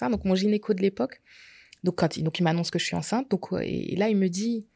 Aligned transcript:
Donc 0.00 0.24
mon 0.24 0.34
gynéco 0.34 0.74
de 0.74 0.80
l'époque, 0.80 1.20
donc 1.84 1.96
quand 1.96 2.16
il, 2.16 2.22
donc 2.22 2.38
il 2.38 2.42
m'annonce 2.42 2.70
que 2.70 2.78
je 2.78 2.84
suis 2.84 2.96
enceinte, 2.96 3.30
donc 3.30 3.48
et, 3.60 3.96
là 3.96 4.08
il 4.08 4.16
me 4.16 4.28
dit 4.28 4.66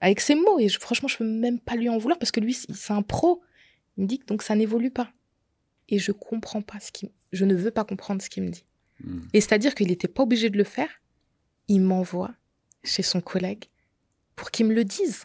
avec 0.00 0.20
ses 0.20 0.34
mots 0.34 0.58
et 0.58 0.68
franchement 0.68 1.08
je 1.08 1.18
peux 1.18 1.24
même 1.24 1.58
pas 1.58 1.76
lui 1.76 1.88
en 1.88 1.98
vouloir 1.98 2.18
parce 2.18 2.30
que 2.30 2.40
lui 2.40 2.54
c'est 2.54 2.92
un 2.92 3.02
pro. 3.02 3.42
Il 3.96 4.04
me 4.04 4.08
dit 4.08 4.18
que 4.18 4.26
donc 4.26 4.42
ça 4.42 4.54
n'évolue 4.54 4.90
pas 4.90 5.12
et 5.88 5.98
je 5.98 6.12
comprends 6.12 6.62
pas 6.62 6.80
ce 6.80 6.92
qui, 6.92 7.10
je 7.32 7.44
ne 7.44 7.54
veux 7.54 7.70
pas 7.70 7.84
comprendre 7.84 8.22
ce 8.22 8.30
qu'il 8.30 8.42
me 8.42 8.50
dit. 8.50 8.64
Hmm. 9.00 9.20
Et 9.32 9.40
c'est-à-dire 9.40 9.74
qu'il 9.74 9.88
n'était 9.88 10.08
pas 10.08 10.22
obligé 10.22 10.50
de 10.50 10.58
le 10.58 10.64
faire. 10.64 10.88
Il 11.68 11.80
m'envoie 11.80 12.34
chez 12.82 13.02
son 13.02 13.20
collègue 13.20 13.64
pour 14.36 14.50
qu'il 14.50 14.66
me 14.66 14.74
le 14.74 14.84
dise. 14.84 15.24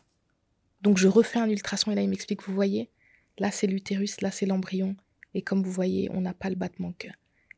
Donc 0.82 0.98
je 0.98 1.08
refais 1.08 1.40
un 1.40 1.50
ultrason 1.50 1.92
et 1.92 1.96
là 1.96 2.02
il 2.02 2.10
m'explique, 2.10 2.44
vous 2.44 2.54
voyez, 2.54 2.90
là 3.38 3.52
c'est 3.52 3.68
l'utérus, 3.68 4.21
là 4.21 4.32
c'est 4.32 4.46
l'embryon. 4.46 4.96
Et 5.34 5.42
comme 5.42 5.62
vous 5.62 5.71
voyez, 5.71 6.10
on 6.12 6.21
n'a 6.21 6.34
pas 6.34 6.50
le 6.50 6.56
battement 6.56 6.90
de 6.90 6.96
cœur. 6.96 7.14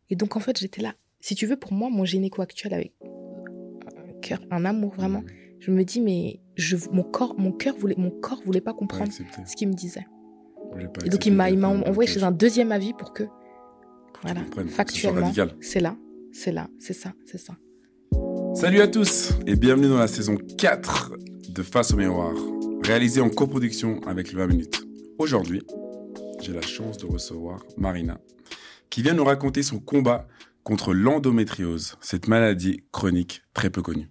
Et 0.10 0.16
donc 0.16 0.36
en 0.36 0.40
fait 0.40 0.58
j'étais 0.58 0.82
là. 0.82 0.96
Si 1.22 1.36
tu 1.36 1.46
veux, 1.46 1.56
pour 1.56 1.72
moi, 1.72 1.90
mon 1.92 2.04
gynéco 2.04 2.42
actuel 2.42 2.74
avec 2.74 2.94
un 3.04 4.20
cœur, 4.22 4.40
un 4.50 4.66
amour 4.66 4.96
vraiment, 4.96 5.24
je 5.60 5.70
me 5.70 5.84
dis 5.84 6.02
mais 6.02 6.40
je, 6.56 6.76
mon 6.92 7.04
corps, 7.04 7.36
mon 7.38 7.52
cœur 7.52 7.76
voulait, 7.78 7.94
mon 7.96 8.10
corps 8.10 8.42
voulait 8.44 8.62
pas 8.62 8.74
comprendre 8.74 9.12
ce 9.12 9.56
qu'il 9.56 9.68
me 9.68 9.74
disait. 9.74 10.08
Et 11.06 11.10
donc 11.10 11.26
il 11.28 11.34
m'a, 11.34 11.50
envoyé 11.52 12.12
chez 12.12 12.24
un 12.24 12.32
deuxième 12.32 12.72
avis 12.72 12.94
pour 12.94 13.14
que, 13.14 13.24
voilà, 14.24 14.42
factuellement, 14.68 15.32
c'est 15.60 15.80
là, 15.80 15.96
c'est 16.32 16.52
là, 16.52 16.68
c'est 16.80 16.94
ça, 16.94 17.14
c'est 17.26 17.38
ça. 17.38 17.54
Salut 18.56 18.82
à 18.82 18.88
tous 18.88 19.32
et 19.46 19.56
bienvenue 19.56 19.90
dans 19.90 20.00
la 20.00 20.08
saison 20.08 20.38
4 20.58 21.14
de 21.50 21.62
Face 21.62 21.94
au 21.94 21.98
miroir, 21.98 22.34
réalisée 22.84 23.22
en 23.22 23.30
coproduction 23.30 24.02
avec 24.08 24.34
le 24.34 24.40
20 24.40 24.48
minutes. 24.48 24.82
Aujourd'hui, 25.20 25.62
j'ai 26.42 26.54
la 26.54 26.62
chance 26.62 26.98
de 26.98 27.06
recevoir 27.06 27.64
Marina, 27.78 28.20
qui 28.90 29.04
vient 29.04 29.14
nous 29.14 29.24
raconter 29.24 29.62
son 29.62 29.80
combat 29.80 30.28
contre 30.64 30.94
l'endométriose, 30.94 31.98
cette 32.02 32.28
maladie 32.28 32.84
chronique 32.92 33.44
très 33.54 33.70
peu 33.70 33.82
connue. 33.82 34.10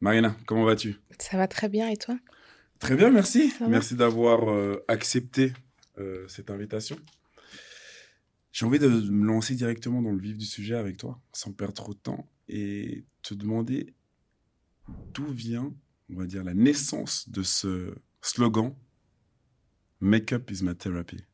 Marina, 0.00 0.36
comment 0.46 0.64
vas-tu? 0.64 0.96
Ça 1.18 1.36
va 1.36 1.48
très 1.48 1.68
bien 1.68 1.88
et 1.88 1.96
toi? 1.96 2.18
Très 2.78 2.96
bien, 2.96 3.10
merci. 3.10 3.52
Merci 3.68 3.94
d'avoir 3.94 4.50
euh, 4.50 4.84
accepté 4.88 5.52
euh, 5.98 6.26
cette 6.28 6.50
invitation. 6.50 6.96
J'ai 8.52 8.66
envie 8.66 8.78
de 8.78 8.88
me 8.88 9.26
lancer 9.26 9.54
directement 9.54 10.02
dans 10.02 10.12
le 10.12 10.20
vif 10.20 10.36
du 10.36 10.44
sujet 10.44 10.76
avec 10.76 10.96
toi, 10.96 11.20
sans 11.32 11.52
perdre 11.52 11.74
trop 11.74 11.94
de 11.94 11.98
temps, 11.98 12.28
et 12.48 13.04
te 13.22 13.34
demander 13.34 13.94
d'où 15.12 15.26
vient, 15.26 15.74
on 16.10 16.16
va 16.16 16.26
dire, 16.26 16.44
la 16.44 16.54
naissance 16.54 17.28
de 17.28 17.42
ce 17.42 17.94
slogan 18.20 18.74
Make-up 20.00 20.50
is 20.50 20.62
my 20.62 20.76
therapy? 20.76 21.24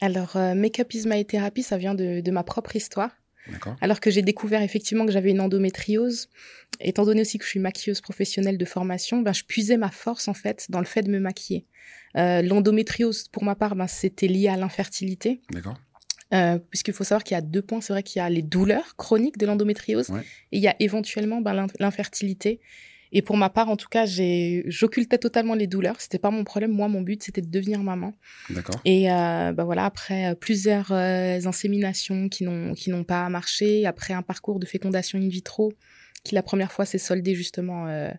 Alors, 0.00 0.36
euh, 0.36 0.54
Make-up 0.54 0.92
is 0.94 1.06
my 1.06 1.24
therapy, 1.24 1.62
ça 1.62 1.78
vient 1.78 1.94
de 1.94 2.30
ma 2.30 2.44
propre 2.44 2.76
histoire. 2.76 3.10
Alors 3.80 4.00
que 4.00 4.10
j'ai 4.10 4.22
découvert 4.22 4.62
effectivement 4.62 5.06
que 5.06 5.12
j'avais 5.12 5.30
une 5.30 5.40
endométriose, 5.40 6.28
étant 6.80 7.04
donné 7.04 7.20
aussi 7.20 7.38
que 7.38 7.44
je 7.44 7.50
suis 7.50 7.60
maquilleuse 7.60 8.00
professionnelle 8.00 8.58
de 8.58 8.64
formation, 8.64 9.20
ben, 9.20 9.32
je 9.32 9.44
puisais 9.44 9.76
ma 9.76 9.90
force 9.90 10.28
en 10.28 10.34
fait 10.34 10.66
dans 10.68 10.80
le 10.80 10.86
fait 10.86 11.02
de 11.02 11.10
me 11.10 11.18
maquiller. 11.18 11.64
Euh, 12.16 12.42
L'endométriose, 12.42 13.28
pour 13.28 13.44
ma 13.44 13.54
part, 13.54 13.76
ben, 13.76 13.86
c'était 13.86 14.28
lié 14.28 14.48
à 14.48 14.56
l'infertilité. 14.56 15.42
D'accord. 15.50 15.78
Euh, 16.34 16.58
puisqu'il 16.58 16.92
faut 16.92 17.04
savoir 17.04 17.22
qu'il 17.22 17.36
y 17.36 17.38
a 17.38 17.40
deux 17.40 17.62
points. 17.62 17.80
C'est 17.80 17.92
vrai 17.92 18.02
qu'il 18.02 18.18
y 18.18 18.22
a 18.22 18.28
les 18.28 18.42
douleurs 18.42 18.96
chroniques 18.96 19.38
de 19.38 19.46
l'endométriose 19.46 20.10
et 20.10 20.56
il 20.56 20.60
y 20.60 20.66
a 20.66 20.74
éventuellement 20.80 21.40
ben, 21.40 21.68
l'infertilité. 21.78 22.60
Et 23.12 23.22
pour 23.22 23.36
ma 23.36 23.50
part, 23.50 23.68
en 23.68 23.76
tout 23.76 23.88
cas, 23.88 24.04
j'occultais 24.06 25.18
totalement 25.18 25.54
les 25.54 25.66
douleurs. 25.66 26.00
C'était 26.00 26.18
pas 26.18 26.30
mon 26.30 26.44
problème. 26.44 26.72
Moi, 26.72 26.88
mon 26.88 27.00
but, 27.00 27.22
c'était 27.22 27.42
de 27.42 27.50
devenir 27.50 27.82
maman. 27.82 28.12
D'accord. 28.50 28.80
Et 28.84 29.10
euh, 29.10 29.52
bah 29.52 29.64
voilà, 29.64 29.84
après 29.84 30.30
euh, 30.30 30.34
plusieurs 30.34 30.90
euh, 30.92 31.38
inséminations 31.44 32.28
qui 32.28 32.44
n'ont 32.44 32.74
qui 32.74 32.90
n'ont 32.90 33.04
pas 33.04 33.28
marché, 33.28 33.86
après 33.86 34.14
un 34.14 34.22
parcours 34.22 34.58
de 34.58 34.66
fécondation 34.66 35.18
in 35.18 35.28
vitro 35.28 35.72
qui 36.24 36.34
la 36.34 36.42
première 36.42 36.72
fois 36.72 36.84
s'est 36.84 36.98
soldé 36.98 37.34
justement 37.34 37.86
euh, 37.86 38.10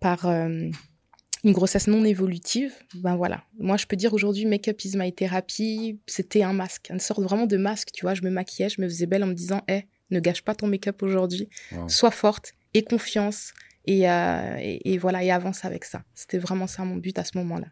par 0.00 0.26
une 0.26 1.52
grossesse 1.52 1.86
non 1.88 2.04
évolutive. 2.04 2.72
Ben 2.94 3.16
voilà. 3.16 3.44
Moi, 3.58 3.76
je 3.76 3.86
peux 3.86 3.96
dire 3.96 4.14
aujourd'hui, 4.14 4.46
make-up 4.46 4.82
is 4.82 4.96
my 4.96 5.12
therapy. 5.12 5.98
C'était 6.06 6.42
un 6.42 6.54
masque, 6.54 6.88
une 6.90 7.00
sorte 7.00 7.20
vraiment 7.20 7.46
de 7.46 7.58
masque. 7.58 7.90
Tu 7.92 8.02
vois, 8.02 8.14
je 8.14 8.22
me 8.22 8.30
maquillais, 8.30 8.70
je 8.70 8.80
me 8.80 8.88
faisais 8.88 9.06
belle 9.06 9.22
en 9.22 9.26
me 9.26 9.34
disant, 9.34 9.62
hé, 9.68 9.84
ne 10.10 10.20
gâche 10.20 10.42
pas 10.42 10.54
ton 10.54 10.66
make-up 10.66 11.02
aujourd'hui. 11.02 11.48
Sois 11.86 12.10
forte 12.10 12.52
et 12.72 12.82
confiance 12.82 13.52
euh, 13.88 14.56
et, 14.60 14.98
voilà, 14.98 15.22
et 15.22 15.30
avance 15.30 15.64
avec 15.64 15.84
ça. 15.84 16.02
C'était 16.14 16.38
vraiment 16.38 16.66
ça 16.66 16.84
mon 16.84 16.96
but 16.96 17.18
à 17.18 17.24
ce 17.24 17.36
moment-là. 17.38 17.66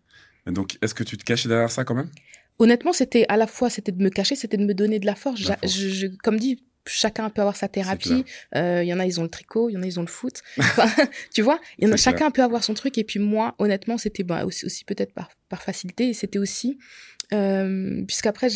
Donc, 0.47 0.77
est-ce 0.83 0.95
que 0.95 1.05
tu 1.05 1.17
te 1.17 1.25
cachais 1.25 1.49
derrière 1.49 1.71
ça 1.71 1.85
quand 1.85 1.95
même? 1.95 2.11
Honnêtement, 2.59 2.93
c'était 2.93 3.25
à 3.29 3.37
la 3.37 3.47
fois 3.47 3.71
c'était 3.71 3.93
de 3.93 4.03
me 4.03 4.11
cacher, 4.11 4.37
c'était 4.37 4.57
de 4.57 4.65
me 4.65 4.75
donner 4.75 4.99
de 4.99 5.07
la 5.07 5.15
force. 5.15 5.41
Je, 5.41 6.07
comme 6.23 6.39
dit, 6.39 6.65
chacun 6.87 7.31
peut 7.31 7.41
avoir 7.41 7.57
sa 7.57 7.69
thérapie. 7.69 8.25
Euh, 8.55 8.83
il 8.83 8.89
y 8.89 8.95
en 8.95 8.99
a, 8.99 9.07
ils 9.07 9.21
ont 9.21 9.23
le 9.23 9.29
tricot, 9.29 9.71
il 9.71 9.75
y 9.75 9.77
en 9.77 9.83
a, 9.83 9.87
ils 9.87 9.99
ont 9.99 10.03
le 10.03 10.09
foot. 10.09 10.43
tu 11.35 11.43
vois, 11.43 11.61
y 11.79 11.87
en 11.87 11.93
a, 11.93 11.97
chacun 11.97 12.31
peut 12.31 12.43
avoir 12.43 12.63
son 12.63 12.75
truc. 12.75 12.99
Et 12.99 13.05
puis 13.05 13.19
moi, 13.19 13.55
honnêtement, 13.59 13.99
c'était 13.99 14.23
bah, 14.23 14.45
aussi, 14.45 14.67
aussi 14.67 14.85
peut-être 14.85 15.13
par, 15.13 15.31
par 15.49 15.63
facilité. 15.63 16.09
Et 16.09 16.15
c'était 16.15 16.39
aussi, 16.39 16.79
euh, 17.33 18.05
puisqu'après, 18.07 18.49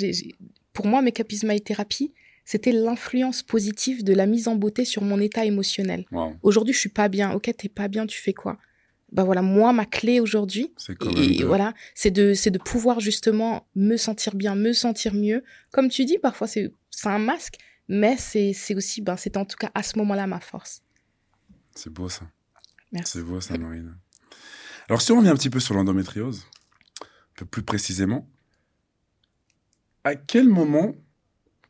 pour 0.72 0.86
moi, 0.86 1.00
Make-up 1.02 1.32
is 1.32 1.40
my 1.44 1.60
therapy, 1.60 2.12
c'était 2.46 2.70
l'influence 2.72 3.42
positive 3.42 4.04
de 4.04 4.14
la 4.14 4.24
mise 4.24 4.46
en 4.46 4.54
beauté 4.54 4.84
sur 4.84 5.02
mon 5.02 5.20
état 5.20 5.44
émotionnel. 5.44 6.06
Aujourd'hui, 6.42 6.72
je 6.72 6.78
suis 6.78 6.88
pas 6.88 7.08
bien. 7.08 7.32
Ok, 7.32 7.52
t'es 7.58 7.68
pas 7.68 7.88
bien, 7.88 8.06
tu 8.06 8.18
fais 8.18 8.32
quoi? 8.32 8.56
Bah 9.12 9.24
voilà, 9.24 9.42
moi, 9.42 9.72
ma 9.72 9.84
clé 9.84 10.20
aujourd'hui, 10.20 10.72
et, 11.12 11.42
voilà, 11.42 11.74
c'est 11.94 12.10
de, 12.10 12.34
c'est 12.34 12.50
de 12.50 12.58
pouvoir 12.58 13.00
justement 13.00 13.66
me 13.74 13.96
sentir 13.96 14.34
bien, 14.34 14.54
me 14.54 14.72
sentir 14.72 15.14
mieux. 15.14 15.42
Comme 15.72 15.88
tu 15.88 16.04
dis, 16.04 16.18
parfois 16.18 16.46
c'est, 16.46 16.72
c'est 16.90 17.08
un 17.08 17.18
masque, 17.18 17.56
mais 17.88 18.16
c'est, 18.16 18.52
c'est 18.52 18.74
aussi, 18.74 19.02
ben, 19.02 19.16
c'est 19.16 19.36
en 19.36 19.44
tout 19.44 19.56
cas 19.56 19.70
à 19.74 19.82
ce 19.82 19.98
moment-là 19.98 20.26
ma 20.26 20.40
force. 20.40 20.82
C'est 21.74 21.90
beau 21.90 22.08
ça. 22.08 22.28
Merci. 22.92 23.18
C'est 23.18 23.22
beau 23.22 23.40
ça, 23.40 23.56
Marina. 23.58 23.92
Alors 24.88 25.02
si 25.02 25.12
on 25.12 25.18
revient 25.18 25.30
un 25.30 25.36
petit 25.36 25.50
peu 25.50 25.60
sur 25.60 25.74
l'endométriose, 25.74 26.46
un 27.02 27.06
peu 27.36 27.46
plus 27.46 27.62
précisément, 27.62 28.28
à 30.04 30.14
quel 30.14 30.48
moment 30.48 30.94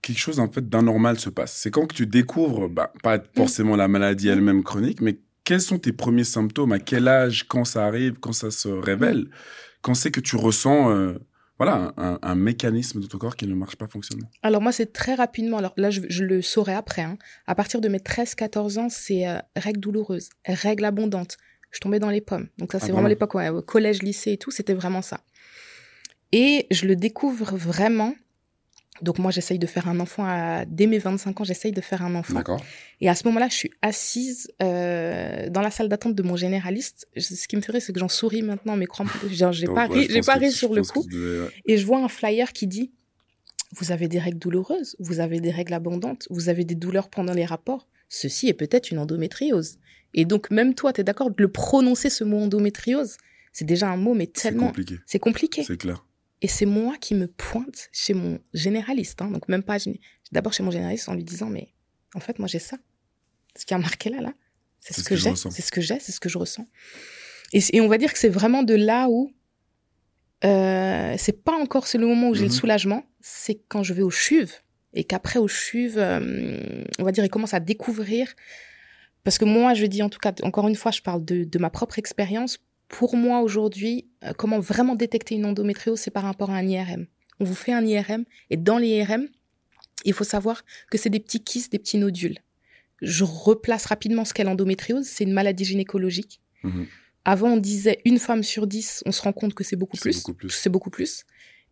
quelque 0.07 0.19
chose 0.19 0.41
en 0.41 0.51
fait 0.51 0.69
d'anormal 0.69 1.19
se 1.19 1.31
passe. 1.31 1.53
C'est 1.53 1.71
quand 1.71 1.87
que 1.87 1.95
tu 1.95 2.07
découvres, 2.07 2.69
bah, 2.69 2.93
pas 3.03 3.19
forcément 3.37 3.77
la 3.77 3.89
maladie 3.89 4.29
elle-même 4.29 4.63
chronique, 4.63 5.01
mais 5.01 5.19
quels 5.45 5.61
sont 5.61 5.79
tes 5.79 5.93
premiers 5.93 6.25
symptômes, 6.25 6.73
à 6.73 6.79
quel 6.79 7.09
âge, 7.09 7.47
quand 7.49 7.65
ça 7.65 7.85
arrive, 7.85 8.19
quand 8.21 8.33
ça 8.33 8.51
se 8.51 8.69
révèle, 8.69 9.29
quand 9.83 9.95
c'est 9.95 10.11
que 10.11 10.21
tu 10.21 10.37
ressens 10.37 10.91
euh, 10.91 11.19
voilà, 11.59 11.95
un, 11.97 12.35
mécanisme 12.35 13.01
de 13.01 13.07
ton 13.07 13.17
corps 13.19 13.35
qui 13.35 13.47
ne 13.47 13.55
marche 13.55 13.77
pas 13.77 13.87
fonctionnement 13.87 14.29
Alors 14.43 14.61
moi, 14.61 14.73
c'est 14.73 14.93
très 14.93 15.15
rapidement, 15.15 15.59
alors 15.59 15.73
là, 15.77 15.91
je, 15.91 16.23
le 16.23 16.43
saurai 16.43 16.75
après, 16.75 17.03
hein. 17.03 17.17
à 17.47 17.55
partir 17.55 17.81
de 17.81 17.89
mes 17.89 17.99
13-14 17.99 18.79
ans, 18.79 18.89
c'est 18.91 19.27
euh, 19.27 19.39
règles 19.57 19.81
douloureuses, 19.81 20.29
règles 20.47 20.85
abondantes, 20.85 21.37
je 21.71 21.81
tombais 21.81 21.99
dans 21.99 22.11
les 22.11 22.21
pommes. 22.21 22.49
Donc 22.59 22.73
ça, 22.73 22.79
c'est 22.79 22.91
ah, 22.91 22.93
vraiment 22.93 23.09
l'époque, 23.09 23.37
collège, 23.67 24.03
lycée 24.03 24.33
et 24.33 24.39
tout, 24.39 24.51
c'était 24.51 24.75
vraiment 24.75 25.03
ça. 25.03 25.21
Et 26.33 26.67
je 26.71 26.87
le 26.87 26.97
découvre 26.97 27.57
vraiment 27.57 28.15
donc 29.03 29.19
moi, 29.19 29.31
j'essaye 29.31 29.59
de 29.59 29.67
faire 29.67 29.89
un 29.89 30.01
enfant 30.01 30.25
à... 30.27 30.65
dès 30.67 30.87
mes 30.87 30.99
25 30.99 31.41
ans, 31.41 31.45
j'essaye 31.45 31.73
de 31.73 31.81
faire 31.81 32.03
un 32.03 32.15
enfant. 32.15 32.35
D'accord. 32.35 32.63
Et 33.01 33.09
à 33.09 33.15
ce 33.15 33.27
moment-là, 33.29 33.49
je 33.49 33.55
suis 33.55 33.71
assise 33.83 34.51
euh, 34.63 35.49
dans 35.51 35.61
la 35.61 35.71
salle 35.71 35.89
d'attente 35.89 36.15
de 36.15 36.23
mon 36.23 36.37
généraliste. 36.37 37.07
Ce 37.17 37.47
qui 37.47 37.57
me 37.57 37.61
ferait, 37.61 37.81
c'est 37.81 37.93
que 37.93 38.01
j'en 38.01 38.09
souris 38.09 38.43
maintenant, 38.43 38.77
mais 38.77 38.87
crois-moi, 38.87 39.15
j'ai 39.53 39.67
pas 39.67 39.87
ri, 39.87 40.07
j'ai 40.11 40.21
pas 40.21 40.35
ri 40.35 40.51
sur 40.51 40.75
le 40.75 40.83
coup. 40.83 41.07
Et 41.67 41.77
je 41.77 41.87
vois 41.87 41.99
un 41.99 42.09
flyer 42.09 42.53
qui 42.53 42.67
dit 42.67 42.93
vous 43.73 43.91
avez 43.91 44.09
des 44.09 44.19
règles 44.19 44.39
douloureuses, 44.39 44.97
vous 44.99 45.21
avez 45.21 45.41
des 45.41 45.51
règles 45.51 45.75
abondantes, 45.75 46.27
vous 46.31 46.49
avez 46.49 46.65
des 46.65 46.77
douleurs 46.77 47.09
pendant 47.09 47.35
les 47.35 47.45
rapports. 47.45 47.89
Ceci 48.09 48.49
est 48.49 48.55
peut-être 48.55 48.91
une 48.91 48.99
endométriose. 48.99 49.79
Et 50.15 50.25
donc 50.25 50.51
même 50.51 50.75
toi, 50.75 50.93
tu 50.93 51.01
es 51.01 51.05
d'accord 51.05 51.31
de 51.31 51.43
le 51.43 51.49
prononcer 51.49 52.09
ce 52.09 52.25
mot 52.25 52.39
endométriose? 52.39 53.17
C'est 53.53 53.65
déjà 53.65 53.89
un 53.89 53.97
mot, 53.97 54.15
mais 54.15 54.27
tellement. 54.27 54.67
C'est 54.67 54.67
compliqué. 54.67 54.99
C'est 55.07 55.19
compliqué. 55.19 55.65
C'est 55.65 55.77
clair. 55.79 56.05
Et 56.43 56.49
c'est 56.49 56.67
moi 56.67 56.97
qui 56.99 57.15
me 57.15 57.29
pointe 57.29 57.89
chez 57.93 58.15
mon 58.15 58.39
généraliste, 58.53 59.23
hein, 59.23 59.31
donc 59.31 59.49
même 59.49 59.63
pas 59.63 59.79
d'abord 60.33 60.53
chez 60.53 60.63
mon 60.63 60.71
généraliste 60.71 61.09
en 61.09 61.15
lui 61.15 61.25
disant 61.25 61.47
mais 61.47 61.73
en 62.15 62.21
fait 62.21 62.39
moi 62.39 62.47
j'ai 62.47 62.59
ça, 62.59 62.77
ce 63.57 63.65
qui 63.65 63.73
a 63.73 63.79
marqué 63.79 64.11
là 64.11 64.21
là, 64.21 64.35
c'est 64.81 64.95
ce, 64.95 65.03
que, 65.03 65.17
j'ai, 65.17 65.35
c'est 65.35 65.63
ce 65.63 65.73
que 65.73 65.81
j'ai, 65.81 65.99
c'est 65.99 66.13
ce 66.13 66.21
que 66.21 66.29
je 66.29 66.39
ressens. 66.39 66.69
Et, 67.53 67.81
on 67.81 67.89
va 67.89 67.99
dire 67.99 68.13
que 68.13 68.19
c'est 68.19 68.29
vraiment 68.29 68.63
de 68.63 68.75
là 68.75 69.09
où 69.09 69.33
euh, 70.45 71.15
c'est 71.19 71.45
pas 71.45 71.55
encore 71.55 71.87
c'est 71.87 71.99
le 71.99 72.07
moment 72.07 72.29
où 72.29 72.35
j'ai 72.35 72.43
le 72.43 72.49
mhm. 72.49 72.55
soulagement, 72.55 73.07
c'est 73.21 73.61
quand 73.69 73.83
je 73.83 73.95
vais 73.95 74.03
au 74.03 74.11
chuve 74.11 74.53
et 74.93 75.05
qu'après 75.05 75.39
au 75.39 75.49
chuve, 75.49 75.97
euh, 75.97 76.85
on 76.99 77.05
va 77.05 77.13
dire 77.13 77.25
il 77.25 77.31
commence 77.31 77.55
à 77.55 77.61
découvrir 77.61 78.35
parce 79.25 79.39
que 79.39 79.45
moi 79.45 79.75
je 79.75 79.87
dis 79.87 80.03
en 80.03 80.11
tout 80.11 80.19
cas 80.19 80.35
encore 80.43 80.69
une 80.69 80.77
fois 80.77 80.93
je 80.93 81.01
parle 81.01 81.25
de, 81.25 81.45
de 81.45 81.59
ma 81.59 81.71
propre 81.71 81.99
expérience 81.99 82.59
pour 82.89 83.17
moi 83.17 83.41
aujourd'hui, 83.41 84.07
euh, 84.25 84.33
comment 84.33 84.61
vraiment 84.61 84.95
détecter 84.95 85.35
une 85.35 85.45
endométriose, 85.45 85.99
c'est 85.99 86.11
par 86.11 86.23
rapport 86.23 86.51
à 86.51 86.57
un 86.57 86.67
IRM. 86.67 87.07
On 87.41 87.45
vous 87.45 87.55
fait 87.55 87.73
un 87.73 87.85
IRM 87.85 88.25
et 88.51 88.57
dans 88.57 88.79
l'IRM, 88.79 89.29
il 90.05 90.13
faut 90.13 90.25
savoir 90.25 90.65
que 90.91 90.99
c'est 90.99 91.11
des 91.11 91.21
petits 91.21 91.43
kystes, 91.43 91.73
des 91.73 91.79
petits 91.79 91.99
nodules. 91.99 92.39
Je 93.03 93.25
replace 93.25 93.87
rapidement 93.87 94.25
ce 94.25 94.33
qu'est 94.33 94.45
l'endométriose. 94.45 95.07
C'est 95.07 95.25
une 95.25 95.33
maladie 95.33 95.65
gynécologique. 95.65 96.41
Mhm. 96.63 96.87
Avant, 97.25 97.49
on 97.55 97.57
disait 97.57 98.01
une 98.05 98.19
femme 98.19 98.43
sur 98.43 98.67
dix. 98.67 99.03
On 99.05 99.13
se 99.13 99.21
rend 99.21 99.33
compte 99.33 99.53
que 99.53 99.65
c'est 99.65 99.77
beaucoup, 99.77 99.97
plus. 99.97 100.25
C'est 100.49 100.71
beaucoup 100.71 100.91
plus. 100.91 101.25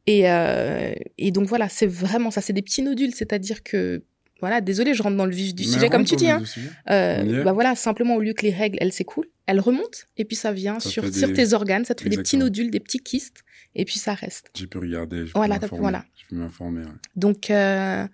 Et, 0.07 0.29
euh, 0.29 0.93
et 1.17 1.31
donc 1.31 1.47
voilà, 1.47 1.69
c'est 1.69 1.87
vraiment 1.87 2.31
ça. 2.31 2.41
C'est 2.41 2.53
des 2.53 2.63
petits 2.63 2.83
nodules, 2.83 3.15
c'est-à-dire 3.15 3.63
que 3.63 4.03
voilà, 4.41 4.61
désolé, 4.61 4.95
je 4.95 5.03
rentre 5.03 5.17
dans 5.17 5.27
le 5.27 5.35
vif 5.35 5.55
du 5.55 5.65
Mais 5.65 5.73
sujet, 5.73 5.89
comme 5.89 6.05
tu 6.05 6.17
dis. 6.17 6.29
Hein. 6.29 6.43
Euh, 6.91 7.45
bah 7.45 7.53
voilà, 7.53 7.75
simplement, 7.77 8.17
au 8.17 8.21
lieu 8.21 8.33
que 8.35 8.43
les 8.45 8.53
règles, 8.53 8.79
elles 8.81 8.93
s'écoulent, 8.93 9.29
elles 9.47 9.61
remontent, 9.61 9.99
et 10.17 10.25
puis 10.25 10.37
ça 10.37 10.53
vient 10.53 10.81
Ça 10.81 10.89
sur, 10.91 11.15
sur 11.15 11.33
tes 11.33 11.53
organes, 11.55 11.85
ça 11.85 11.95
te 11.95 12.03
fait 12.03 12.09
des 12.11 12.17
petits 12.19 12.37
nodules, 12.37 12.71
des 12.71 12.81
petits 12.81 12.99
kystes, 13.01 13.43
et 13.75 13.85
puis 13.85 13.99
ça 13.99 14.15
reste. 14.15 14.51
J'ai 14.55 14.67
pu 14.67 14.79
regarder, 14.79 15.27
j'ai 15.27 15.33
Voilà, 15.35 15.55
m'informer. 15.59 15.81
voilà. 15.83 16.05
J'ai 16.17 16.27
pu 16.27 16.35
m'informer. 16.35 16.83
ouais. 16.83 16.91
Donc, 17.17 17.51
euh, 17.51 18.07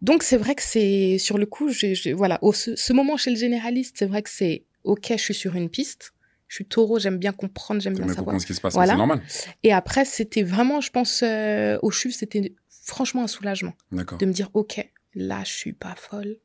donc 0.00 0.22
c'est 0.24 0.36
vrai 0.36 0.54
que 0.54 0.62
c'est 0.62 1.18
sur 1.18 1.38
le 1.38 1.46
coup, 1.46 1.68
j'ai- 1.70 2.12
voilà, 2.12 2.38
au, 2.42 2.52
ce, 2.52 2.74
ce 2.74 2.92
moment 2.92 3.16
chez 3.16 3.30
le 3.30 3.36
généraliste, 3.36 3.96
c'est 3.98 4.06
vrai 4.06 4.22
que 4.22 4.30
c'est 4.30 4.64
ok, 4.84 5.06
je 5.12 5.16
suis 5.22 5.34
sur 5.34 5.54
une 5.54 5.68
piste, 5.68 6.12
je 6.48 6.56
suis 6.56 6.64
taureau, 6.66 6.98
j'aime 6.98 7.18
bien 7.18 7.32
comprendre, 7.32 7.80
j'aime 7.80 7.94
bien 7.94 8.02
savoir. 8.08 8.16
comprendre 8.24 8.40
ce 8.42 8.46
qui 8.46 8.54
se 8.54 8.60
passe, 8.60 8.74
Voilà. 8.74 8.92
c'est 8.92 8.98
normal. 8.98 9.22
Et 9.62 9.72
après, 9.72 10.04
c'était 10.04 10.42
vraiment, 10.42 10.80
je 10.80 10.90
pense, 10.90 11.22
euh, 11.22 11.78
au 11.82 11.90
CHUV, 11.92 12.12
c'était 12.14 12.52
franchement 12.84 13.22
un 13.22 13.28
soulagement 13.28 13.74
de 13.92 14.26
me 14.26 14.32
dire 14.32 14.50
ok, 14.54 14.90
là, 15.14 15.42
je 15.44 15.52
suis 15.52 15.72
pas 15.72 15.94
folle, 15.96 16.36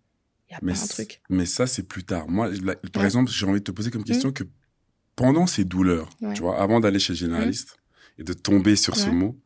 il 0.49 0.53
y 0.53 0.55
a 0.55 0.59
Mais, 0.61 0.73
pas 0.73 0.83
un 0.83 0.87
truc. 0.87 1.21
mais 1.29 1.45
ça, 1.45 1.67
c'est 1.67 1.83
plus 1.83 2.03
tard. 2.03 2.27
Moi, 2.29 2.49
par 2.93 3.01
Ouais. 3.01 3.05
exemple, 3.05 3.31
j'ai 3.31 3.45
envie 3.45 3.59
de 3.59 3.63
te 3.65 3.71
poser 3.71 3.91
comme 3.91 4.03
question 4.03 4.31
que 4.31 4.43
pendant 5.15 5.47
ces 5.47 5.63
douleurs, 5.65 6.09
Ouais. 6.21 6.33
tu 6.33 6.41
vois, 6.41 6.61
avant 6.61 6.79
d'aller 6.79 6.99
chez 6.99 7.13
le 7.13 7.17
généraliste 7.17 7.77
et 8.19 8.23
de 8.23 8.33
tomber 8.33 8.75
sur 8.75 8.95
ce 8.95 9.07
Ouais. 9.07 9.13
mot, 9.15 9.39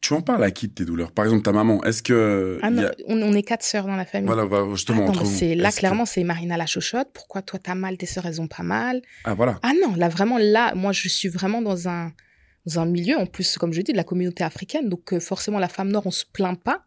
tu 0.00 0.14
en 0.14 0.22
parles 0.22 0.42
à 0.44 0.50
qui 0.50 0.66
de 0.68 0.72
tes 0.72 0.84
douleurs? 0.86 1.12
Par 1.12 1.26
exemple, 1.26 1.42
ta 1.42 1.52
maman, 1.52 1.84
est-ce 1.84 2.02
que. 2.02 2.58
Ah 2.62 2.70
non, 2.70 2.84
a- 2.84 2.92
on, 3.06 3.20
on 3.22 3.32
est 3.34 3.42
quatre 3.42 3.62
sœurs 3.62 3.86
dans 3.86 3.96
la 3.96 4.06
famille. 4.06 4.26
Voilà, 4.26 4.46
bah, 4.46 4.64
justement, 4.70 5.02
Attends, 5.02 5.12
entre 5.12 5.24
vous. 5.24 5.36
c'est 5.38 5.54
là 5.54 5.68
Est-ce 5.68 5.76
que- 5.76 5.80
clairement 5.80 6.06
c'est 6.06 6.24
Marina 6.24 6.56
la 6.56 6.64
chochotte. 6.66 7.08
Pourquoi 7.12 7.42
toi 7.42 7.58
t'as 7.62 7.74
mal, 7.74 7.98
tes 7.98 8.06
sœurs 8.06 8.24
elles 8.26 8.40
ont 8.40 8.48
pas 8.48 8.62
mal? 8.62 9.02
Ah, 9.24 9.34
voilà. 9.34 9.58
Ah 9.62 9.72
non, 9.82 9.94
là 9.96 10.08
vraiment 10.08 10.38
là, 10.38 10.74
moi 10.74 10.92
je 10.92 11.06
suis 11.08 11.28
vraiment 11.28 11.60
dans 11.60 11.86
un 11.88 12.12
dans 12.66 12.78
un 12.80 12.86
milieu 12.86 13.16
en 13.18 13.26
plus 13.26 13.56
comme 13.58 13.72
je 13.72 13.80
dis 13.82 13.92
de 13.92 13.96
la 13.96 14.04
communauté 14.04 14.42
africaine, 14.42 14.88
donc 14.88 15.12
euh, 15.12 15.20
forcément 15.20 15.58
la 15.58 15.68
femme 15.68 15.90
noire 15.90 16.06
on 16.06 16.10
se 16.10 16.24
plaint 16.32 16.58
pas. 16.62 16.82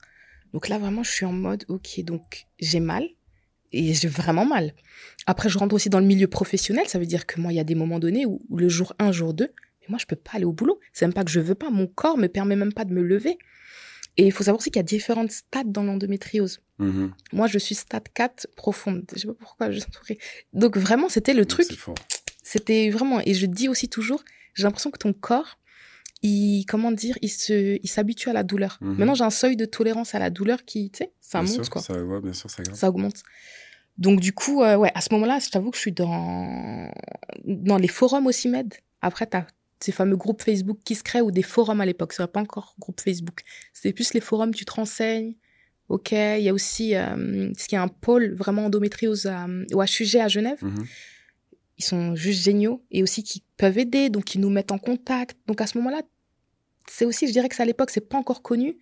Donc 0.54 0.70
là 0.70 0.78
vraiment 0.78 1.04
je 1.04 1.12
suis 1.12 1.26
en 1.26 1.34
mode 1.34 1.66
ok 1.68 2.02
donc 2.04 2.46
j'ai 2.60 2.80
mal 2.80 3.08
et 3.72 3.94
j'ai 3.94 4.08
vraiment 4.08 4.46
mal. 4.46 4.74
Après 5.26 5.50
je 5.50 5.58
rentre 5.58 5.74
aussi 5.76 5.90
dans 5.90 6.00
le 6.00 6.06
milieu 6.06 6.28
professionnel, 6.28 6.88
ça 6.88 7.00
veut 7.00 7.06
dire 7.06 7.26
que 7.26 7.42
moi 7.42 7.52
il 7.52 7.56
y 7.56 7.60
a 7.60 7.64
des 7.64 7.76
moments 7.76 8.00
donnés 8.00 8.26
où, 8.26 8.42
où 8.50 8.58
le 8.58 8.70
jour 8.70 8.94
1, 9.00 9.12
jour 9.12 9.34
2, 9.34 9.46
mais 9.46 9.88
moi 9.90 9.98
je 10.00 10.06
peux 10.06 10.16
pas 10.16 10.32
aller 10.36 10.46
au 10.46 10.54
boulot. 10.54 10.80
C'est 10.94 11.06
même 11.06 11.14
pas 11.14 11.24
que 11.24 11.32
je 11.32 11.40
veux 11.40 11.56
pas, 11.56 11.70
mon 11.70 11.88
corps 11.88 12.18
me 12.18 12.28
permet 12.28 12.56
même 12.56 12.74
pas 12.74 12.86
de 12.86 12.94
me 12.94 13.02
lever. 13.02 13.38
Et 14.18 14.26
il 14.26 14.32
faut 14.32 14.44
savoir 14.44 14.60
aussi 14.60 14.70
qu'il 14.70 14.80
y 14.80 14.82
a 14.82 14.84
différentes 14.84 15.32
stades 15.32 15.72
dans 15.72 15.84
l'endométriose. 15.84 16.62
Mhm. 16.78 17.14
Moi, 17.32 17.48
je 17.48 17.58
suis 17.58 17.76
stade 17.76 18.08
4 18.14 18.48
profonde. 18.56 19.06
Je 19.14 19.20
sais 19.20 19.28
pas 19.28 19.34
pourquoi 19.34 19.72
je 19.72 19.80
Donc 20.54 20.78
vraiment, 20.78 21.10
c'était 21.10 21.34
le 21.34 21.46
truc. 21.46 21.68
C'était 22.44 22.90
vraiment. 22.90 23.22
Et 23.26 23.34
je 23.34 23.46
dis 23.46 23.68
aussi 23.70 23.90
toujours, 23.90 24.24
j'ai 24.54 24.64
l'impression 24.64 24.92
que 24.92 25.00
ton 25.00 25.14
corps, 25.14 25.58
il, 26.24 26.66
comment 26.66 26.92
dire, 26.92 27.18
il 27.22 27.30
se, 27.30 27.78
il 27.82 27.88
s'habitue 27.88 28.30
à 28.30 28.34
la 28.34 28.44
douleur. 28.44 28.80
Mhm. 28.82 28.96
Maintenant, 28.98 29.16
j'ai 29.16 29.24
un 29.24 29.30
seuil 29.30 29.56
de 29.56 29.66
tolérance 29.66 30.16
à 30.16 30.20
la 30.20 30.30
douleur 30.30 30.66
qui, 30.66 30.90
tu 30.90 31.00
sais, 31.00 31.12
ça 31.22 31.42
Bien 31.42 31.52
monte 31.52 31.64
sûr, 31.66 31.70
quoi. 31.70 31.82
Ça, 31.82 32.02
ouais, 32.02 32.22
bien 32.22 32.34
sûr, 32.34 32.50
ça 32.50 32.90
augmente. 32.90 33.22
Donc 33.98 34.20
du 34.20 34.34
coup, 34.34 34.64
euh, 34.64 34.76
ouais, 34.76 34.92
à 34.96 35.02
ce 35.02 35.14
moment-là, 35.14 35.38
je 35.40 35.50
t'avoue 35.50 35.70
que 35.70 35.78
je 35.78 35.82
suis 35.82 35.92
dans 35.92 36.92
dans 37.46 37.78
les 37.78 37.88
forums 37.88 38.26
aussi 38.26 38.48
med. 38.48 38.74
Après, 39.02 39.28
t'as 39.28 39.46
ces 39.80 39.92
fameux 39.92 40.16
groupes 40.16 40.42
Facebook 40.42 40.80
qui 40.84 40.96
se 40.96 41.04
créent 41.04 41.22
ou 41.22 41.30
des 41.30 41.44
forums 41.44 41.82
à 41.82 41.86
l'époque. 41.86 42.14
Ce 42.14 42.24
pas 42.24 42.40
encore 42.40 42.76
groupe 42.80 43.02
Facebook. 43.02 43.42
C'était 43.74 43.94
plus 43.94 44.14
les 44.14 44.22
forums, 44.22 44.54
tu 44.54 44.66
te 44.66 44.72
renseignes. 44.72 45.36
Ok, 45.90 46.14
il 46.14 46.40
y 46.40 46.50
a 46.50 46.54
aussi, 46.54 46.96
euh, 46.96 47.52
ce 47.58 47.68
qu'il 47.68 47.76
y 47.76 47.80
a 47.80 47.84
un 47.84 47.90
pôle 47.90 48.34
vraiment 48.34 48.66
endométriose 48.66 49.26
à, 49.28 49.46
au 49.74 49.84
HUG 49.84 50.16
à 50.16 50.30
Genève. 50.30 50.58
Mhm. 50.62 50.86
Ils 51.78 51.84
sont 51.84 52.16
juste 52.16 52.44
géniaux 52.44 52.84
et 52.90 53.04
aussi 53.04 53.24
qui 53.24 53.44
peuvent 53.58 53.78
aider, 53.78 54.10
donc 54.10 54.34
ils 54.34 54.42
nous 54.42 54.50
mettent 54.50 54.72
en 54.72 54.78
contact. 54.78 55.38
Donc 55.48 55.60
à 55.60 55.68
ce 55.68 55.78
moment-là, 55.80 56.02
c'est 56.90 57.06
aussi, 57.06 57.28
je 57.28 57.32
dirais 57.32 57.50
que 57.50 57.56
c'est 57.56 57.64
à 57.64 57.66
l'époque, 57.66 57.90
c'est 57.90 58.08
pas 58.10 58.18
encore 58.18 58.42
connu. 58.42 58.78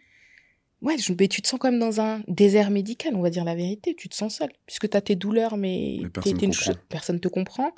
Ouais, 0.82 0.98
je, 0.98 1.14
mais 1.20 1.28
tu 1.28 1.42
te 1.44 1.48
sens 1.48 1.60
quand 1.60 1.70
même 1.70 1.80
dans 1.80 2.02
un 2.02 2.24
désert 2.28 2.72
médical, 2.72 3.16
on 3.16 3.22
va 3.22 3.30
dire 3.30 3.44
la 3.46 3.54
vérité. 3.56 3.96
Tu 3.96 4.10
te 4.10 4.16
sens 4.16 4.38
seul, 4.38 4.50
puisque 4.66 4.90
tu 4.90 4.98
as 4.98 5.02
tes 5.02 5.16
douleurs, 5.16 5.56
mais, 5.58 6.00
personne 6.14 6.40
une 6.44 6.52
personne 6.90 7.20
te 7.20 7.28
comprend. 7.28 7.72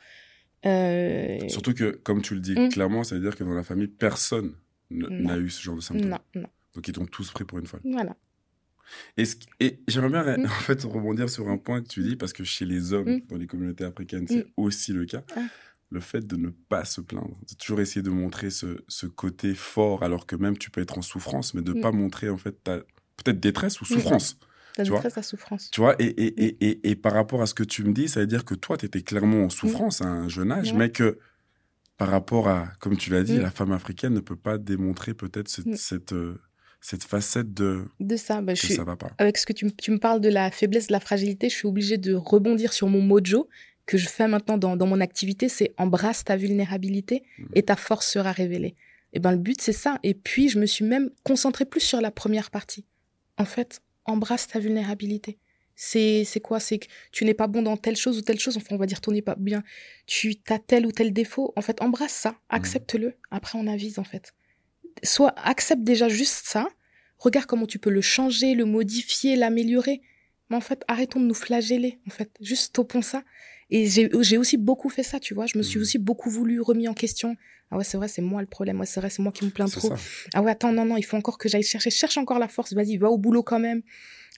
Euh, 0.65 1.39
Surtout 1.49 1.73
que, 1.73 1.91
comme 1.91 2.21
tu 2.21 2.33
le 2.35 2.39
dis, 2.39 2.53
Mm. 2.57 2.69
clairement, 2.69 3.03
ça 3.03 3.15
veut 3.15 3.21
dire 3.21 3.35
que 3.35 3.43
dans 3.43 3.53
la 3.53 3.63
famille, 3.63 3.87
personne 3.87 4.55
n'a 4.89 5.37
eu 5.37 5.49
ce 5.49 5.61
genre 5.61 5.75
de 5.75 5.81
symptômes. 5.81 6.09
non, 6.09 6.17
non, 6.35 6.47
Donc, 6.75 6.87
ils 6.87 6.93
t'ont 6.93 7.05
tous 7.05 7.29
pris 7.31 7.43
pour 7.43 7.59
une 7.59 7.67
folle. 7.67 7.81
voilà. 7.83 8.15
Et, 9.17 9.23
et 9.59 9.79
j'aimerais 9.87 10.09
bien 10.09 10.37
Mm. 10.37 10.45
en 10.45 10.49
fait 10.49 10.81
rebondir 10.83 11.29
sur 11.29 11.49
un 11.49 11.57
point 11.57 11.81
que 11.81 11.87
tu 11.89 12.03
dis, 12.03 12.15
parce 12.15 12.31
que 12.31 12.43
chez 12.45 12.63
les 12.65 12.93
hommes, 12.93 13.15
Mm. 13.17 13.21
dans 13.27 13.37
les 13.37 13.47
communautés 13.47 13.83
africaines, 13.83 14.27
c'est 14.29 14.45
aussi 14.55 14.93
le 14.93 15.05
cas. 15.05 15.23
Ah. 15.35 15.41
Le 15.93 15.99
fait 15.99 16.25
de 16.25 16.35
ne 16.37 16.49
pas 16.49 16.85
se 16.85 17.01
plaindre, 17.01 17.37
de 17.49 17.55
toujours 17.55 17.79
essayer 17.79 18.01
de 18.01 18.09
montrer 18.09 18.49
ce, 18.49 18.83
ce 18.87 19.05
côté 19.05 19.53
fort, 19.53 20.01
alors 20.01 20.25
que 20.25 20.35
même 20.35 20.57
tu 20.57 20.71
peux 20.71 20.81
être 20.81 20.97
en 20.97 21.03
souffrance, 21.03 21.53
mais 21.53 21.61
de 21.61 21.71
ne 21.73 21.77
Mm. 21.77 21.81
pas 21.81 21.91
montrer 21.91 22.29
en 22.29 22.37
fait 22.37 22.63
ta 22.63 22.77
peut-être 23.17 23.39
détresse 23.39 23.79
ou 23.79 23.83
Mm. 23.85 23.87
souffrance. 23.87 24.37
La 24.77 24.83
Tu 24.85 24.89
vois 24.89 24.99
détresse, 24.99 25.15
la 25.17 25.21
souffrance. 25.21 25.69
Tu 25.71 25.81
vois, 25.81 25.95
et, 26.01 26.05
et, 26.05 26.45
et, 26.45 26.57
et, 26.67 26.89
et 26.89 26.95
par 26.95 27.13
rapport 27.13 27.43
à 27.43 27.45
ce 27.45 27.53
que 27.53 27.63
tu 27.63 27.83
me 27.83 27.93
dis, 27.93 28.09
ça 28.09 28.21
veut 28.21 28.25
dire 28.27 28.43
que 28.43 28.55
toi, 28.55 28.75
tu 28.75 28.87
étais 28.87 29.03
clairement 29.03 29.43
en 29.45 29.49
souffrance 29.49 30.01
à 30.01 30.05
un 30.07 30.27
jeune 30.27 30.51
âge, 30.51 30.73
mais 30.73 30.89
que 30.89 31.19
par 31.97 32.09
rapport 32.09 32.47
à, 32.47 32.69
comme 32.79 32.97
tu 32.97 33.11
l'as 33.11 33.21
dit, 33.23 33.37
Mm. 33.37 33.41
la 33.41 33.51
femme 33.51 33.71
africaine 33.71 34.13
ne 34.15 34.19
peut 34.19 34.35
pas 34.35 34.57
démontrer 34.57 35.13
peut-être 35.13 35.47
cette, 35.47 35.67
Mm. 35.67 35.75
cette, 35.75 36.13
euh, 36.13 36.41
cette 36.81 37.03
facette 37.03 37.53
de 37.53 37.85
De 37.99 38.15
ça, 38.17 38.41
bah, 38.41 38.55
je 38.55 38.61
que 38.61 38.65
suis, 38.67 38.75
ça 38.75 38.83
va 38.83 38.95
pas. 38.95 39.11
avec 39.19 39.37
ce 39.37 39.45
que 39.45 39.53
tu, 39.53 39.71
tu 39.75 39.91
me 39.91 39.99
parles 39.99 40.21
de 40.21 40.29
la 40.29 40.49
faiblesse, 40.49 40.87
de 40.87 40.93
la 40.93 40.99
fragilité, 40.99 41.49
je 41.49 41.55
suis 41.55 41.67
obligée 41.67 41.99
de 41.99 42.15
rebondir 42.15 42.73
sur 42.73 42.87
mon 42.89 42.99
mojo 43.01 43.47
que 43.85 43.97
je 43.97 44.07
fais 44.07 44.27
maintenant 44.27 44.57
dans, 44.57 44.75
dans 44.77 44.87
mon 44.87 45.01
activité, 45.01 45.49
c'est 45.49 45.73
embrasse 45.77 46.23
ta 46.23 46.35
vulnérabilité 46.37 47.23
Mhm. 47.37 47.47
et 47.55 47.63
ta 47.63 47.75
force 47.75 48.07
sera 48.09 48.31
révélée. 48.31 48.75
Et 49.13 49.19
ben 49.19 49.31
le 49.31 49.37
but 49.37 49.61
c'est 49.61 49.73
ça. 49.73 49.99
Et 50.03 50.13
puis 50.13 50.49
je 50.49 50.57
me 50.59 50.65
suis 50.65 50.85
même 50.85 51.09
concentrée 51.23 51.65
plus 51.65 51.81
sur 51.81 52.01
la 52.01 52.09
première 52.11 52.49
partie. 52.49 52.85
En 53.37 53.45
fait, 53.45 53.81
embrasse 54.05 54.47
ta 54.47 54.59
vulnérabilité. 54.59 55.37
C'est 55.75 56.23
c'est 56.23 56.39
quoi? 56.39 56.59
C'est 56.59 56.77
que 56.79 56.87
tu 57.11 57.25
n'es 57.25 57.33
pas 57.33 57.47
bon 57.47 57.61
dans 57.61 57.77
telle 57.77 57.95
chose 57.95 58.17
ou 58.17 58.21
telle 58.21 58.39
chose. 58.39 58.57
Enfin, 58.57 58.75
on 58.75 58.77
va 58.77 58.85
dire 58.85 59.01
tu 59.01 59.09
n'es 59.11 59.21
pas 59.21 59.35
bien. 59.35 59.63
Tu 60.07 60.35
as 60.49 60.59
tel 60.59 60.85
ou 60.85 60.91
tel 60.91 61.11
défaut. 61.13 61.51
En 61.55 61.61
fait, 61.61 61.81
embrasse 61.81 62.13
ça, 62.13 62.35
accepte-le. 62.49 63.15
Après, 63.31 63.57
on 63.59 63.67
avise 63.67 63.99
en 63.99 64.03
fait. 64.03 64.33
Soit 65.03 65.33
accepte 65.37 65.83
déjà 65.83 66.09
juste 66.09 66.45
ça. 66.45 66.67
Regarde 67.17 67.47
comment 67.47 67.65
tu 67.65 67.79
peux 67.79 67.89
le 67.89 68.01
changer, 68.01 68.53
le 68.55 68.65
modifier, 68.65 69.35
l'améliorer. 69.35 70.01
Mais 70.49 70.55
en 70.57 70.61
fait, 70.61 70.83
arrêtons 70.87 71.19
de 71.19 71.25
nous 71.25 71.33
flageller. 71.33 71.99
En 72.07 72.11
fait, 72.11 72.29
juste 72.39 72.65
stoppons 72.65 73.01
ça. 73.01 73.23
Et 73.75 73.87
j'ai 73.87 74.37
aussi 74.37 74.57
beaucoup 74.57 74.89
fait 74.89 75.01
ça, 75.01 75.19
tu 75.19 75.33
vois. 75.33 75.47
Je 75.47 75.57
me 75.57 75.63
suis 75.63 75.77
Mhm. 75.77 75.81
aussi 75.81 75.97
beaucoup 75.97 76.29
voulu 76.29 76.61
remis 76.61 76.87
en 76.87 76.93
question. 76.93 77.35
Ah 77.71 77.77
ouais, 77.77 77.83
c'est 77.83 77.97
vrai, 77.97 78.07
c'est 78.07 78.21
moi 78.21 78.39
le 78.41 78.45
problème. 78.47 78.79
Ouais, 78.79 78.85
c'est 78.85 78.99
vrai, 78.99 79.09
c'est 79.09 79.23
moi 79.23 79.31
qui 79.31 79.45
me 79.45 79.49
plains 79.49 79.67
trop. 79.67 79.87
ça. 79.89 79.95
Ah 80.35 80.43
ouais, 80.43 80.51
attends, 80.51 80.71
non, 80.71 80.85
non, 80.85 80.95
il 80.95 81.01
faut 81.03 81.17
encore 81.17 81.39
que 81.39 81.49
j'aille 81.49 81.63
chercher. 81.63 81.89
Cherche 81.89 82.17
encore 82.17 82.37
la 82.37 82.47
force. 82.47 82.73
Vas-y, 82.73 82.97
va 82.97 83.09
au 83.09 83.17
boulot 83.17 83.41
quand 83.41 83.57
même. 83.59 83.81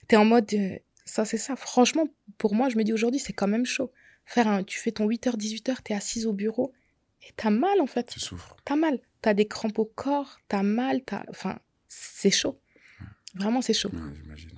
T'es 0.08 0.16
en 0.16 0.24
mode, 0.24 0.48
euh, 0.54 0.78
ça, 1.04 1.26
c'est 1.26 1.36
ça. 1.36 1.54
Franchement, 1.54 2.08
pour 2.38 2.54
moi, 2.54 2.70
je 2.70 2.76
me 2.78 2.82
dis 2.82 2.94
aujourd'hui, 2.94 3.20
c'est 3.20 3.34
quand 3.34 3.46
même 3.48 3.66
chaud. 3.66 3.92
Faire 4.24 4.48
un, 4.48 4.64
tu 4.64 4.80
fais 4.80 4.90
ton 4.90 5.06
8h, 5.06 5.36
18h, 5.36 5.82
t'es 5.84 5.92
assise 5.92 6.24
au 6.26 6.32
bureau 6.32 6.72
et 7.22 7.30
t'as 7.36 7.50
mal, 7.50 7.80
en 7.82 7.86
fait. 7.86 8.06
Tu 8.08 8.20
souffres. 8.20 8.56
T'as 8.64 8.76
mal. 8.76 8.98
T'as 9.20 9.34
des 9.34 9.46
crampes 9.46 9.78
au 9.78 9.84
corps, 9.84 10.40
t'as 10.48 10.62
mal, 10.62 11.02
t'as, 11.04 11.24
enfin, 11.28 11.58
c'est 11.88 12.30
chaud. 12.30 12.58
Vraiment, 13.34 13.60
c'est 13.60 13.74
chaud. 13.74 13.90
Ouais, 13.92 14.00
j'imagine. 14.22 14.50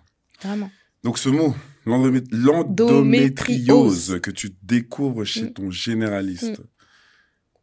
Vraiment. 0.42 0.70
Donc 1.08 1.18
ce 1.18 1.30
mot, 1.30 1.54
l'endomé- 1.86 2.22
l'endométriose 2.30 4.20
que 4.22 4.30
tu 4.30 4.50
découvres 4.62 5.24
chez 5.24 5.44
Mm. 5.44 5.52
ton 5.54 5.70
généraliste, 5.70 6.60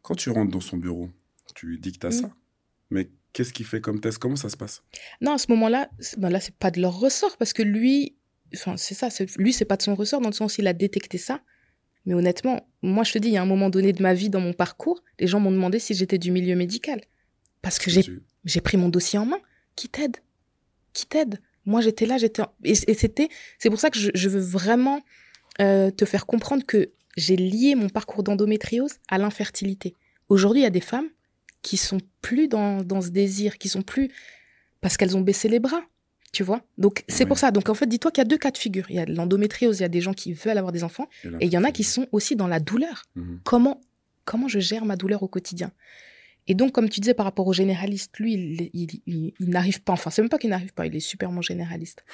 quand 0.02 0.16
tu 0.16 0.30
rentres 0.30 0.50
dans 0.50 0.60
son 0.60 0.76
bureau, 0.78 1.10
tu 1.54 1.66
lui 1.68 1.78
dis 1.78 1.92
que 1.92 1.98
tu 1.98 2.06
as 2.06 2.10
Mm. 2.10 2.22
ça. 2.22 2.30
Mais 2.90 3.08
qu'est-ce 3.32 3.52
qu'il 3.52 3.64
fait 3.64 3.80
comme 3.80 4.00
test? 4.00 4.18
Comment 4.18 4.34
ça 4.34 4.48
se 4.48 4.56
passe? 4.56 4.82
Non, 5.20 5.32
à 5.34 5.38
ce 5.38 5.46
moment-là, 5.52 5.88
ben 6.18 6.28
là, 6.28 6.40
c'est 6.40 6.56
pas 6.56 6.72
de 6.72 6.80
leur 6.80 6.98
ressort 6.98 7.36
parce 7.36 7.52
que 7.52 7.62
lui, 7.62 8.16
enfin, 8.52 8.76
c'est 8.76 8.94
ça, 8.94 9.08
lui, 9.38 9.52
c'est 9.52 9.64
pas 9.64 9.76
de 9.76 9.82
son 9.82 9.94
ressort 9.94 10.20
dans 10.20 10.28
le 10.30 10.34
sens 10.34 10.58
où 10.58 10.60
il 10.60 10.66
a 10.66 10.72
détecté 10.72 11.16
ça. 11.16 11.40
Mais 12.04 12.14
honnêtement, 12.14 12.68
moi, 12.82 13.04
je 13.04 13.12
te 13.12 13.18
dis, 13.18 13.28
il 13.28 13.34
y 13.34 13.36
a 13.36 13.42
un 13.42 13.46
moment 13.46 13.70
donné 13.70 13.92
de 13.92 14.02
ma 14.02 14.12
vie, 14.14 14.28
dans 14.28 14.40
mon 14.40 14.54
parcours, 14.54 15.04
les 15.20 15.28
gens 15.28 15.38
m'ont 15.38 15.52
demandé 15.52 15.78
si 15.78 15.94
j'étais 15.94 16.18
du 16.18 16.32
milieu 16.32 16.56
médical. 16.56 17.00
Parce 17.62 17.78
que 17.78 17.90
j'ai 18.44 18.60
pris 18.60 18.76
mon 18.76 18.88
dossier 18.88 19.20
en 19.20 19.26
main. 19.26 19.38
Qui 19.76 19.88
t'aide? 19.88 20.16
Qui 20.92 21.06
t'aide? 21.06 21.40
Moi, 21.66 21.80
j'étais 21.80 22.06
là, 22.06 22.16
j'étais. 22.18 22.42
en- 22.42 22.52
Et, 22.64 22.72
et 22.86 22.94
c'était. 22.94 23.28
C'est 23.58 23.70
pour 23.70 23.80
ça 23.80 23.90
que 23.90 23.98
je, 23.98 24.10
je 24.14 24.28
veux 24.28 24.40
vraiment 24.40 25.00
euh, 25.60 25.90
te 25.90 26.04
faire 26.04 26.26
comprendre 26.26 26.64
que 26.64 26.90
j'ai 27.16 27.36
lié 27.36 27.74
mon 27.74 27.88
parcours 27.88 28.22
d'endométriose 28.22 28.92
à 29.08 29.18
l'infertilité. 29.18 29.94
Aujourd'hui, 30.28 30.60
il 30.60 30.64
y 30.64 30.66
a 30.66 30.70
des 30.70 30.80
femmes 30.80 31.08
qui 31.62 31.76
sont 31.76 31.98
plus 32.22 32.46
dans, 32.48 32.82
dans 32.82 33.00
ce 33.00 33.08
désir, 33.08 33.58
qui 33.58 33.68
sont 33.68 33.82
plus. 33.82 34.10
parce 34.80 34.96
qu'elles 34.96 35.16
ont 35.16 35.20
baissé 35.22 35.48
les 35.48 35.58
bras. 35.58 35.82
Tu 36.32 36.42
vois 36.42 36.60
Donc, 36.76 37.02
c'est 37.08 37.24
Oui. 37.24 37.28
pour 37.28 37.38
ça. 37.38 37.50
Donc, 37.50 37.68
en 37.70 37.74
fait, 37.74 37.86
dis-toi 37.86 38.10
qu'il 38.10 38.20
y 38.20 38.26
a 38.26 38.28
deux 38.28 38.36
cas 38.36 38.50
de 38.50 38.58
figure. 38.58 38.84
Il 38.90 38.96
y 38.96 38.98
a 38.98 39.06
l'endométriose, 39.06 39.78
il 39.78 39.82
y 39.82 39.84
a 39.84 39.88
des 39.88 40.02
gens 40.02 40.12
qui 40.12 40.32
veulent 40.34 40.58
avoir 40.58 40.70
des 40.72 40.84
enfants, 40.84 41.08
et 41.40 41.46
il 41.46 41.52
y 41.52 41.56
en 41.58 41.64
a 41.64 41.72
qui 41.72 41.82
sont 41.82 42.06
aussi 42.12 42.36
dans 42.36 42.46
la 42.46 42.60
douleur 42.60 43.04
Mhm. 43.16 43.40
comment, 43.42 43.80
comment 44.24 44.46
je 44.46 44.58
gère 44.60 44.84
ma 44.84 44.96
douleur 44.96 45.22
au 45.22 45.28
quotidien? 45.28 45.70
Et 46.48 46.54
donc, 46.54 46.72
comme 46.72 46.88
tu 46.88 47.00
disais 47.00 47.14
par 47.14 47.24
rapport 47.24 47.46
au 47.46 47.52
généraliste, 47.52 48.16
lui, 48.18 48.34
il, 48.34 48.70
il, 48.72 49.00
il- 49.06 49.34
il 49.38 49.48
n'arrive 49.50 49.82
pas, 49.82 49.92
enfin, 49.94 50.10
c'est 50.10 50.22
même 50.22 50.28
pas 50.28 50.38
qu'il 50.38 50.50
n'arrive 50.50 50.72
pas, 50.72 50.86
il 50.86 50.94
est 50.94 51.00
superment 51.00 51.42
généraliste. 51.42 52.04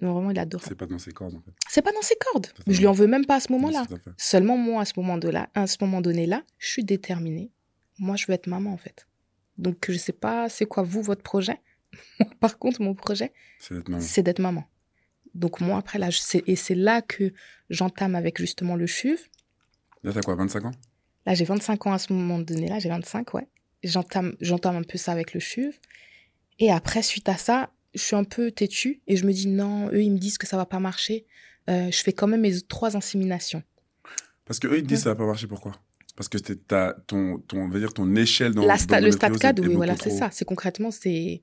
Non, 0.00 0.12
vraiment, 0.12 0.30
il 0.30 0.38
adore. 0.38 0.62
C'est 0.62 0.74
pas 0.74 0.86
dans 0.86 0.98
ses 0.98 1.10
cordes, 1.12 1.34
en 1.34 1.40
fait. 1.40 1.50
C'est 1.68 1.82
pas 1.82 1.92
dans 1.92 2.02
ses 2.02 2.16
cordes. 2.16 2.48
Totalement. 2.48 2.72
Je 2.74 2.78
lui 2.80 2.86
en 2.86 2.92
veux 2.92 3.06
même 3.06 3.24
pas 3.24 3.36
à 3.36 3.40
ce 3.40 3.50
moment-là. 3.52 3.84
Seulement, 4.18 4.56
moi, 4.58 4.82
à 4.82 4.84
ce 4.84 4.92
moment 4.96 5.16
de 5.18 5.28
là, 5.28 5.48
à 5.54 5.66
ce 5.66 5.78
moment 5.80 6.00
donné-là, 6.02 6.44
je 6.58 6.68
suis 6.68 6.84
déterminée. 6.84 7.50
Moi, 7.98 8.14
je 8.16 8.26
veux 8.26 8.34
être 8.34 8.46
maman, 8.46 8.72
en 8.72 8.76
fait. 8.76 9.08
Donc, 9.56 9.86
je 9.90 9.96
sais 9.96 10.12
pas, 10.12 10.48
c'est 10.50 10.66
quoi, 10.66 10.82
vous, 10.82 11.00
votre 11.02 11.22
projet? 11.22 11.60
Par 12.40 12.58
contre, 12.58 12.82
mon 12.82 12.94
projet, 12.94 13.32
C'est 13.58 13.74
d'être 13.74 13.88
maman. 13.88 14.02
c'est 14.02 14.22
d'être 14.22 14.38
maman. 14.38 14.64
Donc 15.34 15.60
moi, 15.60 15.78
après, 15.78 15.98
là, 15.98 16.08
je 16.10 16.18
sais- 16.18 16.42
et 16.46 16.56
c'est 16.56 16.74
là 16.74 17.00
que 17.02 17.32
j'entame 17.70 18.14
avec 18.14 18.38
justement 18.38 18.74
le 18.76 18.86
CHUV. 18.86 19.18
Là, 20.02 20.12
t'as 20.12 20.20
quoi, 20.22 20.34
25 20.34 20.64
ans? 20.66 20.70
Là, 21.26 21.34
j'ai 21.34 21.44
25 21.44 21.86
ans 21.86 21.92
à 21.92 21.98
ce 21.98 22.12
moment 22.12 22.38
donné-là, 22.38 22.78
j'ai 22.78 22.88
25, 22.88 23.34
ouais. 23.34 23.46
J'entame, 23.82 24.36
j'entame 24.40 24.76
un 24.76 24.82
peu 24.82 24.96
ça 24.98 25.12
avec 25.12 25.34
le 25.34 25.40
CHUV. 25.40 25.72
Et 26.58 26.70
après, 26.70 27.02
suite 27.02 27.28
à 27.28 27.36
ça, 27.36 27.70
je 27.94 28.00
suis 28.00 28.16
un 28.16 28.24
peu 28.24 28.50
têtue 28.50 29.00
et 29.06 29.16
je 29.16 29.26
me 29.26 29.32
dis 29.32 29.46
non, 29.48 29.88
eux, 29.90 30.02
ils 30.02 30.10
me 30.12 30.18
disent 30.18 30.38
que 30.38 30.46
ça 30.46 30.56
va 30.56 30.66
pas 30.66 30.78
marcher. 30.80 31.26
Euh, 31.68 31.90
je 31.90 32.02
fais 32.02 32.12
quand 32.12 32.26
même 32.26 32.42
mes 32.42 32.60
trois 32.62 32.96
inséminations. 32.96 33.62
Parce 34.44 34.58
que 34.60 34.68
eux, 34.68 34.78
ils 34.78 34.82
te 34.82 34.86
disent 34.88 34.98
Ouais. 34.98 35.04
ça 35.04 35.10
va 35.10 35.16
pas 35.16 35.26
marcher, 35.26 35.46
pourquoi? 35.46 35.72
Parce 36.14 36.28
que 36.28 36.38
c'était 36.38 36.56
ta, 36.56 36.94
ton, 37.06 37.38
ton, 37.38 37.58
on 37.62 37.68
va 37.68 37.78
dire 37.78 37.92
ton 37.92 38.14
échelle 38.14 38.54
dans 38.54 38.64
La 38.64 38.76
sta- 38.76 39.02
le 39.02 39.10
stade 39.12 39.32
d'endométriose 39.32 39.38
4, 39.40 39.58
est- 39.58 39.62
est 39.62 39.68
oui, 39.68 39.74
voilà, 39.74 39.96
c'est 39.96 40.08
trop- 40.10 40.18
ça. 40.18 40.30
C'est 40.32 40.44
concrètement, 40.46 40.90
c'est 40.90 41.42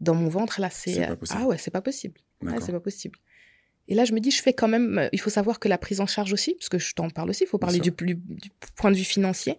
dans 0.00 0.14
mon 0.14 0.28
ventre, 0.28 0.60
là, 0.60 0.68
c'est. 0.70 0.92
C'est 0.94 1.06
pas 1.08 1.16
possible. 1.16 1.38
Ah 1.42 1.46
ouais, 1.46 1.58
c'est 1.58 1.70
pas 1.72 1.80
possible. 1.82 2.20
Ouais, 2.42 2.52
c'est 2.60 2.72
pas 2.72 2.80
possible. 2.80 3.18
Et 3.88 3.94
là, 3.94 4.04
je 4.04 4.12
me 4.12 4.20
dis, 4.20 4.30
je 4.30 4.40
fais 4.42 4.52
quand 4.54 4.68
même. 4.68 4.98
euh, 4.98 5.08
Il 5.12 5.20
faut 5.20 5.30
savoir 5.30 5.58
que 5.60 5.68
la 5.68 5.76
prise 5.78 6.00
en 6.00 6.06
charge 6.06 6.32
aussi, 6.32 6.54
parce 6.54 6.68
que 6.68 6.78
je 6.78 6.94
t'en 6.94 7.10
parle 7.10 7.30
aussi, 7.30 7.44
il 7.44 7.46
faut 7.46 7.58
parler 7.58 7.80
du, 7.80 7.92
point 8.76 8.90
de 8.90 8.96
vue 8.96 9.04
financier. 9.04 9.56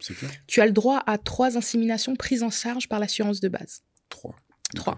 Tu 0.47 0.61
as 0.61 0.65
le 0.65 0.71
droit 0.71 1.03
à 1.05 1.17
trois 1.17 1.57
inséminations 1.57 2.15
prises 2.15 2.41
en 2.43 2.49
charge 2.49 2.87
par 2.89 2.99
l'assurance 2.99 3.39
de 3.39 3.49
base. 3.49 3.83
3. 4.09 4.35
Trois. 4.75 4.97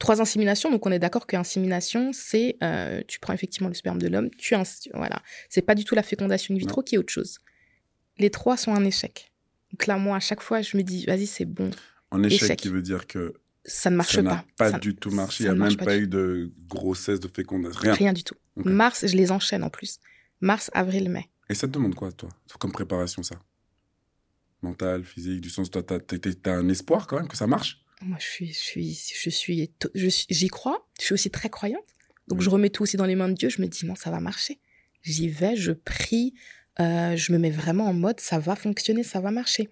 Trois 0.00 0.20
inséminations, 0.20 0.72
donc 0.72 0.84
on 0.86 0.90
est 0.92 0.98
d'accord 0.98 1.26
qu'insémination, 1.26 2.10
c'est 2.12 2.56
euh, 2.64 3.00
tu 3.06 3.20
prends 3.20 3.32
effectivement 3.32 3.68
le 3.68 3.74
sperme 3.74 4.02
de 4.02 4.08
l'homme, 4.08 4.28
tu 4.36 4.56
voilà, 4.92 5.22
c'est 5.48 5.62
pas 5.62 5.76
du 5.76 5.84
tout 5.84 5.94
la 5.94 6.02
fécondation 6.02 6.52
in 6.52 6.58
vitro 6.58 6.82
qui 6.82 6.96
est 6.96 6.98
autre 6.98 7.12
chose. 7.12 7.38
Les 8.18 8.30
trois 8.30 8.56
sont 8.56 8.72
un 8.74 8.84
échec. 8.84 9.30
Donc 9.70 9.86
là, 9.86 9.96
moi, 9.96 10.16
à 10.16 10.20
chaque 10.20 10.40
fois, 10.42 10.62
je 10.62 10.76
me 10.76 10.82
dis, 10.82 11.04
vas-y, 11.06 11.26
c'est 11.26 11.44
bon, 11.44 11.70
En 12.10 12.22
échec, 12.24 12.42
Échec. 12.42 12.58
qui 12.60 12.68
veut 12.70 12.82
dire 12.82 13.06
que 13.06 13.34
ça 13.64 13.90
ne 13.90 13.96
marche 13.96 14.14
ça 14.14 14.22
pas. 14.22 14.44
pas 14.56 14.70
Ça- 14.72 14.78
du 14.78 14.94
tout 14.94 15.10
marché. 15.10 15.44
Il 15.44 15.46
n'y 15.46 15.52
a 15.52 15.54
même 15.54 15.76
pas 15.76 15.96
eu 15.96 16.06
de 16.06 16.52
grossesse, 16.68 17.20
de 17.20 17.28
fécondation, 17.28 17.80
rien. 17.80 17.94
Rien 17.94 18.12
du 18.12 18.24
tout. 18.24 18.34
Mars, 18.56 19.06
je 19.06 19.16
les 19.16 19.32
enchaîne 19.32 19.62
en 19.64 19.70
plus. 19.70 19.98
Mars, 20.40 20.70
avril, 20.74 21.08
mai. 21.10 21.28
Et 21.48 21.54
ça 21.54 21.66
te 21.66 21.72
demande 21.72 21.94
quoi, 21.94 22.12
toi? 22.12 22.28
Comme 22.58 22.72
préparation, 22.72 23.22
ça? 23.22 23.36
Mental, 24.62 25.04
physique, 25.04 25.40
du 25.40 25.50
sens, 25.50 25.70
toi, 25.70 25.82
t'as 25.82 25.98
t'as 26.00 26.52
un 26.54 26.68
espoir 26.68 27.06
quand 27.06 27.18
même 27.18 27.28
que 27.28 27.36
ça 27.36 27.46
marche? 27.46 27.80
Moi, 28.00 28.16
je 28.20 28.24
suis, 28.26 28.52
je 28.52 28.58
suis, 28.58 28.94
je 28.94 29.30
suis, 29.30 29.70
j'y 30.30 30.48
crois. 30.48 30.86
Je 30.98 31.04
suis 31.04 31.14
aussi 31.14 31.30
très 31.30 31.48
croyante. 31.50 31.84
Donc, 32.28 32.40
je 32.40 32.48
remets 32.48 32.70
tout 32.70 32.82
aussi 32.82 32.96
dans 32.96 33.04
les 33.04 33.14
mains 33.14 33.28
de 33.28 33.34
Dieu. 33.34 33.48
Je 33.50 33.60
me 33.60 33.66
dis, 33.66 33.84
non, 33.86 33.94
ça 33.94 34.10
va 34.10 34.20
marcher. 34.20 34.58
J'y 35.02 35.28
vais, 35.28 35.54
je 35.56 35.72
prie, 35.72 36.32
euh, 36.80 37.14
je 37.16 37.32
me 37.32 37.38
mets 37.38 37.50
vraiment 37.50 37.86
en 37.86 37.92
mode, 37.94 38.20
ça 38.20 38.38
va 38.38 38.56
fonctionner, 38.56 39.02
ça 39.02 39.20
va 39.20 39.30
marcher. 39.30 39.68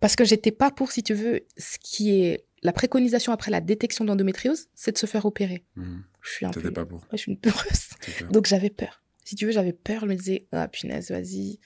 Parce 0.00 0.16
que 0.16 0.24
j'étais 0.24 0.50
pas 0.52 0.70
pour, 0.72 0.90
si 0.90 1.02
tu 1.04 1.14
veux, 1.14 1.40
ce 1.56 1.78
qui 1.80 2.10
est 2.10 2.44
la 2.66 2.72
préconisation 2.72 3.32
après 3.32 3.50
la 3.50 3.60
détection 3.60 4.04
d'endométriose, 4.04 4.66
c'est 4.74 4.92
de 4.92 4.98
se 4.98 5.06
faire 5.06 5.24
opérer. 5.24 5.64
Mhm. 5.76 6.02
Je 6.20 6.30
suis 6.30 6.44
un 6.46 6.50
peu, 6.50 6.72
pas 6.72 6.84
pour. 6.84 7.06
Je 7.12 7.16
suis 7.16 7.32
une 7.32 7.38
peureuse. 7.38 7.90
Donc, 8.30 8.46
j'avais 8.46 8.70
peur. 8.70 9.02
Si 9.24 9.36
tu 9.36 9.46
veux, 9.46 9.52
j'avais 9.52 9.72
peur. 9.72 10.00
Je 10.02 10.06
me 10.06 10.14
disais, 10.14 10.46
ah, 10.52 10.66
punaise, 10.68 11.10
vas-y. 11.10 11.58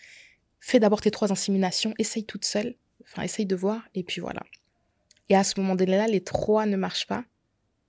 Fais 0.61 0.79
d'abord 0.79 1.01
tes 1.01 1.11
trois 1.11 1.33
inséminations. 1.33 1.95
Essaye 1.99 2.25
toute 2.25 2.45
seule. 2.45 2.75
Enfin, 3.03 3.23
essaye 3.23 3.47
de 3.47 3.57
voir. 3.57 3.83
Et 3.95 4.03
puis 4.05 4.21
voilà. 4.21 4.43
Et 5.31 5.37
à 5.37 5.43
ce 5.43 5.59
moment-là, 5.61 6.07
les 6.07 6.21
trois 6.23 6.67
ne 6.67 6.77
marchent 6.77 7.07
pas. 7.07 7.25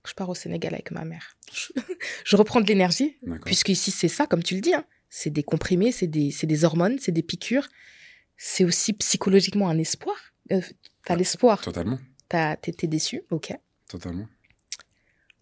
Je 0.06 0.14
pars 0.14 0.28
au 0.28 0.34
Sénégal 0.34 0.72
avec 0.74 0.90
ma 0.90 1.04
mère. 1.04 1.36
Je, 2.24 2.36
reprends 2.36 2.60
de 2.60 2.66
l'énergie. 2.66 3.16
D'accord. 3.22 3.44
Puisqu'ici, 3.44 3.90
c'est 3.90 4.08
ça, 4.08 4.26
comme 4.26 4.42
tu 4.42 4.54
le 4.54 4.60
dis. 4.62 4.74
hein. 4.74 4.84
C'est 5.10 5.30
des 5.30 5.42
comprimés, 5.42 5.92
c'est 5.92 6.06
des, 6.06 6.34
des 6.42 6.64
hormones, 6.64 6.98
c'est 6.98 7.12
des 7.12 7.22
piqûres. 7.22 7.68
C'est 8.38 8.64
aussi 8.64 8.94
psychologiquement 8.94 9.68
un 9.68 9.78
espoir. 9.78 10.16
Euh, 10.50 10.60
T'as 11.04 11.14
Ah, 11.14 11.16
l'espoir. 11.16 11.60
Totalement. 11.60 11.98
T'es 12.60 12.86
déçu. 12.86 13.22
OK. 13.30 13.52
Totalement. 13.88 14.26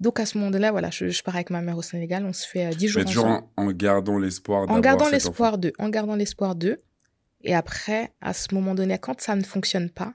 Donc, 0.00 0.18
à 0.18 0.26
ce 0.26 0.38
moment-là, 0.38 0.70
voilà, 0.72 0.90
je, 0.90 1.08
je 1.08 1.22
pars 1.22 1.34
avec 1.36 1.50
ma 1.50 1.60
mère 1.60 1.76
au 1.76 1.82
Sénégal. 1.82 2.24
On 2.24 2.32
se 2.32 2.46
fait 2.46 2.66
euh, 2.66 2.70
10 2.74 2.88
jours 2.88 3.00
Mais 3.00 3.04
toujours 3.04 3.26
en, 3.26 3.52
en 3.56 3.70
gardant 3.72 4.18
l'espoir 4.18 4.68
en 4.70 4.80
gardant 4.80 5.08
l'espoir 5.10 5.58
d'eux, 5.58 5.72
en 5.78 5.88
gardant 5.90 6.16
l'espoir 6.16 6.54
d'eux. 6.54 6.78
Et 7.42 7.54
après, 7.54 8.12
à 8.20 8.32
ce 8.32 8.54
moment 8.54 8.74
donné, 8.74 8.98
quand 8.98 9.20
ça 9.20 9.36
ne 9.36 9.42
fonctionne 9.44 9.90
pas, 9.90 10.14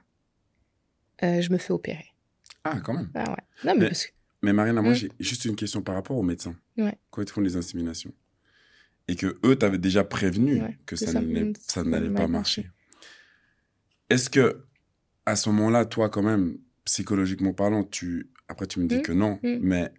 euh, 1.22 1.40
je 1.40 1.50
me 1.50 1.58
fais 1.58 1.72
opérer. 1.72 2.06
Ah, 2.64 2.80
quand 2.80 2.94
même. 2.94 3.10
Ah 3.14 3.30
ouais. 3.30 3.36
Non, 3.64 3.74
mais, 3.74 3.80
Mais- 3.80 3.86
parce 3.88 4.06
que- 4.06 4.12
Mais 4.42 4.52
Mariana, 4.52 4.82
moi, 4.82 4.92
Mm. 4.92 4.96
j'ai 4.96 5.12
juste 5.20 5.44
une 5.44 5.56
question 5.56 5.82
par 5.82 5.94
rapport 5.94 6.16
aux 6.16 6.22
médecins. 6.22 6.54
Ouais. 6.76 6.94
Quand 7.10 7.22
ils 7.22 7.28
font 7.30 7.40
les 7.40 7.56
inséminations. 7.56 8.12
Et 9.08 9.14
que 9.16 9.38
eux 9.44 9.56
t'avaient 9.56 9.78
déjà 9.78 10.02
prévenu 10.04 10.60
Ouais, 10.62 10.78
que 10.84 10.94
que 10.94 10.96
ça 10.96 11.12
ça 11.12 11.82
n'allait 11.84 12.10
pas 12.10 12.26
marcher. 12.26 12.68
Est-ce 14.10 14.28
que, 14.30 14.64
à 15.24 15.36
ce 15.36 15.48
moment-là, 15.50 15.84
toi, 15.84 16.10
quand 16.10 16.22
même, 16.22 16.58
psychologiquement 16.86 17.52
parlant, 17.52 17.84
tu. 17.84 18.30
Après, 18.48 18.66
tu 18.66 18.80
me 18.80 18.86
dis 18.88 18.96
Mm. 18.98 19.02
que 19.02 19.12
non, 19.12 19.38
Mm. 19.42 19.58
mais 19.60 19.92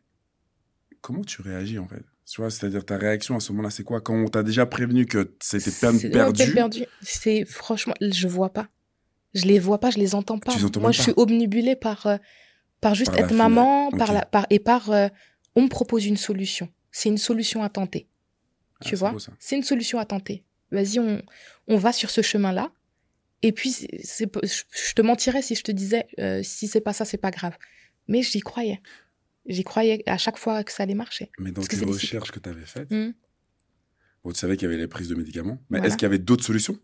comment 1.02 1.22
tu 1.24 1.42
réagis, 1.42 1.78
en 1.80 1.88
fait? 1.88 2.04
Tu 2.26 2.42
vois, 2.42 2.50
c'est-à-dire 2.50 2.84
ta 2.86 2.98
réaction 2.98 3.36
à 3.38 3.40
ce 3.40 3.52
moment-là, 3.52 3.70
c'est 3.70 3.84
quoi? 3.84 4.02
Quand 4.02 4.16
on 4.16 4.28
t'a 4.28 4.44
déjà 4.44 4.66
prévenu 4.66 5.06
que 5.06 5.34
c'était 5.42 5.72
peine 5.72 6.00
perdue, 6.12 6.52
perdue. 6.54 6.86
C'est 7.02 7.46
franchement, 7.46 7.94
je 8.02 8.28
vois 8.28 8.52
pas. 8.52 8.68
Je 9.34 9.46
les 9.46 9.60
vois 9.60 9.80
pas, 9.80 9.92
je 9.92 9.98
les 10.00 10.16
entends 10.16 10.40
pas. 10.40 10.54
Moi, 10.80 10.92
je 10.92 11.02
suis 11.04 11.14
obnubilée 11.16 11.76
par, 11.76 12.06
euh, 12.08 12.18
par 12.82 12.96
juste 12.96 13.12
Par 13.12 13.20
être 13.26 13.34
maman, 13.34 13.88
ok. 13.90 13.98
par 13.98 14.12
la, 14.14 14.26
par, 14.26 14.46
et 14.50 14.60
par. 14.60 14.90
euh, 14.90 15.08
on 15.56 15.64
me 15.64 15.70
propose 15.70 16.06
une 16.06 16.18
solution. 16.18 16.70
C'est 16.92 17.10
une 17.10 17.18
solution 17.18 17.64
à 17.64 17.70
tenter. 17.70 18.08
Ah, 18.82 18.86
tu 18.86 18.96
vois? 18.96 19.16
C'est 19.40 19.56
une 19.56 19.64
solution 19.64 19.98
à 20.00 20.06
tenter. 20.06 20.44
Vas-y, 20.72 21.00
on, 21.00 21.22
on 21.68 21.78
va 21.78 21.92
sur 21.94 22.10
ce 22.10 22.22
chemin-là. 22.22 22.72
Et 23.44 23.52
puis, 23.52 23.72
c'est, 23.72 23.88
je 24.44 24.94
te 24.94 25.02
mentirais 25.02 25.42
si 25.42 25.56
je 25.56 25.62
te 25.64 25.72
disais, 25.72 26.08
euh, 26.20 26.42
si 26.44 26.68
c'est 26.68 26.82
pas 26.82 26.94
ça, 26.94 27.06
c'est 27.06 27.18
pas 27.18 27.32
grave. 27.32 27.56
Mais 28.08 28.22
j'y 28.24 28.40
croyais. 28.40 28.82
J'y 29.46 29.64
croyais 29.64 30.04
à 30.08 30.18
chaque 30.18 30.38
fois 30.38 30.64
que 30.64 30.72
ça 30.72 30.84
allait 30.84 30.96
marcher. 30.96 31.30
Mais 31.40 31.52
dans 31.52 31.62
des- 31.62 31.86
recherches 31.86 32.32
que 32.32 32.40
tu 32.40 32.50
avais 32.50 32.66
faites, 32.66 32.90
Hmm. 32.92 33.12
bon, 34.24 34.32
tu 34.32 34.40
savais 34.40 34.58
qu'il 34.58 34.68
y 34.68 34.72
avait 34.72 34.82
les 34.82 34.88
prises 34.88 35.08
de 35.10 35.16
médicaments, 35.16 35.60
mais 35.70 35.78
Voilà. 35.78 35.88
est-ce 35.88 35.98
qu'il 35.98 36.06
y 36.06 36.08
avait 36.08 36.20
d'autres 36.20 36.44
solutions? 36.44 36.78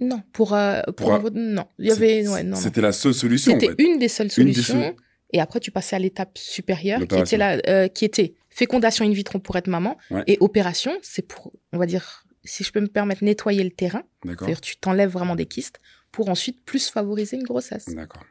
Non, 0.00 0.22
pour, 0.32 0.54
euh, 0.54 0.82
pour, 0.82 0.94
Pour 0.94 1.12
un- 1.14 1.30
non, 1.32 1.66
il 1.78 1.86
y 1.86 1.90
avait, 1.90 2.24
C'est- 2.24 2.28
ouais, 2.30 2.42
non, 2.42 2.50
non. 2.56 2.56
C'était 2.56 2.80
la 2.82 2.92
seule 2.92 3.14
solution, 3.14 3.52
en 3.54 3.60
C'était 3.60 3.74
fait. 3.74 3.82
une 3.82 3.98
des 3.98 4.08
seules 4.08 4.26
des 4.28 4.32
solutions. 4.34 4.94
Et 5.32 5.40
après, 5.40 5.58
tu 5.60 5.70
passais 5.70 5.96
à 5.96 5.98
l'étape 5.98 6.36
supérieure, 6.38 7.00
qui 7.06 7.16
était, 7.18 7.36
la, 7.36 7.58
euh, 7.66 7.88
qui 7.88 8.04
était 8.04 8.34
fécondation 8.50 9.04
in 9.04 9.10
vitro 9.12 9.38
pour 9.38 9.56
être 9.56 9.66
maman. 9.68 9.96
Ouais. 10.10 10.22
Et 10.26 10.36
opération, 10.40 10.96
c'est 11.02 11.22
pour, 11.26 11.52
on 11.72 11.78
va 11.78 11.86
dire, 11.86 12.25
si 12.46 12.64
je 12.64 12.72
peux 12.72 12.80
me 12.80 12.86
permettre, 12.86 13.22
nettoyer 13.24 13.62
le 13.62 13.70
terrain. 13.70 14.02
C'est-à-dire, 14.24 14.60
tu 14.60 14.76
t'enlèves 14.76 15.10
vraiment 15.10 15.36
des 15.36 15.46
kystes 15.46 15.80
pour 16.12 16.28
ensuite 16.28 16.64
plus 16.64 16.88
favoriser 16.88 17.36
une 17.36 17.42
grossesse. 17.42 17.86
D'accord. 17.86 18.24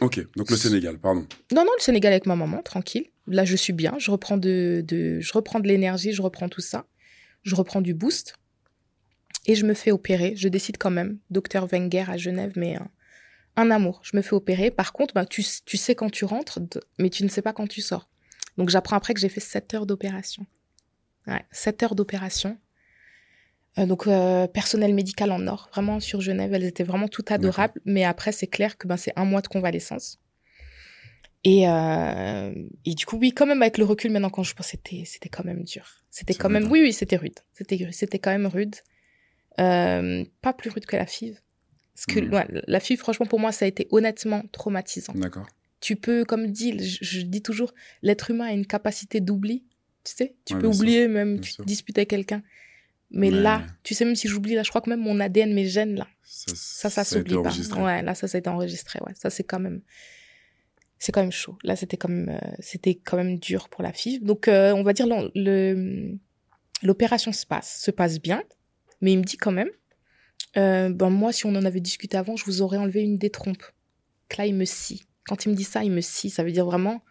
Ok, 0.00 0.20
donc 0.36 0.50
le 0.50 0.56
Sénégal, 0.56 0.98
pardon. 0.98 1.26
Non, 1.52 1.64
non, 1.64 1.72
le 1.76 1.82
Sénégal 1.82 2.12
avec 2.12 2.26
ma 2.26 2.36
maman, 2.36 2.62
tranquille. 2.62 3.06
Là, 3.26 3.44
je 3.44 3.56
suis 3.56 3.72
bien. 3.72 3.94
Je 3.98 4.10
reprends 4.10 4.38
de, 4.38 4.82
de, 4.86 5.20
je 5.20 5.32
reprends 5.32 5.60
de 5.60 5.68
l'énergie, 5.68 6.12
je 6.12 6.22
reprends 6.22 6.48
tout 6.48 6.62
ça. 6.62 6.86
Je 7.42 7.54
reprends 7.54 7.80
du 7.80 7.94
boost. 7.94 8.34
Et 9.46 9.54
je 9.54 9.64
me 9.66 9.74
fais 9.74 9.90
opérer. 9.90 10.34
Je 10.36 10.48
décide 10.48 10.78
quand 10.78 10.90
même. 10.90 11.18
Docteur 11.30 11.66
Wenger 11.66 12.04
à 12.08 12.16
Genève, 12.16 12.52
mais 12.56 12.78
un 13.56 13.70
amour. 13.70 14.00
Je 14.02 14.16
me 14.16 14.22
fais 14.22 14.34
opérer. 14.34 14.70
Par 14.70 14.92
contre, 14.92 15.14
bah, 15.14 15.26
tu, 15.26 15.44
tu 15.64 15.76
sais 15.76 15.94
quand 15.94 16.10
tu 16.10 16.24
rentres, 16.24 16.60
mais 16.98 17.10
tu 17.10 17.22
ne 17.24 17.28
sais 17.28 17.42
pas 17.42 17.52
quand 17.52 17.66
tu 17.66 17.80
sors. 17.82 18.08
Donc, 18.56 18.70
j'apprends 18.70 18.96
après 18.96 19.14
que 19.14 19.20
j'ai 19.20 19.28
fait 19.28 19.40
7 19.40 19.74
heures 19.74 19.86
d'opération. 19.86 20.46
Ouais, 21.26 21.44
7 21.52 21.82
heures 21.82 21.94
d'opération. 21.94 22.58
Euh, 23.80 23.86
donc, 23.86 24.06
euh, 24.06 24.46
personnel 24.46 24.94
médical 24.94 25.32
en 25.32 25.46
or, 25.46 25.68
vraiment 25.72 26.00
sur 26.00 26.20
Genève. 26.20 26.52
Elles 26.52 26.64
étaient 26.64 26.84
vraiment 26.84 27.08
toutes 27.08 27.30
adorables. 27.30 27.80
Mais 27.84 28.04
après, 28.04 28.32
c'est 28.32 28.46
clair 28.46 28.76
que 28.78 28.86
ben, 28.86 28.96
c'est 28.96 29.12
un 29.16 29.24
mois 29.24 29.40
de 29.40 29.48
convalescence. 29.48 30.18
Et, 31.42 31.66
euh, 31.68 32.52
et 32.84 32.94
du 32.94 33.06
coup, 33.06 33.16
oui, 33.16 33.32
quand 33.32 33.46
même, 33.46 33.62
avec 33.62 33.78
le 33.78 33.84
recul, 33.84 34.10
maintenant, 34.10 34.28
quand 34.28 34.42
je 34.42 34.54
pense, 34.54 34.66
c'était, 34.68 35.04
c'était 35.06 35.30
quand 35.30 35.44
même 35.44 35.64
dur. 35.64 35.86
C'était 36.10 36.34
quand 36.34 36.50
même, 36.50 36.64
hein. 36.64 36.70
oui, 36.70 36.80
oui, 36.82 36.92
c'était 36.92 37.16
rude. 37.16 37.38
C'était, 37.54 37.88
c'était 37.92 38.18
quand 38.18 38.30
même 38.30 38.46
rude. 38.46 38.76
Euh, 39.58 40.24
pas 40.42 40.52
plus 40.52 40.70
rude 40.70 40.84
que 40.84 40.96
la 40.96 41.06
FIV. 41.06 41.38
Parce 41.94 42.06
que 42.06 42.20
ouais, 42.20 42.46
la 42.66 42.80
FIV, 42.80 42.98
franchement, 42.98 43.26
pour 43.26 43.40
moi, 43.40 43.52
ça 43.52 43.64
a 43.64 43.68
été 43.68 43.86
honnêtement 43.90 44.42
traumatisant. 44.52 45.12
D'accord. 45.14 45.46
Tu 45.80 45.96
peux, 45.96 46.24
comme 46.24 46.46
dit, 46.48 46.78
je, 46.78 46.98
je 47.02 47.20
dis 47.22 47.42
toujours, 47.42 47.72
l'être 48.02 48.30
humain 48.30 48.46
a 48.46 48.52
une 48.52 48.66
capacité 48.66 49.20
d'oubli. 49.20 49.64
Tu 50.04 50.12
sais, 50.14 50.34
tu 50.44 50.54
Ouais, 50.54 50.60
peux 50.60 50.72
sûr, 50.72 50.80
oublier 50.80 51.08
même, 51.08 51.34
bien 51.34 51.40
tu 51.42 51.52
sûr. 51.52 51.64
te 51.64 51.68
disputes 51.68 51.96
avec 51.98 52.08
quelqu'un. 52.10 52.42
Mais, 53.10 53.30
Mais- 53.30 53.40
là, 53.40 53.62
tu 53.82 53.94
sais, 53.94 54.04
même 54.04 54.14
si 54.14 54.28
j'oublie, 54.28 54.54
là, 54.54 54.62
je 54.62 54.68
crois 54.68 54.80
que 54.80 54.88
même 54.90 55.00
mon 55.00 55.18
ADN, 55.18 55.52
mes 55.52 55.66
gènes, 55.66 55.96
là, 55.96 56.06
Ça, 56.22 56.90
ça, 56.90 57.04
s'oublie 57.04 57.34
pas. 57.42 57.50
Ouais, 57.82 58.02
là, 58.02 58.14
ça, 58.14 58.28
ça 58.28 58.36
a 58.36 58.38
été 58.38 58.48
enregistré. 58.48 59.00
Ouais, 59.04 59.12
ça, 59.16 59.30
c'est 59.30 59.42
quand 59.42 59.58
même, 59.58 59.82
c'est 60.98 61.10
quand 61.10 61.20
même 61.22 61.32
chaud. 61.32 61.58
Là, 61.64 61.74
c'était 61.74 61.96
quand 61.96 62.08
même, 62.08 62.28
euh, 62.28 62.50
c'était 62.60 62.94
quand 62.94 63.16
même 63.16 63.38
dur 63.38 63.68
pour 63.68 63.82
la 63.82 63.92
FIV. 63.92 64.22
Donc, 64.22 64.46
euh, 64.46 64.72
on 64.72 64.82
va 64.84 64.92
dire 64.92 65.06
le, 65.08 66.16
l'opération 66.82 67.32
se 67.32 67.44
passe, 67.46 67.80
se 67.82 67.90
passe 67.90 68.20
bien, 68.20 68.42
mais 69.00 69.12
il 69.12 69.18
me 69.18 69.24
dit 69.24 69.36
quand 69.36 69.52
même, 69.52 69.70
euh, 70.56 70.88
ben 70.90 71.10
moi, 71.10 71.32
si 71.32 71.46
on 71.46 71.50
en 71.56 71.64
avait 71.64 71.80
discuté 71.80 72.16
avant, 72.16 72.36
je 72.36 72.44
vous 72.44 72.62
aurais 72.62 72.76
enlevé 72.76 73.02
une 73.02 73.18
des 73.18 73.30
trompes. 73.30 73.64
Là, 74.38 74.46
il 74.46 74.54
me 74.54 74.64
scie. 74.64 75.04
Quand 75.26 75.44
il 75.44 75.50
me 75.50 75.54
dit 75.54 75.64
ça, 75.64 75.82
il 75.82 75.90
me 75.90 76.00
scie. 76.00 76.30
Ça 76.30 76.44
veut 76.44 76.52
dire 76.52 76.64
vraiment, 76.64 77.02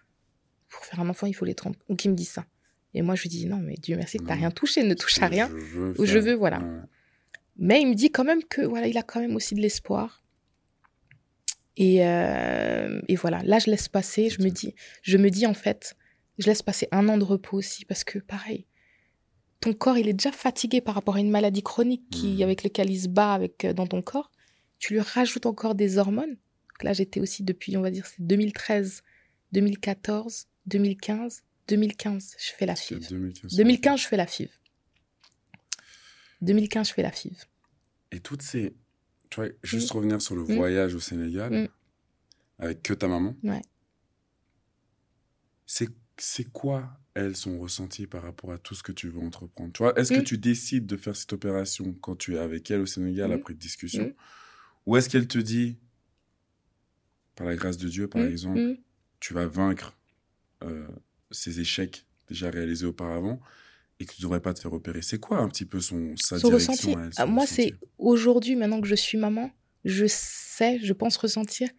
pour 0.70 0.86
faire 0.86 1.00
un 1.02 1.10
enfant, 1.10 1.28
il 1.28 1.34
faut 1.34 1.46
les 1.46 1.56
trompes. 1.56 1.78
Donc, 1.90 2.06
il 2.06 2.12
me 2.12 2.16
dit 2.16 2.26
ça. 2.26 2.46
Et 2.94 3.02
moi, 3.02 3.16
je 3.16 3.22
lui 3.24 3.30
dis, 3.30 3.46
non, 3.46 3.58
mais 3.58 3.76
Dieu 3.76 3.96
merci, 3.96 4.18
t'as 4.18 4.34
Non. 4.36 4.40
rien 4.42 4.52
touché, 4.52 4.84
ne 4.84 4.94
touche 4.96 5.22
à 5.22 5.28
rien. 5.28 5.50
Ou 5.98 6.06
je 6.06 6.18
veux, 6.20 6.34
voilà. 6.34 6.60
Ouais. 6.60 6.80
Mais 7.58 7.82
il 7.82 7.88
me 7.88 7.94
dit 7.94 8.10
quand 8.12 8.24
même 8.24 8.44
que 8.44 8.62
voilà, 8.62 8.88
il 8.88 8.98
a 8.98 9.04
quand 9.04 9.20
même 9.20 9.36
aussi 9.36 9.54
de 9.54 9.60
l'espoir. 9.62 10.24
Et, 11.78 12.06
euh, 12.06 13.02
et 13.08 13.16
voilà, 13.16 13.42
là 13.44 13.60
je 13.60 13.70
laisse 13.70 13.88
passer. 13.88 14.30
Je 14.30 14.42
me 14.42 14.50
dis, 14.50 14.76
je 15.02 15.18
me 15.18 15.30
dis 15.30 15.46
en 15.46 15.54
fait, 15.54 15.96
je 16.38 16.48
laisse 16.48 16.62
passer 16.62 16.88
un 16.92 17.08
an 17.10 17.18
de 17.18 17.24
repos 17.24 17.58
aussi 17.58 17.86
parce 17.86 18.04
que 18.04 18.20
pareil, 18.20 18.66
ton 19.62 19.74
corps, 19.74 19.98
il 19.98 20.08
est 20.08 20.14
déjà 20.14 20.32
fatigué 20.32 20.82
par 20.82 20.96
rapport 20.96 21.18
à 21.18 21.20
une 21.20 21.30
maladie 21.30 21.64
chronique 21.64 22.10
qui, 22.10 22.36
Mhm. 22.38 22.42
avec 22.44 22.64
laquelle 22.64 22.90
il 22.90 23.00
se 23.00 23.08
bat 23.10 23.34
avec, 23.34 23.66
euh, 23.66 23.74
dans 23.74 23.88
ton 23.88 24.02
corps. 24.02 24.32
Tu 24.80 24.94
lui 24.94 25.02
rajoutes 25.02 25.46
encore 25.46 25.76
des 25.76 25.98
hormones. 25.98 26.30
Donc 26.38 26.84
là, 26.84 26.94
j'étais 26.94 27.20
aussi 27.20 27.44
depuis, 27.44 27.76
on 27.76 27.82
va 27.82 27.92
dire, 27.92 28.06
c'est 28.06 28.26
2013, 28.26 29.04
2014, 29.52 30.48
2015, 30.66 31.44
2015, 31.70 32.36
je 32.40 32.52
fais 32.58 32.66
la 32.66 32.76
FIV. 32.76 33.08
2015. 33.10 33.56
2015, 33.56 34.02
je 34.02 34.08
fais 34.08 34.18
la 34.18 34.28
FIV. 34.28 34.50
2015, 36.42 36.90
je 36.90 36.94
fais 36.94 37.02
la 37.04 37.12
FIV. 37.12 37.36
Et 38.12 38.20
toutes 38.20 38.42
ces. 38.42 38.76
Tu 39.30 39.40
vois, 39.42 39.50
juste 39.64 39.94
Mm. 39.94 39.98
revenir 39.98 40.22
sur 40.22 40.36
le 40.36 40.44
Mm. 40.44 40.56
voyage 40.56 40.96
au 40.96 41.00
Sénégal, 41.00 41.54
Mm. 41.54 41.68
avec 42.60 42.82
que 42.84 42.94
ta 42.94 43.08
maman. 43.08 43.36
Ouais. 43.44 43.62
C'est, 45.68 45.90
c'est 46.18 46.46
quoi, 46.52 46.90
elles, 47.14 47.36
son 47.36 47.60
ressenti 47.60 48.08
par 48.08 48.24
rapport 48.24 48.52
à 48.52 48.58
tout 48.58 48.74
ce 48.74 48.82
que 48.82 48.92
tu 48.92 49.08
veux 49.10 49.20
entreprendre? 49.22 49.72
Tu 49.74 49.84
vois, 49.84 49.98
est-ce 50.00 50.12
que 50.14 50.22
tu 50.22 50.38
décides 50.40 50.88
de 50.88 50.98
faire 50.98 51.16
cette 51.16 51.32
opération 51.34 51.94
quand 52.02 52.16
tu 52.16 52.36
es 52.36 52.40
avec 52.40 52.72
elle 52.72 52.82
au 52.82 52.86
Sénégal 52.88 53.32
après 53.32 53.54
discussion? 53.54 54.14
Ou 54.88 54.98
est-ce 54.98 55.10
qu'elle 55.10 55.28
te 55.28 55.38
dit, 55.38 55.78
par 57.36 57.46
la 57.46 57.56
grâce 57.56 57.78
de 57.78 57.88
Dieu, 57.88 58.08
par 58.08 58.24
exemple, 58.24 58.78
tu 59.20 59.34
vas 59.36 59.46
vaincre 59.46 59.96
euh, 60.64 60.88
ces 61.32 61.60
échecs 61.60 62.06
déjà 62.28 62.50
réalisés 62.50 62.86
auparavant 62.86 63.40
et 64.00 64.06
que 64.06 64.14
tu 64.14 64.22
ne 64.22 64.24
devrais 64.24 64.40
pas 64.42 64.54
te 64.54 64.60
faire 64.60 64.74
opérer 64.74 65.02
C'est 65.02 65.20
quoi 65.20 65.40
un 65.40 65.48
petit 65.50 65.66
peu 65.66 65.80
son, 65.82 66.16
sa 66.18 66.40
Son 66.40 66.50
direction 66.50 66.74
ressenti. 66.74 66.94
à 66.96 67.10
Ah, 67.18 67.26
son 67.26 67.32
moi, 67.32 67.46
c'est 67.46 67.74
aujourd'hui, 67.98 68.56
maintenant 68.56 68.82
que 68.82 68.88
je 68.88 68.96
suis 68.96 69.18
maman, 69.18 69.52
je 69.86 70.06
sais, 70.08 70.80
je 70.82 70.94
pense 70.94 71.18
ressentir 71.18 71.70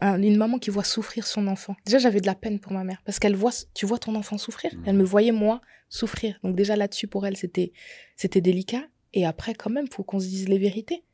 un- 0.00 0.22
une 0.22 0.36
maman 0.36 0.58
qui 0.58 0.70
voit 0.70 0.84
souffrir 0.84 1.26
son 1.26 1.46
enfant. 1.46 1.76
Déjà, 1.84 1.98
j'avais 1.98 2.20
de 2.20 2.26
la 2.26 2.34
peine 2.34 2.58
pour 2.58 2.72
ma 2.72 2.84
mère 2.84 3.02
parce 3.04 3.18
qu'elle 3.18 3.36
voit, 3.36 3.52
tu 3.74 3.84
vois 3.84 3.98
ton 3.98 4.14
enfant 4.14 4.38
souffrir. 4.38 4.74
Mhm. 4.74 4.82
Elle 4.86 4.96
me 4.96 5.04
voyait 5.04 5.32
moi 5.32 5.60
souffrir. 5.90 6.38
Donc 6.42 6.56
déjà 6.56 6.74
là-dessus 6.76 7.06
pour 7.06 7.26
elle, 7.26 7.36
c'était, 7.36 7.72
c'était 8.16 8.40
délicat. 8.40 8.84
Et 9.12 9.26
après, 9.26 9.54
quand 9.54 9.70
même, 9.70 9.86
faut 9.88 10.02
qu'on 10.02 10.20
se 10.20 10.26
dise 10.26 10.48
les 10.48 10.58
vérités. 10.58 11.04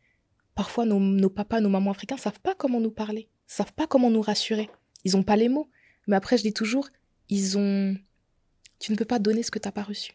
Parfois, 0.54 0.84
nos, 0.84 1.00
nos 1.00 1.30
papas, 1.30 1.60
nos 1.60 1.68
mamans 1.68 1.90
africains 1.90 2.16
savent 2.16 2.40
pas 2.40 2.54
comment 2.54 2.80
nous 2.80 2.90
parler, 2.90 3.28
savent 3.46 3.72
pas 3.72 3.86
comment 3.86 4.10
nous 4.10 4.20
rassurer. 4.22 4.70
Ils 5.04 5.16
ont 5.16 5.22
pas 5.22 5.36
les 5.36 5.48
mots. 5.48 5.68
Mais 6.06 6.16
après, 6.16 6.38
je 6.38 6.42
dis 6.42 6.52
toujours, 6.52 6.88
ils 7.30 7.56
ont. 7.56 7.96
Tu 8.78 8.92
ne 8.92 8.96
peux 8.96 9.04
pas 9.04 9.18
donner 9.18 9.42
ce 9.42 9.50
que 9.50 9.58
t'as 9.58 9.72
pas 9.72 9.82
reçu. 9.82 10.12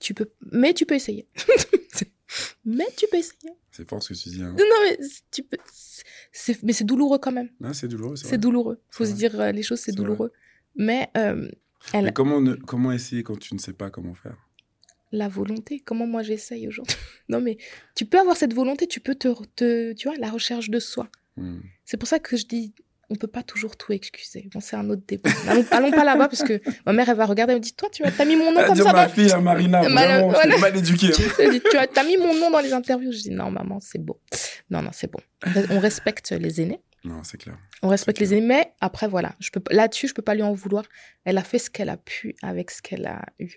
Tu 0.00 0.14
peux, 0.14 0.30
mais 0.52 0.74
tu 0.74 0.86
peux 0.86 0.94
essayer. 0.94 1.26
mais 2.64 2.86
tu 2.96 3.06
peux 3.10 3.16
essayer. 3.18 3.52
C'est 3.70 3.88
fort 3.88 4.02
ce 4.02 4.12
que 4.12 4.18
tu 4.18 4.28
dis. 4.28 4.42
Hein. 4.42 4.54
Non, 4.58 4.64
mais 4.84 4.98
tu 5.30 5.42
peux. 5.42 5.56
C'est, 6.32 6.62
mais 6.62 6.72
c'est 6.72 6.84
douloureux 6.84 7.18
quand 7.18 7.32
même. 7.32 7.50
Ah, 7.62 7.74
c'est 7.74 7.88
douloureux, 7.88 8.16
c'est 8.16 8.28
C'est 8.28 8.38
douloureux. 8.38 8.80
Faut 8.90 9.04
C'est 9.04 9.10
se 9.12 9.16
vrai. 9.16 9.28
dire 9.28 9.40
euh, 9.40 9.52
les 9.52 9.62
choses, 9.62 9.80
c'est 9.80 9.92
vrai. 9.92 9.96
douloureux. 10.02 10.32
Mais 10.76 11.08
euh, 11.16 11.48
elle, 11.92 12.04
Mais 12.06 12.12
comment, 12.12 12.40
ne- 12.40 12.54
comment 12.54 12.92
essayer 12.92 13.22
quand 13.22 13.38
tu 13.38 13.54
ne 13.54 13.58
sais 13.58 13.72
pas 13.72 13.90
comment 13.90 14.14
faire? 14.14 14.36
La 15.10 15.28
volonté. 15.28 15.80
Comment 15.80 16.06
moi 16.06 16.22
j'essaye 16.22 16.68
aujourd'hui? 16.68 16.96
Non, 17.28 17.40
mais 17.40 17.58
tu 17.94 18.06
peux 18.06 18.18
avoir 18.18 18.36
cette 18.36 18.54
volonté. 18.54 18.86
Tu 18.86 19.00
peux 19.00 19.14
te, 19.14 19.28
te, 19.56 19.92
tu 19.94 20.08
vois, 20.08 20.16
la 20.18 20.30
recherche 20.30 20.70
de 20.70 20.78
soi. 20.78 21.08
Hmm. 21.36 21.60
C'est 21.84 21.96
pour 21.96 22.08
ça 22.08 22.18
que 22.20 22.36
je 22.36 22.46
dis, 22.46 22.74
on 23.10 23.14
peut 23.16 23.26
pas 23.26 23.42
toujours 23.42 23.76
tout 23.76 23.92
excuser. 23.92 24.48
Bon, 24.52 24.60
c'est 24.60 24.76
un 24.76 24.88
autre 24.90 25.02
débat. 25.06 25.30
Allons, 25.48 25.64
allons 25.70 25.90
pas 25.90 26.04
là-bas 26.04 26.28
parce 26.28 26.42
que 26.42 26.60
ma 26.84 26.92
mère, 26.92 27.08
elle 27.08 27.16
va 27.16 27.24
regarder, 27.26 27.52
elle 27.54 27.58
me 27.58 27.62
dit, 27.62 27.72
toi, 27.74 27.88
tu 27.90 28.02
as 28.04 28.24
mis 28.24 28.36
mon 28.36 28.52
nom 28.52 28.62
comme 28.66 28.76
ça. 28.76 28.92
ma 28.92 29.08
fille, 29.08 29.32
hein, 29.32 29.40
Marina, 29.40 29.80
vraiment, 29.80 30.28
voilà. 30.28 30.58
mal 30.58 30.76
éduquée. 30.76 31.08
hein. 31.08 31.32
Elle 31.38 31.50
dit, 31.52 31.62
tu 31.62 31.76
as 31.76 32.04
mis 32.04 32.16
mon 32.18 32.34
nom 32.34 32.50
dans 32.50 32.60
les 32.60 32.72
interviews. 32.72 33.10
Je 33.12 33.18
dis, 33.18 33.30
non, 33.30 33.50
maman, 33.50 33.78
c'est 33.80 33.98
bon. 34.04 34.16
Non, 34.70 34.82
non, 34.82 34.90
c'est 34.92 35.10
bon. 35.10 35.20
On 35.70 35.78
respecte 35.80 36.32
les 36.32 36.60
aînés. 36.60 36.80
Non, 37.04 37.22
c'est 37.24 37.38
clair. 37.38 37.56
On 37.82 37.88
respecte 37.88 38.18
les 38.18 38.34
aînés, 38.34 38.46
mais 38.46 38.72
après, 38.80 39.08
voilà. 39.08 39.34
Je 39.40 39.50
peux, 39.50 39.60
pas- 39.60 39.72
là-dessus, 39.72 40.08
je 40.08 40.14
peux 40.14 40.20
pas 40.22 40.34
lui 40.34 40.42
en 40.42 40.52
vouloir. 40.52 40.84
Elle 41.24 41.38
a 41.38 41.44
fait 41.44 41.58
ce 41.58 41.70
qu'elle 41.70 41.88
a 41.90 41.96
pu 41.96 42.34
avec 42.42 42.70
ce 42.70 42.82
qu'elle 42.82 43.06
a 43.06 43.22
eu. 43.38 43.56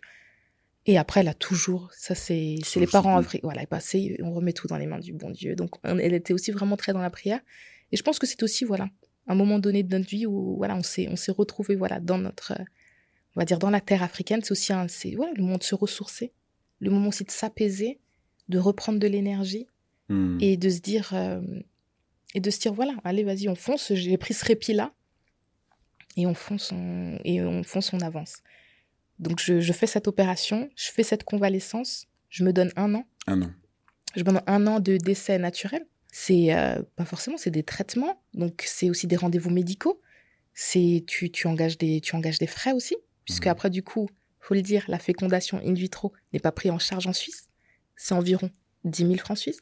Et 0.85 0.97
après, 0.97 1.19
elle 1.19 1.27
a 1.27 1.33
toujours, 1.33 1.89
ça 1.95 2.15
c'est, 2.15 2.55
c'est 2.63 2.79
les 2.79 2.87
parents 2.87 3.17
africains. 3.17 3.41
Voilà, 3.47 3.65
passée, 3.67 4.17
on 4.23 4.31
remet 4.31 4.53
tout 4.53 4.67
dans 4.67 4.77
les 4.77 4.87
mains 4.87 4.99
du 4.99 5.13
bon 5.13 5.29
Dieu. 5.29 5.55
Donc, 5.55 5.71
on- 5.83 5.97
elle 5.99 6.13
était 6.13 6.33
aussi 6.33 6.51
vraiment 6.51 6.77
très 6.77 6.93
dans 6.93 7.01
la 7.01 7.09
prière. 7.09 7.39
Et 7.91 7.97
je 7.97 8.03
pense 8.03 8.19
que 8.19 8.25
c'est 8.25 8.41
aussi, 8.41 8.63
voilà, 8.63 8.87
un 9.27 9.35
moment 9.35 9.59
donné 9.59 9.83
de 9.83 9.97
notre 9.97 10.09
vie 10.09 10.25
où, 10.25 10.57
voilà, 10.57 10.75
on 10.75 10.83
s'est, 10.83 11.07
on 11.09 11.15
s'est 11.15 11.31
retrouvé, 11.31 11.75
voilà, 11.75 11.99
dans 11.99 12.17
notre, 12.17 12.53
on 13.35 13.39
va 13.39 13.45
dire, 13.45 13.59
dans 13.59 13.69
la 13.69 13.81
terre 13.81 14.03
africaine. 14.03 14.41
C'est 14.43 14.51
aussi 14.51 14.73
un, 14.73 14.87
c'est, 14.87 15.15
voilà, 15.15 15.33
le 15.35 15.43
moment 15.43 15.57
de 15.57 15.63
se 15.63 15.75
ressourcer, 15.75 16.33
le 16.79 16.89
moment 16.89 17.09
aussi 17.09 17.23
de 17.23 17.31
s'apaiser, 17.31 17.99
de 18.49 18.57
reprendre 18.57 18.99
de 18.99 19.07
l'énergie 19.07 19.67
Hmm. 20.11 20.37
et 20.41 20.57
de 20.57 20.69
se 20.69 20.79
dire, 20.81 21.11
euh, 21.13 21.39
et 22.35 22.41
de 22.41 22.49
se 22.51 22.59
dire, 22.59 22.73
voilà, 22.73 22.95
allez, 23.05 23.23
vas-y, 23.23 23.47
on 23.47 23.55
fonce. 23.55 23.93
J'ai 23.93 24.17
pris 24.17 24.33
ce 24.33 24.43
répit-là 24.43 24.93
et 26.17 26.27
on 26.27 26.33
fonce, 26.33 26.73
on, 26.73 27.17
et 27.23 27.41
on 27.41 27.63
fonce, 27.63 27.93
on 27.93 28.01
avance. 28.01 28.43
Donc, 29.19 29.39
je, 29.39 29.61
je 29.61 29.71
fais 29.71 29.87
cette 29.87 30.09
opération, 30.09 30.69
je 30.75 30.91
fais 30.91 31.03
cette 31.03 31.23
convalescence, 31.23 32.07
je 32.27 32.43
me 32.43 32.51
donne 32.51 32.73
un 32.75 32.93
an. 32.93 33.05
Ah 33.25 33.37
non. 33.37 33.53
Je 34.17 34.21
me 34.21 34.25
donne 34.25 34.41
un 34.47 34.67
an 34.67 34.81
de 34.81 34.97
décès 34.97 35.37
naturel. 35.37 35.85
C'est 36.11 36.53
euh, 36.53 36.81
pas 36.95 37.05
forcément, 37.05 37.37
c'est 37.37 37.51
des 37.51 37.63
traitements, 37.63 38.21
donc 38.33 38.63
c'est 38.67 38.89
aussi 38.89 39.07
des 39.07 39.15
rendez-vous 39.15 39.49
médicaux. 39.49 40.01
C'est 40.53 41.05
tu, 41.07 41.31
tu 41.31 41.47
engages 41.47 41.77
des 41.77 42.01
tu 42.01 42.15
engages 42.15 42.37
des 42.37 42.47
frais 42.47 42.73
aussi, 42.73 42.97
puisque 43.23 43.45
Mhm. 43.45 43.51
après 43.51 43.69
du 43.69 43.81
coup, 43.81 44.09
faut 44.39 44.53
le 44.53 44.61
dire, 44.61 44.83
la 44.87 44.99
fécondation 44.99 45.59
in 45.63 45.73
vitro 45.73 46.11
n'est 46.33 46.39
pas 46.39 46.51
prise 46.51 46.71
en 46.71 46.79
charge 46.79 47.07
en 47.07 47.13
Suisse. 47.13 47.47
C'est 47.95 48.13
environ 48.13 48.49
10 48.83 49.05
000 49.07 49.17
francs 49.17 49.37
suisses. 49.37 49.61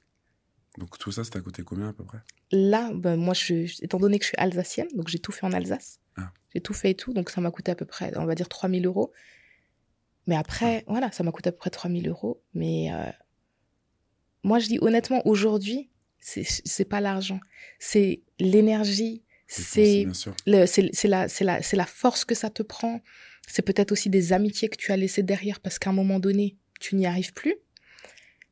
Donc 0.77 0.97
tout 0.97 1.11
ça, 1.11 1.23
ça 1.23 1.31
t'a 1.31 1.41
coûté 1.41 1.63
combien 1.63 1.89
à 1.89 1.93
peu 1.93 2.03
près? 2.03 2.19
Là, 2.51 2.91
ben, 2.93 3.17
moi, 3.17 3.33
je, 3.33 3.83
étant 3.83 3.99
donné 3.99 4.17
que 4.17 4.23
je 4.23 4.29
suis 4.29 4.37
alsacienne, 4.37 4.87
donc 4.95 5.09
j'ai 5.09 5.19
tout 5.19 5.31
fait 5.31 5.45
en 5.45 5.51
Alsace. 5.51 5.99
Ah. 6.15 6.31
J'ai 6.53 6.61
tout 6.61 6.73
fait 6.73 6.91
et 6.91 6.95
tout, 6.95 7.13
donc 7.13 7.29
ça 7.29 7.41
m'a 7.41 7.51
coûté 7.51 7.71
à 7.71 7.75
peu 7.75 7.85
près, 7.85 8.15
on 8.17 8.25
va 8.25 8.35
dire 8.35 8.47
3000 8.47 8.85
euros. 8.85 9.11
Mais 10.25 10.35
après, 10.35 10.83
voilà, 10.87 11.11
ça 11.11 11.23
m'a 11.23 11.31
coûté 11.31 11.49
à 11.49 11.51
peu 11.51 11.57
près 11.57 11.69
3000 11.69 12.07
euros. 12.07 12.41
Mais 12.53 12.93
euh, 12.93 13.11
moi, 14.43 14.59
je 14.59 14.67
dis 14.67 14.79
honnêtement, 14.81 15.25
aujourd'hui, 15.27 15.89
c'est 16.19 16.85
pas 16.85 17.01
l'argent, 17.01 17.39
c'est 17.79 18.21
l'énergie, 18.39 19.23
c'est 19.47 20.03
c'est 20.67 21.07
la, 21.07 21.27
c'est 21.27 21.43
la, 21.43 21.61
c'est 21.61 21.75
la 21.75 21.85
force 21.85 22.25
que 22.25 22.35
ça 22.35 22.49
te 22.49 22.61
prend. 22.63 23.01
C'est 23.47 23.63
peut-être 23.63 23.91
aussi 23.91 24.09
des 24.09 24.31
amitiés 24.33 24.69
que 24.69 24.77
tu 24.77 24.91
as 24.91 24.97
laissées 24.97 25.23
derrière 25.23 25.59
parce 25.59 25.79
qu'à 25.79 25.89
un 25.89 25.93
moment 25.93 26.19
donné, 26.19 26.57
tu 26.79 26.95
n'y 26.95 27.07
arrives 27.07 27.33
plus. 27.33 27.55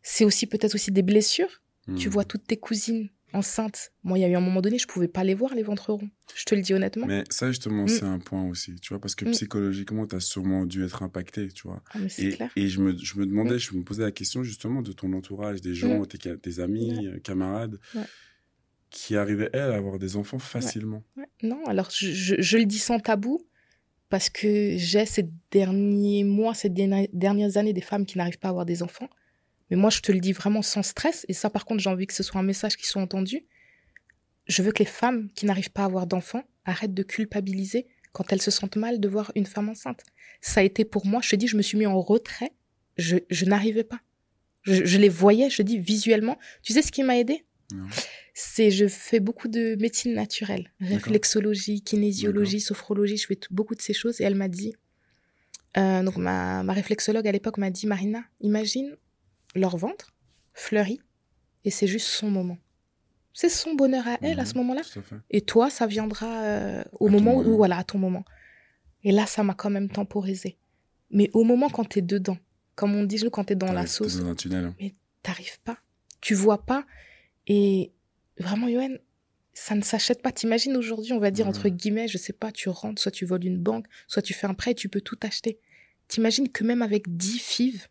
C'est 0.01 0.25
aussi 0.25 0.47
peut-être 0.47 0.73
aussi 0.75 0.91
des 0.91 1.03
blessures. 1.03 1.61
Tu 1.97 2.07
Hmm. 2.07 2.11
vois 2.11 2.25
toutes 2.25 2.47
tes 2.47 2.57
cousines 2.57 3.09
enceintes. 3.33 3.91
Moi, 4.03 4.17
il 4.17 4.21
y 4.21 4.25
a 4.25 4.29
eu 4.29 4.35
un 4.35 4.39
moment 4.41 4.61
donné, 4.61 4.77
je 4.79 4.87
pouvais 4.87 5.07
pas 5.07 5.23
les 5.23 5.33
voir, 5.33 5.53
les 5.53 5.63
ventres 5.63 5.91
ronds. 5.91 6.09
Je 6.35 6.45
te 6.45 6.55
le 6.55 6.61
dis 6.61 6.73
honnêtement. 6.73 7.05
Mais 7.05 7.23
ça, 7.29 7.47
justement, 7.49 7.83
Mm. 7.83 7.87
c'est 7.89 8.03
un 8.05 8.19
point 8.19 8.45
aussi, 8.47 8.75
tu 8.79 8.89
vois, 8.93 8.99
parce 9.01 9.15
que 9.15 9.25
Mm. 9.25 9.31
psychologiquement, 9.31 10.07
tu 10.07 10.15
as 10.15 10.19
sûrement 10.19 10.65
dû 10.65 10.83
être 10.83 11.03
impacté, 11.03 11.49
tu 11.49 11.63
vois. 11.67 11.81
Ah, 11.93 11.99
mais 11.99 12.07
Et, 12.25 12.29
clair. 12.31 12.49
et 12.55 12.67
je, 12.69 12.79
me, 12.81 12.97
je 12.97 13.19
me 13.19 13.25
demandais, 13.25 13.59
je 13.59 13.73
me 13.75 13.83
posais 13.83 14.03
la 14.03 14.11
question 14.11 14.43
justement 14.43 14.81
de 14.81 14.91
ton 14.93 15.11
entourage, 15.13 15.61
des 15.61 15.73
gens, 15.75 15.99
Mm. 16.01 16.07
tes, 16.41 16.59
amis, 16.59 17.07
euh, 17.07 17.19
camarades, 17.19 17.77
Ouais. 17.95 18.03
qui 18.89 19.15
arrivaient, 19.17 19.49
elles, 19.53 19.71
à 19.71 19.75
avoir 19.75 19.99
des 19.99 20.15
enfants 20.15 20.39
facilement. 20.39 21.03
Ouais. 21.17 21.25
Non, 21.43 21.63
alors 21.65 21.89
je, 21.91 22.11
je, 22.11 22.35
je 22.39 22.57
le 22.57 22.65
dis 22.65 22.79
sans 22.79 22.99
tabou 22.99 23.45
parce 24.09 24.29
que 24.29 24.77
j'ai 24.77 25.05
ces 25.05 25.27
derniers 25.51 26.23
mois, 26.23 26.53
ces 26.53 26.69
derni- 26.69 27.09
dernières 27.11 27.57
années 27.57 27.73
des 27.73 27.81
femmes 27.81 28.05
qui 28.05 28.17
n'arrivent 28.17 28.39
pas 28.39 28.47
à 28.47 28.51
avoir 28.51 28.65
des 28.65 28.81
enfants. 28.83 29.09
Mais 29.69 29.77
moi, 29.77 29.89
je 29.89 29.99
te 29.99 30.11
le 30.11 30.19
dis 30.19 30.33
vraiment 30.33 30.61
sans 30.61 30.83
stress. 30.83 31.25
Et 31.27 31.33
ça, 31.33 31.49
par 31.49 31.65
contre, 31.65 31.81
j'ai 31.81 31.89
envie 31.89 32.07
que 32.07 32.13
ce 32.13 32.23
soit 32.23 32.39
un 32.39 32.43
message 32.43 32.77
qui 32.77 32.87
soit 32.87 33.01
entendu. 33.01 33.45
Je 34.47 34.61
veux 34.61 34.71
que 34.71 34.79
les 34.79 34.89
femmes 34.89 35.29
qui 35.35 35.45
n'arrivent 35.45 35.71
pas 35.71 35.83
à 35.83 35.85
avoir 35.85 36.07
d'enfants 36.07 36.43
arrêtent 36.65 36.93
de 36.93 37.03
culpabiliser 37.03 37.87
quand 38.13 38.31
elles 38.31 38.41
se 38.41 38.51
sentent 38.51 38.77
mal 38.77 38.99
de 38.99 39.07
voir 39.07 39.31
une 39.35 39.45
femme 39.45 39.69
enceinte. 39.69 40.03
Ça 40.41 40.61
a 40.61 40.63
été 40.63 40.85
pour 40.85 41.05
moi, 41.05 41.21
je 41.21 41.29
te 41.29 41.35
dis, 41.35 41.47
je 41.47 41.57
me 41.57 41.61
suis 41.61 41.77
mis 41.77 41.85
en 41.85 41.99
retrait. 41.99 42.51
Je, 42.97 43.17
je 43.29 43.45
n'arrivais 43.45 43.83
pas. 43.83 43.99
Je, 44.63 44.85
je 44.85 44.97
les 44.97 45.09
voyais, 45.09 45.49
je 45.49 45.57
te 45.57 45.61
dis, 45.63 45.77
visuellement. 45.77 46.37
Tu 46.63 46.73
sais 46.73 46.81
ce 46.81 46.91
qui 46.91 47.03
m'a 47.03 47.17
aidé? 47.17 47.43
C'est 48.33 48.71
je 48.71 48.87
fais 48.87 49.19
beaucoup 49.19 49.49
de 49.49 49.75
médecine 49.75 50.13
naturelle, 50.13 50.71
réflexologie, 50.79 51.81
kinésiologie, 51.81 52.61
sophrologie, 52.61 53.17
je 53.17 53.27
fais 53.27 53.39
beaucoup 53.51 53.75
de 53.75 53.81
ces 53.81 53.93
choses. 53.93 54.21
Et 54.21 54.23
elle 54.23 54.35
m'a 54.35 54.47
dit, 54.47 54.73
euh, 55.75 56.01
donc 56.01 56.15
ma, 56.15 56.63
ma 56.63 56.71
réflexologue 56.71 57.27
à 57.27 57.31
l'époque 57.31 57.57
m'a 57.57 57.69
dit, 57.69 57.87
Marina, 57.87 58.23
imagine 58.39 58.95
leur 59.57 59.77
ventre 59.77 60.13
fleuri 60.53 60.99
et 61.63 61.71
c'est 61.71 61.87
juste 61.87 62.07
son 62.07 62.29
moment. 62.29 62.57
C'est 63.33 63.49
son 63.49 63.75
bonheur 63.75 64.07
à 64.07 64.17
elle 64.23 64.39
à 64.39 64.43
Mhm, 64.43 64.47
ce 64.49 64.53
moment-là. 64.55 64.81
Tout 64.81 64.99
à 64.99 65.01
fait. 65.03 65.15
Et 65.29 65.41
toi, 65.41 65.69
ça 65.69 65.85
viendra 65.85 66.41
euh, 66.43 66.83
au 66.99 67.07
À 67.07 67.11
moment 67.11 67.35
où, 67.35 67.43
moment. 67.43 67.55
voilà, 67.57 67.77
à 67.77 67.83
ton 67.83 67.99
moment. 67.99 68.25
Et 69.03 69.11
là, 69.11 69.25
ça 69.27 69.43
m'a 69.43 69.53
quand 69.53 69.69
même 69.69 69.89
temporisé. 69.89 70.57
Mais 71.11 71.29
au 71.33 71.43
moment 71.43 71.69
quand 71.69 71.85
t'es 71.85 72.01
dedans, 72.01 72.37
comme 72.75 72.95
on 72.95 73.03
dit, 73.03 73.23
quand 73.31 73.43
t'es 73.45 73.55
dans 73.55 73.71
la 73.71 73.85
sauce, 73.85 74.17
dans 74.17 74.27
un 74.29 74.35
tunnel. 74.35 74.65
hein. 74.79 74.87
t'arrives 75.23 75.59
pas. 75.61 75.77
Tu 76.21 76.33
vois 76.33 76.65
pas. 76.65 76.85
Et 77.45 77.91
vraiment, 78.39 78.67
Yoann, 78.67 78.97
ça 79.53 79.75
ne 79.75 79.81
s'achète 79.81 80.21
pas. 80.21 80.31
T'imagines 80.31 80.75
aujourd'hui, 80.75 81.13
on 81.13 81.19
va 81.19 81.31
dire, 81.31 81.47
entre 81.47 81.69
guillemets, 81.69 82.07
je 82.07 82.17
sais 82.17 82.33
pas, 82.33 82.51
tu 82.51 82.69
rentres, 82.69 83.01
soit 83.01 83.11
tu 83.11 83.25
voles 83.25 83.45
une 83.45 83.57
banque, 83.59 83.85
soit 84.07 84.21
tu 84.21 84.33
fais 84.33 84.47
un 84.47 84.53
prêt, 84.53 84.73
tu 84.73 84.89
peux 84.89 85.01
tout 85.01 85.17
acheter. 85.21 85.59
T'imagines 86.07 86.49
que 86.49 86.63
même 86.63 86.81
avec 86.81 87.15
10 87.15 87.39
fives, 87.39 87.87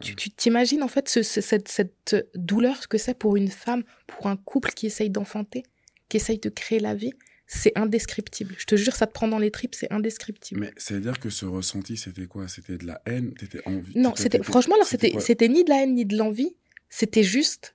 Tu 0.00 0.14
t'imagines 0.30 0.82
en 0.82 0.88
fait 0.88 1.08
ce- 1.08 1.22
ce- 1.22 1.40
cette, 1.40 1.68
cette 1.68 2.26
douleur 2.34 2.88
que 2.88 2.98
c'est 2.98 3.14
pour 3.14 3.36
une 3.36 3.48
femme, 3.50 3.82
pour 4.06 4.26
un 4.28 4.36
couple 4.36 4.72
qui 4.72 4.86
essaye 4.86 5.10
d'enfanter, 5.10 5.62
qui 6.08 6.16
essaye 6.16 6.38
de 6.38 6.48
créer 6.48 6.80
la 6.80 6.94
vie. 6.94 7.12
c'est 7.52 7.76
indescriptible. 7.76 8.54
Je 8.58 8.64
te 8.64 8.76
jure, 8.76 8.94
ça 8.94 9.08
te 9.08 9.12
prend 9.12 9.26
dans 9.26 9.40
les 9.40 9.50
tripes, 9.50 9.74
c'est 9.74 9.90
indescriptible. 9.92 10.60
Mais 10.60 10.72
ça 10.76 10.94
veut 10.94 11.00
dire 11.00 11.18
que 11.18 11.30
ce 11.30 11.44
ressenti, 11.46 11.96
c'était 11.96 12.26
quoi? 12.26 12.46
C'était 12.46 12.78
de 12.78 12.86
la 12.86 13.02
haine? 13.06 13.34
T'étais 13.34 13.60
envie 13.66 13.98
Non, 13.98 14.14
c'était 14.14 14.38
franchement 14.44 14.76
alors 14.76 14.86
c'était 14.86 15.10
c'était 15.20 15.48
ni 15.48 15.64
de 15.64 15.68
la 15.70 15.82
haine 15.82 15.94
ni 15.96 16.04
de 16.06 16.16
l'envie, 16.16 16.54
c'était 16.88 17.24
juste 17.24 17.74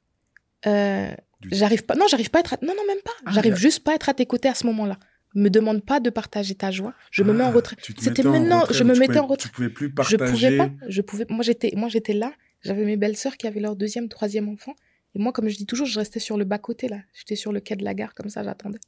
euh, 0.67 1.11
j'arrive 1.51 1.83
pas 1.83 1.95
non, 1.95 2.07
j'arrive 2.07 2.29
pas 2.31 2.39
à 2.39 2.41
être 2.41 2.53
à- 2.53 2.59
non 2.61 2.73
non 2.73 2.85
même 2.87 3.01
pas, 3.03 3.11
Ah, 3.25 3.31
j'arrive 3.33 3.55
juste 3.57 3.83
pas 3.83 3.91
à 3.91 3.95
être 3.95 4.07
à 4.07 4.13
tes 4.13 4.25
côtés 4.25 4.47
à 4.47 4.55
ce 4.55 4.65
moment-là. 4.67 4.97
Me 5.35 5.49
demande 5.49 5.83
pas 5.83 5.99
de 5.99 6.09
partager 6.09 6.55
ta 6.55 6.71
joie, 6.71 6.93
je 7.11 7.21
me 7.23 7.33
mets 7.33 7.43
en 7.43 7.47
Ah, 7.49 7.51
retrait. 7.51 7.75
C'était 7.99 8.23
maintenant, 8.23 8.63
je 8.71 8.83
me 8.85 8.93
mettais 8.93 9.05
pouvais- 9.07 9.19
en 9.19 9.27
retrait. 9.27 9.49
Tu 9.49 9.53
pouvais 9.53 9.69
plus 9.69 9.87
Je 9.87 9.91
partager. 9.93 10.31
pouvais 10.31 10.57
pas, 10.57 10.71
je 10.87 11.01
pouvais 11.01 11.25
moi 11.29 11.43
j'étais 11.43 11.71
moi 11.75 11.89
j'étais 11.89 12.13
là, 12.13 12.33
j'avais 12.61 12.85
mes 12.85 12.95
belles-sœurs 12.97 13.35
qui 13.37 13.45
avaient 13.45 13.59
leur 13.59 13.75
deuxième, 13.75 14.07
troisième 14.07 14.47
enfant 14.47 14.73
et 15.13 15.19
moi 15.19 15.33
comme 15.33 15.49
je 15.49 15.57
dis 15.57 15.65
toujours, 15.65 15.87
je 15.87 15.99
restais 15.99 16.19
sur 16.21 16.37
le 16.37 16.45
bas-côté 16.45 16.87
là, 16.87 17.01
j'étais 17.13 17.35
sur 17.35 17.51
le 17.51 17.59
quai 17.59 17.75
de 17.75 17.83
la 17.83 17.93
gare 17.93 18.13
comme 18.13 18.29
ça, 18.29 18.43
j'attendais. 18.43 18.79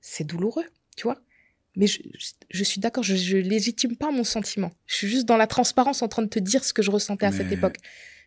C'est 0.00 0.24
douloureux, 0.24 0.64
tu 0.96 1.04
vois 1.04 1.18
mais 1.78 1.86
je, 1.86 2.00
je- 2.18 2.30
je 2.48 2.64
suis 2.64 2.80
d'accord, 2.80 3.04
je, 3.04 3.14
je 3.16 3.36
légitime 3.36 3.96
pas 3.96 4.10
mon 4.10 4.24
sentiment. 4.24 4.70
Je 4.86 4.94
suis 4.94 5.08
juste 5.08 5.26
dans 5.26 5.36
la 5.36 5.46
transparence 5.46 6.00
en 6.00 6.08
train 6.08 6.22
de 6.22 6.28
te 6.28 6.38
dire 6.38 6.64
ce 6.64 6.72
que 6.72 6.80
je 6.80 6.90
ressentais 6.90 7.26
à 7.26 7.32
cette 7.32 7.52
époque. 7.52 7.76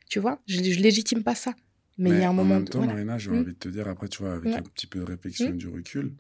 Tu 0.08 0.20
vois, 0.20 0.40
je, 0.46 0.62
je 0.62 0.80
légitime 0.80 1.24
pas 1.24 1.34
ça. 1.34 1.56
Mais 1.98 2.12
il 2.12 2.20
y 2.20 2.24
a 2.24 2.30
un 2.30 2.34
moment. 2.34 2.54
En 2.54 2.58
même 2.60 2.68
temps, 2.70 2.78
voilà. 2.78 2.94
Marina, 2.94 3.18
j'ai 3.18 3.32
Mm. 3.32 3.38
envie 3.40 3.46
de 3.54 3.58
te 3.58 3.68
dire, 3.70 3.88
après, 3.88 4.08
tu 4.08 4.20
vois, 4.22 4.36
avec 4.36 4.54
un 4.56 4.62
petit 4.62 4.86
peu 4.86 5.00
de 5.00 5.06
réflexion 5.06 5.48
et 5.48 5.54
Mm. 5.54 5.58
du 5.58 5.68
recul, 5.68 6.14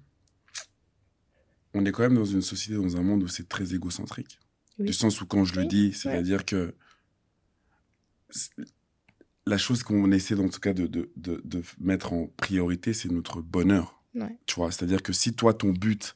on 1.73 1.85
est 1.85 1.91
quand 1.91 2.03
même 2.03 2.15
dans 2.15 2.25
une 2.25 2.41
société, 2.41 2.75
dans 2.75 2.97
un 2.97 3.01
monde 3.03 3.23
où 3.23 3.27
c'est 3.27 3.47
très 3.47 3.73
égocentrique. 3.73 4.39
Oui. 4.79 4.85
Du 4.87 4.93
sens 4.93 5.21
où, 5.21 5.25
quand 5.25 5.43
je 5.45 5.55
le 5.59 5.65
dis, 5.65 5.93
c'est-à-dire 5.93 6.45
que 6.45 6.73
la 9.45 9.57
chose 9.57 9.83
qu'on 9.83 10.11
essaie, 10.11 10.35
en 10.35 10.49
tout 10.49 10.59
cas, 10.59 10.73
de, 10.73 10.87
de, 10.87 11.11
de, 11.15 11.41
de 11.43 11.61
mettre 11.79 12.13
en 12.13 12.27
priorité, 12.37 12.93
c'est 12.93 13.11
notre 13.11 13.41
bonheur. 13.41 14.01
Ouais. 14.15 14.37
Tu 14.45 14.55
vois, 14.55 14.71
c'est-à-dire 14.71 15.01
que 15.01 15.13
si 15.13 15.33
toi, 15.33 15.53
ton 15.53 15.69
but 15.71 16.15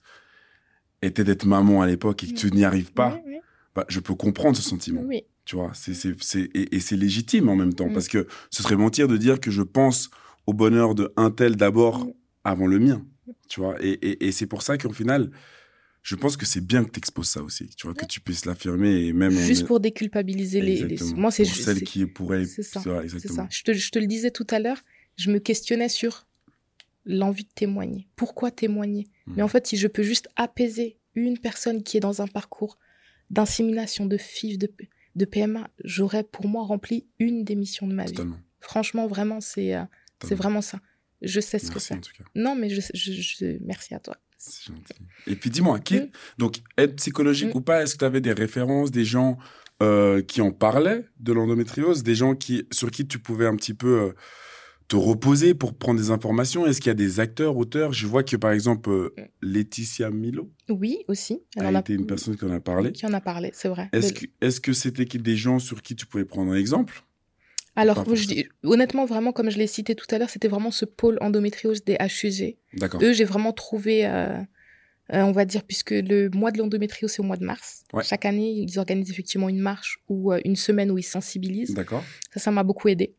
était 1.02 1.24
d'être 1.24 1.46
maman 1.46 1.82
à 1.82 1.88
l'époque 1.88 2.24
et 2.24 2.28
que 2.32 2.38
tu 2.38 2.52
n'y 2.52 2.64
arrives 2.64 2.94
pas, 2.94 3.20
bah, 3.76 3.86
je 3.90 4.00
peux 4.00 4.16
comprendre 4.16 4.56
ce 4.56 4.62
sentiment. 4.64 5.02
oui. 5.02 5.24
Tu 5.46 5.58
vois, 5.58 5.74
c'est, 5.74 5.92
et, 6.38 6.76
et 6.76 6.80
c'est 6.80 6.96
légitime 6.96 7.50
en 7.50 7.58
même 7.58 7.74
temps, 7.74 7.90
Mm. 7.90 7.94
parce 7.94 8.08
que 8.08 8.28
ce 8.50 8.64
serait 8.64 8.78
mentir 8.78 9.10
de 9.10 9.18
dire 9.18 9.42
que 9.42 9.52
je 9.52 9.62
pense 9.62 10.10
au 10.48 10.54
bonheur 10.54 10.96
de 10.96 11.12
un 11.18 11.32
tel 11.32 11.58
d'abord 11.58 12.06
Mm. 12.06 12.14
avant 12.46 12.66
le 12.68 12.80
mien. 12.80 13.06
Tu 13.50 13.60
vois, 13.60 13.76
et, 13.84 13.92
et, 13.92 14.28
et 14.28 14.32
c'est 14.32 14.48
pour 14.48 14.62
ça 14.62 14.78
qu'au 14.78 14.92
final, 14.94 15.32
je 16.02 16.16
pense 16.16 16.36
que 16.38 16.46
c'est 16.46 16.62
bien 16.66 16.84
que 16.84 16.92
tu 16.92 16.98
exposes 17.00 17.30
ça 17.30 17.42
aussi, 17.42 17.70
tu 17.70 17.88
vois, 17.88 17.94
que 17.94 18.06
tu 18.06 18.20
puisses 18.20 18.46
l'affirmer 18.46 19.06
et 19.06 19.14
même. 19.14 19.34
en- 19.38 19.42
Juste 19.42 19.66
pour 19.68 19.80
déculpabiliser 19.80 20.62
les, 20.62 20.84
les-. 20.88 20.98
Moi, 21.16 21.32
c'est 21.32 21.46
juste. 21.46 21.84
qui 21.84 22.06
pourraient. 22.06 22.46
c'est 22.46 22.64
ça, 22.64 22.80
vrai, 22.82 23.04
exactement. 23.04 23.44
ça. 23.44 23.48
Je 23.52 23.64
te, 23.64 23.74
je 23.74 23.90
te 23.92 24.00
le 24.00 24.08
disais 24.08 24.32
tout 24.32 24.48
à 24.50 24.60
l'heure, 24.60 24.82
je 25.16 25.32
me 25.32 25.40
questionnais 25.40 25.90
sur 25.90 26.28
l'envie 27.06 27.44
de 27.44 27.50
témoigner. 27.54 28.08
Pourquoi 28.16 28.52
témoigner? 28.52 29.08
Mais 29.28 29.44
en 29.44 29.48
fait, 29.48 29.66
si 29.68 29.78
je 29.78 29.88
peux 29.88 30.04
juste 30.04 30.28
apaiser 30.36 30.98
une 31.16 31.38
personne 31.38 31.84
qui 31.84 31.98
est 31.98 32.00
dans 32.02 32.22
un 32.22 32.28
parcours 32.28 32.78
d'insémination, 33.30 34.06
de 34.06 34.18
FIV, 34.18 34.58
de, 34.58 34.70
de 35.16 35.26
PMA, 35.26 35.70
j'aurais 35.84 36.24
pour 36.24 36.48
moi 36.48 36.64
rempli 36.64 37.06
une 37.20 37.44
des 37.44 37.56
missions 37.56 37.88
de 37.88 37.94
ma 37.94 38.06
vie. 38.06 38.14
Franchement, 38.60 39.08
vraiment, 39.08 39.42
c'est 39.42 39.76
euh, 39.76 39.84
c'est 40.24 40.36
vraiment 40.36 40.62
ça. 40.62 40.80
Je 41.24 41.40
sais 41.40 41.60
ce 41.60 41.72
que 41.72 41.80
c'est. 41.80 42.00
Non, 42.36 42.56
mais 42.56 42.70
je, 42.70 42.82
je, 42.94 43.12
je- 43.14 43.58
merci 43.66 43.94
à 43.96 44.00
toi. 44.00 44.18
C'est 44.38 44.66
gentil. 44.68 44.94
Et 45.28 45.36
puis 45.38 45.50
dis-moi, 45.50 45.80
qui... 45.80 45.96
Mm. 46.02 46.10
donc 46.38 46.58
aide 46.78 46.96
psychologique 46.96 47.54
Mm. 47.54 47.58
ou 47.58 47.62
pas, 47.62 47.82
est-ce 47.84 47.94
que 47.94 48.00
tu 48.00 48.06
avais 48.06 48.20
des 48.22 48.34
références, 48.34 48.92
des 48.92 49.06
gens 49.06 49.38
euh, 49.82 50.22
qui 50.22 50.42
en 50.42 50.52
parlaient 50.52 51.06
de 51.20 51.32
l'endométriose, 51.34 52.04
des 52.04 52.16
gens 52.16 52.36
qui, 52.36 52.68
sur 52.72 52.92
qui 52.92 53.08
tu 53.08 53.20
pouvais 53.20 53.46
un 53.48 53.56
petit 53.56 53.74
peu 53.74 54.02
euh, 54.02 54.14
te 54.90 54.98
reposer 54.98 55.54
pour 55.54 55.74
prendre 55.78 56.00
des 56.00 56.12
informations? 56.12 56.66
Est-ce 56.66 56.82
qu'il 56.82 56.90
y 56.90 56.92
a 56.92 56.94
des 56.96 57.22
acteurs, 57.22 57.56
auteurs? 57.56 57.94
Je 57.94 58.06
vois 58.06 58.24
que 58.24 58.36
par 58.36 58.52
exemple 58.52 58.90
euh, 58.90 59.16
Laetitia 59.42 60.10
Milo 60.10 60.52
Oui, 60.70 61.00
aussi. 61.08 61.40
Elle 61.56 61.66
a 61.66 61.70
en 61.70 61.76
a- 61.76 61.80
été 61.80 61.94
une 61.94 62.06
personne 62.06 62.36
qui 62.36 62.44
en 62.44 62.52
a 62.52 62.60
parlé. 62.60 62.92
Qui 62.92 63.06
en 63.06 63.14
a 63.14 63.22
parlé, 63.22 63.52
c'est 63.54 63.70
vrai. 63.70 63.88
Est-ce 63.94 64.12
que 64.14 64.26
est-ce 64.42 64.60
que 64.60 64.74
c'était 64.74 65.06
des 65.06 65.38
gens 65.38 65.60
sur 65.60 65.82
qui 65.82 65.96
tu 65.96 66.06
pouvais 66.06 66.26
prendre 66.26 66.52
un 66.52 66.56
exemple? 66.56 67.04
Alors, 67.76 68.06
je 68.16 68.28
dis- 68.28 68.46
honnêtement, 68.64 69.06
vraiment, 69.06 69.32
comme 69.32 69.50
je 69.50 69.58
l'ai 69.58 69.68
cité 69.68 69.96
tout 69.96 70.06
à 70.12 70.18
l'heure, 70.20 70.30
c'était 70.30 70.48
vraiment 70.48 70.72
ce 70.72 70.86
pôle 70.86 71.18
endométriose 71.22 71.84
des 71.84 71.98
HUG. 72.00 72.58
D'accord. 72.76 73.02
Eux, 73.02 73.14
j'ai 73.14 73.24
vraiment 73.24 73.52
trouvé, 73.52 74.06
euh, 74.06 74.38
euh, 75.12 75.22
on 75.24 75.32
va 75.32 75.46
dire, 75.46 75.64
puisque 75.64 75.92
le 75.92 76.30
mois 76.30 76.52
de 76.52 76.60
l'endométriose, 76.60 77.12
c'est 77.12 77.22
au 77.22 77.24
mois 77.26 77.38
de 77.38 77.46
mars. 77.46 77.84
Ouais. 77.92 78.04
Chaque 78.04 78.26
année, 78.26 78.52
ils 78.52 78.78
organisent 78.78 79.10
effectivement 79.10 79.50
une 79.50 79.60
marche 79.60 80.00
ou 80.08 80.32
euh, 80.32 80.40
une 80.46 80.56
semaine 80.56 80.92
où 80.92 80.98
ils 81.00 81.04
sensibilisent. 81.04 81.74
D'accord. 81.74 82.04
Ça, 82.32 82.40
ça 82.40 82.52
m'a 82.52 82.64
beaucoup 82.64 82.90
aidé. 82.90 83.16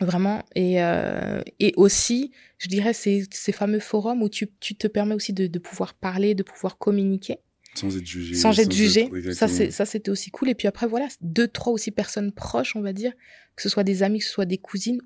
Vraiment. 0.00 0.42
Et, 0.56 0.82
euh, 0.82 1.40
et 1.60 1.72
aussi, 1.76 2.32
je 2.58 2.68
dirais, 2.68 2.92
ces, 2.92 3.24
ces 3.30 3.52
fameux 3.52 3.78
forums 3.78 4.22
où 4.22 4.28
tu, 4.28 4.50
tu 4.58 4.74
te 4.74 4.88
permets 4.88 5.14
aussi 5.14 5.32
de, 5.32 5.46
de 5.46 5.58
pouvoir 5.60 5.94
parler, 5.94 6.34
de 6.34 6.42
pouvoir 6.42 6.76
communiquer 6.78 7.38
Sans 7.74 7.96
être 7.96 8.06
jugé. 8.06 8.34
sans 8.34 8.58
être 8.58 8.72
jugé. 8.72 9.10
Ça, 9.32 9.48
c'est, 9.48 9.70
ça, 9.70 9.84
c'était 9.84 10.10
aussi 10.10 10.30
cool. 10.30 10.48
Et 10.50 10.54
puis 10.54 10.68
après, 10.68 10.86
voilà, 10.86 11.08
deux, 11.20 11.48
trois 11.48 11.72
aussi 11.72 11.90
personnes 11.90 12.32
proches, 12.32 12.76
on 12.76 12.80
va 12.80 12.92
dire, 12.92 13.12
que 13.56 13.62
ce 13.62 13.68
soit 13.68 13.84
des 13.84 14.02
amis, 14.02 14.18
que 14.20 14.24
ce 14.24 14.30
soit 14.30 14.46
des 14.46 14.58
cousines, 14.58 15.00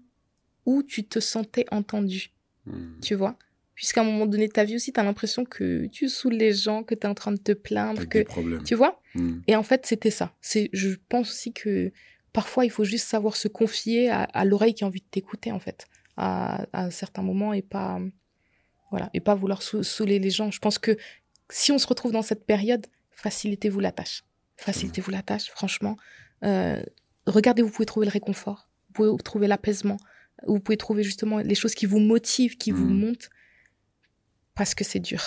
où 0.66 0.82
tu 0.82 1.04
te 1.04 1.20
sentais 1.20 1.64
entendu, 1.70 2.30
Hmm. 2.66 3.00
tu 3.00 3.14
vois? 3.14 3.38
Puisqu'à 3.74 4.02
un 4.02 4.04
moment 4.04 4.26
donné 4.26 4.48
de 4.48 4.52
ta 4.52 4.64
vie 4.64 4.74
aussi, 4.76 4.92
tu 4.92 5.00
as 5.00 5.04
l'impression 5.04 5.44
que 5.46 5.86
tu 5.86 6.08
saoules 6.08 6.34
les 6.34 6.52
gens, 6.52 6.82
que 6.82 6.94
tu 6.94 7.02
es 7.02 7.06
en 7.06 7.14
train 7.14 7.32
de 7.32 7.38
te 7.38 7.52
plaindre, 7.52 7.98
Avec 8.00 8.10
que 8.10 8.18
des 8.18 8.24
problèmes. 8.24 8.62
tu 8.64 8.74
vois? 8.74 9.00
Hmm. 9.14 9.38
Et 9.46 9.56
en 9.56 9.62
fait, 9.62 9.86
c'était 9.86 10.10
ça. 10.10 10.34
C'est, 10.42 10.68
je 10.74 10.90
pense 11.08 11.30
aussi 11.30 11.52
que 11.54 11.90
parfois, 12.34 12.64
il 12.66 12.70
faut 12.70 12.84
juste 12.84 13.06
savoir 13.06 13.36
se 13.36 13.48
confier 13.48 14.10
à, 14.10 14.24
à 14.24 14.44
l'oreille 14.44 14.74
qui 14.74 14.84
a 14.84 14.86
envie 14.86 15.00
de 15.00 15.06
t'écouter, 15.10 15.50
en 15.52 15.60
fait, 15.60 15.86
à, 16.18 16.66
à 16.74 16.84
un 16.84 16.90
certain 16.90 17.22
moment 17.22 17.54
et 17.54 17.62
pas, 17.62 18.00
voilà, 18.90 19.08
et 19.14 19.20
pas 19.20 19.34
vouloir 19.34 19.62
saouler 19.62 20.18
les 20.18 20.30
gens. 20.30 20.50
Je 20.50 20.58
pense 20.58 20.78
que 20.78 20.96
si 21.50 21.72
on 21.72 21.78
se 21.78 21.86
retrouve 21.86 22.12
dans 22.12 22.22
cette 22.22 22.44
période, 22.46 22.86
facilitez-vous 23.10 23.80
la 23.80 23.92
tâche. 23.92 24.24
Facilitez-vous 24.56 25.10
la 25.10 25.22
tâche, 25.22 25.50
franchement. 25.50 25.96
Euh, 26.44 26.82
regardez, 27.26 27.62
vous 27.62 27.70
pouvez 27.70 27.86
trouver 27.86 28.06
le 28.06 28.12
réconfort, 28.12 28.68
vous 28.88 28.92
pouvez 28.94 29.22
trouver 29.22 29.46
l'apaisement, 29.46 29.96
vous 30.46 30.60
pouvez 30.60 30.76
trouver 30.76 31.02
justement 31.02 31.38
les 31.38 31.54
choses 31.54 31.74
qui 31.74 31.86
vous 31.86 32.00
motivent, 32.00 32.56
qui 32.56 32.70
vous 32.72 32.86
Mhm. 32.88 32.98
montent, 33.00 33.30
parce 34.54 34.74
que 34.74 34.84
c'est 34.84 35.00
dur. 35.00 35.22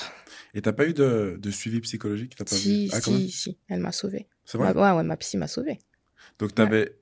Et 0.53 0.62
t'as 0.62 0.73
pas 0.73 0.86
eu 0.86 0.93
de, 0.93 1.38
de 1.39 1.51
suivi 1.51 1.79
psychologique? 1.81 2.36
T'as 2.36 2.43
pas 2.45 2.55
Si, 2.55 2.86
vu? 2.88 2.91
Ah, 2.93 3.01
si, 3.01 3.31
si, 3.31 3.57
elle 3.69 3.79
m'a 3.79 3.91
sauvée. 3.91 4.27
C'est 4.45 4.57
vrai? 4.57 4.73
Ouais, 4.73 4.91
ouais, 4.91 5.03
ma 5.03 5.15
psy 5.17 5.38
m'a 5.38 5.47
sauvée. 5.47 5.79
Donc, 6.39 6.53
tu 6.55 6.62
avais 6.62 6.97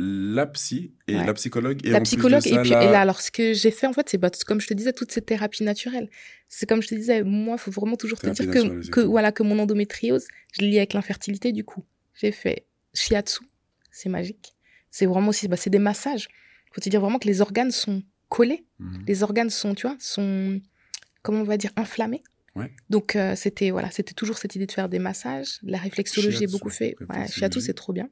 la 0.00 0.46
psy 0.46 0.92
et 1.08 1.16
Ouais. 1.16 1.26
la 1.26 1.34
psychologue. 1.34 1.80
Et 1.84 1.90
la 1.90 1.98
en 1.98 2.00
plus 2.02 2.10
de 2.12 2.16
psychologue 2.16 2.40
ça, 2.42 2.48
et 2.50 2.60
puis 2.62 2.70
la- 2.70 2.84
et 2.84 2.90
là 2.90 3.00
alors 3.00 3.20
ce 3.20 3.30
que 3.32 3.52
j'ai 3.52 3.70
fait 3.72 3.86
en 3.88 3.92
fait 3.92 4.08
c'est 4.08 4.18
bah, 4.18 4.30
comme 4.46 4.60
je 4.60 4.68
te 4.68 4.74
disais 4.74 4.92
toutes 4.92 5.10
ces 5.10 5.22
thérapies 5.22 5.64
naturelles. 5.64 6.08
C'est 6.48 6.68
comme 6.68 6.80
je 6.82 6.88
te 6.88 6.94
disais 6.94 7.24
moi 7.24 7.56
il 7.56 7.60
faut 7.60 7.70
vraiment 7.72 7.96
toujours 7.96 8.18
te 8.20 8.30
dire 8.30 8.46
que, 8.90 9.00
voilà 9.00 9.32
que 9.32 9.42
mon 9.42 9.58
endométriose 9.58 10.26
je 10.52 10.62
l'ai 10.64 10.78
avec 10.78 10.92
l'infertilité 10.92 11.50
du 11.52 11.64
coup. 11.64 11.84
J'ai 12.14 12.30
fait 12.32 12.66
shiatsu 12.94 13.40
c'est 13.90 14.08
magique. 14.08 14.54
C'est 14.90 15.06
vraiment 15.06 15.28
aussi 15.28 15.48
bah, 15.48 15.56
c'est 15.56 15.70
des 15.70 15.78
massages. 15.80 16.28
Faut 16.72 16.80
te 16.80 16.88
dire 16.88 17.00
vraiment 17.00 17.18
que 17.18 17.26
les 17.26 17.40
organes 17.40 17.70
sont 17.72 18.02
collés. 18.28 18.64
Mhm. 18.78 19.04
les 19.08 19.22
organes 19.24 19.50
sont 19.50 19.74
tu 19.74 19.86
vois 19.88 19.96
sont 19.98 20.60
comment 21.22 21.40
on 21.40 21.44
va 21.44 21.56
dire 21.56 21.72
inflammés. 21.76 22.22
Ouais. 22.56 22.72
donc 22.90 23.14
euh, 23.14 23.36
c'était 23.36 23.70
voilà 23.70 23.90
c'était 23.92 24.14
toujours 24.14 24.36
cette 24.38 24.54
idée 24.56 24.66
de 24.66 24.72
faire 24.72 24.88
des 24.88 24.98
massages. 25.00 25.58
La 25.62 25.78
réflexologie 25.78 26.32
j'ai 26.32 26.38
Shiatsu, 26.38 26.52
beaucoup 26.52 26.70
fait. 26.70 26.94
ouais, 27.08 27.28
shiatsu 27.28 27.60
c'est 27.60 27.74
trop 27.74 27.92
bien 27.92 28.08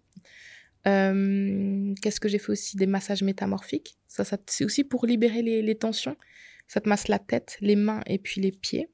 euh, 0.86 1.94
Qu'est-ce 2.02 2.20
que 2.20 2.28
j'ai 2.28 2.38
fait 2.38 2.52
aussi? 2.52 2.76
Des 2.76 2.86
massages 2.86 3.22
métamorphiques. 3.22 3.96
Ça, 4.08 4.24
ça 4.24 4.38
c'est 4.46 4.64
aussi 4.64 4.84
pour 4.84 5.06
libérer 5.06 5.42
les, 5.42 5.62
les 5.62 5.74
tensions. 5.74 6.16
Ça 6.68 6.80
te 6.80 6.88
masse 6.88 7.08
la 7.08 7.18
tête, 7.18 7.56
les 7.60 7.76
mains 7.76 8.00
et 8.06 8.18
puis 8.18 8.40
les 8.40 8.52
pieds. 8.52 8.88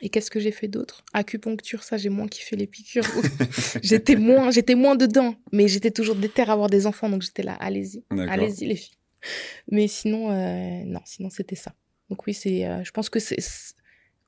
Et 0.00 0.10
qu'est-ce 0.10 0.30
que 0.30 0.38
j'ai 0.38 0.52
fait 0.52 0.68
d'autre? 0.68 1.04
Acupuncture, 1.12 1.82
ça 1.82 1.96
j'ai 1.96 2.08
moins 2.08 2.28
kiffé 2.28 2.54
les 2.56 2.66
piqûres. 2.68 3.04
j'étais 3.82 4.14
moins, 4.16 4.50
j'étais 4.50 4.76
moins 4.76 4.94
dedans, 4.94 5.34
mais 5.50 5.66
j'étais 5.66 5.90
toujours 5.90 6.14
déter 6.14 6.42
à 6.42 6.52
avoir 6.52 6.68
des 6.70 6.86
enfants, 6.86 7.08
donc 7.10 7.22
j'étais 7.22 7.42
là, 7.42 7.54
allez-y, 7.54 8.04
allez-y 8.30 8.66
les 8.66 8.76
filles. 8.76 8.94
Mais 9.70 9.88
sinon, 9.88 10.30
euh, 10.30 10.84
non, 10.84 11.00
sinon 11.04 11.30
c'était 11.30 11.56
ça. 11.56 11.74
Donc 12.10 12.24
oui, 12.28 12.34
c'est, 12.34 12.64
euh, 12.66 12.84
je 12.84 12.90
pense 12.92 13.10
que 13.10 13.18
c'est- 13.18 13.74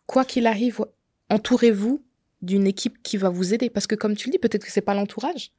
quoi 0.06 0.24
qu'il 0.24 0.46
arrive, 0.48 0.84
entourez-vous 1.28 2.04
d'une 2.42 2.66
équipe 2.66 3.02
qui 3.02 3.16
va 3.16 3.28
vous 3.28 3.52
aider, 3.54 3.68
parce 3.70 3.86
que 3.86 3.94
comme 3.94 4.16
tu 4.16 4.28
le 4.28 4.32
dis, 4.32 4.38
peut-être 4.38 4.64
que 4.64 4.70
c'est 4.72 4.80
pas 4.80 4.94
l'entourage, 4.94 5.52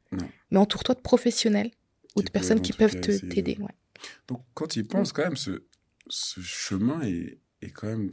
mais 0.49 0.57
entoure-toi 0.57 0.95
de 0.95 1.01
professionnels 1.01 1.71
ou 2.15 2.23
de 2.23 2.29
personnes 2.29 2.61
qui 2.61 2.73
peuvent 2.73 2.99
t'aider. 2.99 3.57
ouais. 3.59 3.75
Donc, 4.27 4.43
quand 4.53 4.67
tu 4.67 4.79
y 4.79 4.83
penses, 4.83 5.13
quand 5.13 5.23
même, 5.23 5.35
ce, 5.37 5.63
ce 6.07 6.41
chemin 6.41 7.01
est, 7.01 7.37
est 7.61 7.69
quand 7.69 7.87
même. 7.87 8.11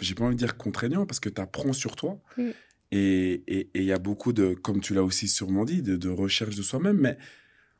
J'ai 0.00 0.14
pas 0.14 0.24
envie 0.24 0.34
de 0.34 0.38
dire 0.38 0.56
contraignant 0.56 1.06
parce 1.06 1.20
que 1.20 1.28
tu 1.28 1.40
apprends 1.40 1.72
sur 1.72 1.94
toi. 1.96 2.20
Mm. 2.36 2.50
Et 2.94 3.68
il 3.74 3.84
y 3.84 3.92
a 3.92 3.98
beaucoup 3.98 4.32
de, 4.32 4.54
comme 4.54 4.80
tu 4.80 4.94
l'as 4.94 5.02
aussi 5.04 5.28
sûrement 5.28 5.64
dit, 5.64 5.82
de, 5.82 5.96
de 5.96 6.08
recherche 6.08 6.56
de 6.56 6.62
soi-même. 6.62 6.98
Mais 6.98 7.16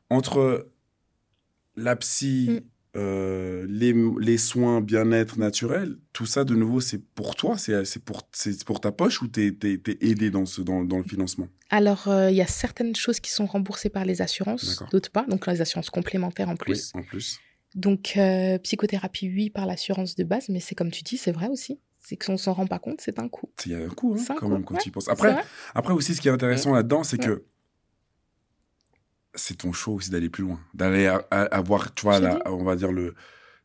entre 0.09 0.69
la 1.75 1.95
psy, 1.95 2.49
Mm. 2.49 2.59
Euh, 2.95 3.65
les, 3.67 3.93
les 4.19 4.37
soins 4.37 4.81
bien-être 4.81 5.39
naturel, 5.39 5.97
tout 6.13 6.25
ça, 6.25 6.43
de 6.43 6.55
nouveau, 6.55 6.79
c'est 6.79 6.99
pour 6.99 7.35
toi 7.35 7.57
C'est 7.57 7.99
pour, 8.03 8.79
ta 8.79 8.91
poche 8.91 9.21
ou 9.21 9.27
t'es 9.27 9.47
es, 9.63 9.79
aidé 10.01 10.29
dans, 10.29 10.45
ce, 10.45 10.61
dans, 10.61 10.83
dans 10.83 10.97
le 10.97 11.03
financement? 11.03 11.47
Alors, 11.69 12.07
euh, 12.07 12.29
il 12.29 12.35
y 12.37 12.41
a 12.41 12.47
certaines 12.47 12.95
choses 12.95 13.19
qui 13.19 13.31
sont 13.31 13.45
remboursées 13.47 13.89
par 13.89 14.05
les 14.05 14.21
assurances, 14.21 14.83
d'autres 14.91 15.09
pas, 15.11 15.25
donc 15.27 15.47
les 15.47 15.61
assurances 15.61 15.89
complémentaires 15.89 16.49
en 16.49 16.55
plus. 16.55 16.91
Oui, 16.93 17.01
en 17.01 17.03
plus. 17.03 17.39
Donc, 17.75 18.13
euh, 18.17 18.59
psychothérapie, 18.59 19.31
oui, 19.33 19.49
par 19.49 19.65
l'assurance 19.65 20.15
de 20.15 20.23
base, 20.23 20.49
mais 20.49 20.59
c'est 20.59 20.75
comme 20.75 20.91
tu 20.91 21.01
dis, 21.01 21.17
c'est 21.17 21.31
vrai 21.31 21.47
aussi. 21.47 21.79
C'est 22.05 22.17
qu'on 22.17 22.35
s'en 22.37 22.53
rend 22.53 22.67
pas 22.67 22.79
compte, 22.79 22.99
c'est 22.99 23.17
un 23.17 23.29
coup. 23.29 23.49
Il 23.65 23.71
y 23.71 23.75
a 23.75 23.79
un 23.79 23.87
coup, 23.87 24.15
hein, 24.19 24.23
quand 24.27 24.35
coup, 24.35 24.47
même, 24.49 24.65
quand 24.65 24.75
ouais, 24.75 24.81
tu 24.81 24.89
y 24.89 24.91
penses. 24.91 25.07
Après, 25.07 25.35
après 25.73 25.93
aussi, 25.93 26.13
ce 26.13 26.21
qui 26.21 26.27
est 26.27 26.31
intéressant 26.31 26.73
là-dedans, 26.73 27.03
c'est 27.03 27.17
Ouais. 27.25 27.37
que 27.37 27.45
c'est 29.35 29.57
ton 29.57 29.71
choix 29.73 29.93
aussi 29.95 30.09
d'aller 30.09 30.29
plus 30.29 30.43
loin. 30.43 30.59
D'aller 30.73 31.07
avoir, 31.31 31.93
tu 31.93 32.03
vois, 32.03 32.19
la- 32.19 32.39
on 32.51 32.63
va 32.63 32.75
dire, 32.75 32.91
le, 32.91 33.15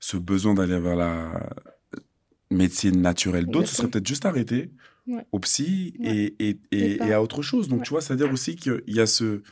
ce 0.01 0.17
besoin 0.17 0.55
d'aller 0.55 0.79
vers 0.79 0.97
la 0.97 1.49
médecine 2.51 3.01
naturelle. 3.01 3.47
D'autres, 3.47 3.69
ce 3.69 3.77
serait 3.77 3.89
peut-être 3.89 4.07
juste 4.07 4.25
arrêter 4.27 4.71
Ouais. 5.07 5.25
au 5.33 5.39
psy 5.41 5.95
Ouais. 6.01 6.35
et, 6.39 6.59
et, 6.71 6.97
et, 7.03 7.13
à 7.13 7.23
autre 7.23 7.43
chose. 7.43 7.69
Donc, 7.69 7.81
Ouais. 7.81 7.85
tu 7.85 7.91
vois, 7.91 8.01
c'est-à-dire 8.01 8.31
aussi 8.33 8.57
qu'il 8.57 8.83
y 8.89 9.01
a 9.01 9.07
ce, 9.07 9.43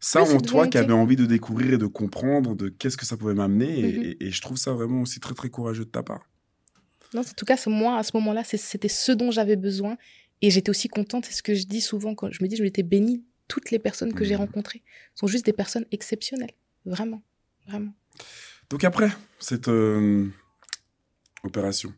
ça 0.00 0.22
Oui, 0.22 0.34
en 0.34 0.40
toi 0.40 0.66
qui 0.68 0.76
avait 0.78 0.92
envie 0.92 1.16
de 1.16 1.24
découvrir 1.26 1.72
et 1.74 1.78
de 1.78 1.86
comprendre 1.86 2.54
de 2.54 2.68
qu'est-ce 2.68 2.96
que 2.98 3.06
ça 3.06 3.16
pouvait 3.16 3.34
m'amener. 3.34 3.78
et- 3.80 3.92
Mhm. 3.98 4.02
et, 4.04 4.26
et 4.26 4.30
je 4.30 4.40
trouve 4.42 4.56
ça 4.58 4.72
vraiment 4.72 5.00
aussi 5.02 5.20
très, 5.20 5.34
très 5.34 5.48
courageux 5.48 5.84
de 5.84 5.90
ta 5.90 6.02
part. 6.02 6.22
Non, 7.14 7.20
en 7.22 7.24
tout 7.24 7.44
cas, 7.46 7.56
c'est 7.56 7.70
moi, 7.70 7.96
à 7.98 8.02
ce 8.02 8.10
moment-là, 8.14 8.42
c'était 8.44 8.88
ce 8.88 9.12
dont 9.12 9.30
j'avais 9.30 9.56
besoin. 9.56 9.96
Et 10.42 10.50
j'étais 10.50 10.68
aussi 10.68 10.88
contente. 10.88 11.24
C'est 11.24 11.32
ce 11.32 11.42
que 11.42 11.54
je 11.54 11.64
dis 11.66 11.80
souvent 11.80 12.14
quand 12.14 12.30
je 12.30 12.42
me 12.42 12.48
dis, 12.48 12.56
je 12.56 12.62
m'étais 12.62 12.82
bénie. 12.82 13.24
Toutes 13.48 13.70
les 13.70 13.78
personnes 13.78 14.12
que 14.14 14.24
j'ai 14.24 14.34
Mhm. 14.34 14.40
rencontrées 14.40 14.82
sont 15.14 15.26
juste 15.26 15.44
des 15.46 15.52
personnes 15.52 15.86
exceptionnelles. 15.92 16.54
Vraiment. 16.84 17.22
Vraiment. 17.66 17.92
Donc, 18.70 18.84
après 18.84 19.10
cette 19.38 19.68
euh, 19.68 20.28
opération, 21.42 21.92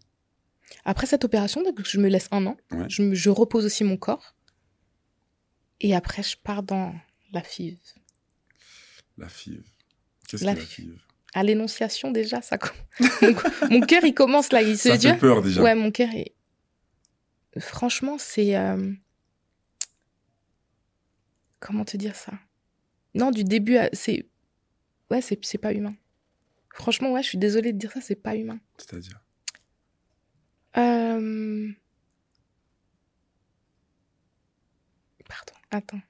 Après 0.85 1.07
cette 1.07 1.25
opération, 1.25 1.63
donc, 1.63 1.81
je 1.85 1.99
me 1.99 2.09
laisse 2.09 2.29
un 2.31 2.47
an. 2.47 2.57
Ouais. 2.71 2.87
Je, 2.89 3.03
me- 3.03 3.15
je 3.15 3.31
repose 3.31 3.65
aussi 3.67 3.85
mon 3.85 3.97
corps. 3.97 4.35
Et 5.81 5.95
après, 5.95 6.23
je 6.23 6.37
pars 6.37 6.63
dans 6.63 6.95
la 7.33 7.43
FIV. 7.43 7.79
la 9.17 9.29
FIV. 9.29 9.63
Qu'est-ce 10.29 10.43
que 10.43 10.47
la 10.47 10.57
FIV. 10.57 10.99
À 11.35 11.43
l'énonciation, 11.43 12.11
déjà, 12.11 12.41
ça 12.43 12.57
mon, 13.23 13.35
mon 13.71 13.81
cœur, 13.81 14.05
il 14.05 14.15
commence 14.15 14.51
là. 14.53 14.63
Il 14.63 14.79
se 14.79 14.89
Ça 14.91 14.97
dit. 14.97 15.09
fait 15.09 15.17
peur 15.19 15.43
déjà. 15.43 15.63
Ouais, 15.63 15.75
mon 15.75 15.91
cœur 15.91 16.09
est. 16.15 16.35
Franchement, 17.59 18.17
c'est. 18.19 18.57
euh, 18.57 18.93
Comment 21.61 21.85
te 21.85 21.97
dire 21.97 22.15
ça? 22.17 22.33
Non, 23.15 23.31
du 23.31 23.45
début, 23.45 23.77
à- 23.77 23.91
c'est. 23.93 24.27
Ouais, 25.11 25.21
c'est 25.21 25.43
c'est 25.45 25.59
pas 25.59 25.73
humain. 25.73 25.95
Franchement, 26.75 27.13
ouais, 27.13 27.23
je 27.23 27.29
suis 27.29 27.39
désolée 27.39 27.73
de 27.73 27.79
dire 27.79 27.91
ça, 27.93 28.01
c'est 28.01 28.15
pas 28.23 28.37
humain. 28.37 28.61
C'est-à-dire? 28.77 29.21
Euh... 30.77 31.71
Pardon, 35.29 35.53
attends. 35.71 36.01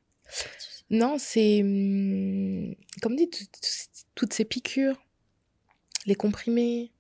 Non, 0.90 1.16
c'est. 1.18 1.61
hum, 1.62 2.74
Comme 3.02 3.16
dit, 3.16 3.28
tout- 3.30 3.44
tout- 3.44 4.04
toutes 4.14 4.32
ces 4.32 4.44
piqûres, 4.44 5.00
les 6.06 6.14
comprimés, 6.14 6.92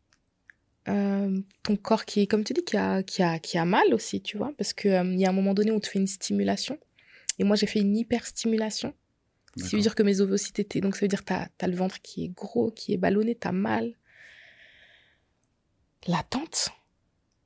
euh, 0.88 1.40
ton 1.62 1.76
corps 1.76 2.04
qui 2.04 2.20
est, 2.20 2.26
comme 2.26 2.44
tu 2.44 2.52
dis, 2.54 2.64
qui 2.64 2.76
a, 2.76 3.02
qui 3.02 3.22
a, 3.22 3.38
qui 3.38 3.58
a 3.58 3.64
mal 3.64 3.92
aussi, 3.92 4.22
tu 4.22 4.38
vois, 4.38 4.52
parce 4.56 4.72
qu'il 4.72 4.90
y 4.92 5.26
a 5.26 5.28
un 5.28 5.32
moment 5.32 5.52
donné 5.54 5.70
où 5.70 5.74
on 5.76 5.80
te 5.80 5.88
fait 5.88 5.98
une 5.98 6.06
stimulation. 6.06 6.78
Et 7.38 7.44
moi, 7.44 7.56
j'ai 7.56 7.66
fait 7.66 7.80
une 7.80 7.96
hyperstimulation. 7.96 8.94
Qui 9.56 9.76
veut 9.76 9.82
dire 9.82 9.94
que 9.94 10.02
mes 10.02 10.20
ovocytes 10.20 10.58
étaient. 10.58 10.80
Donc, 10.80 10.94
ça 10.94 11.00
veut 11.00 11.08
dire 11.08 11.24
que 11.24 11.32
tu 11.34 11.64
as, 11.64 11.68
le 11.68 11.74
ventre 11.74 12.00
qui 12.00 12.24
est 12.24 12.28
gros, 12.28 12.70
qui 12.70 12.92
est 12.92 12.96
ballonné, 12.96 13.34
tu 13.34 13.48
as 13.48 13.52
mal. 13.52 13.94
L'attente. 16.06 16.70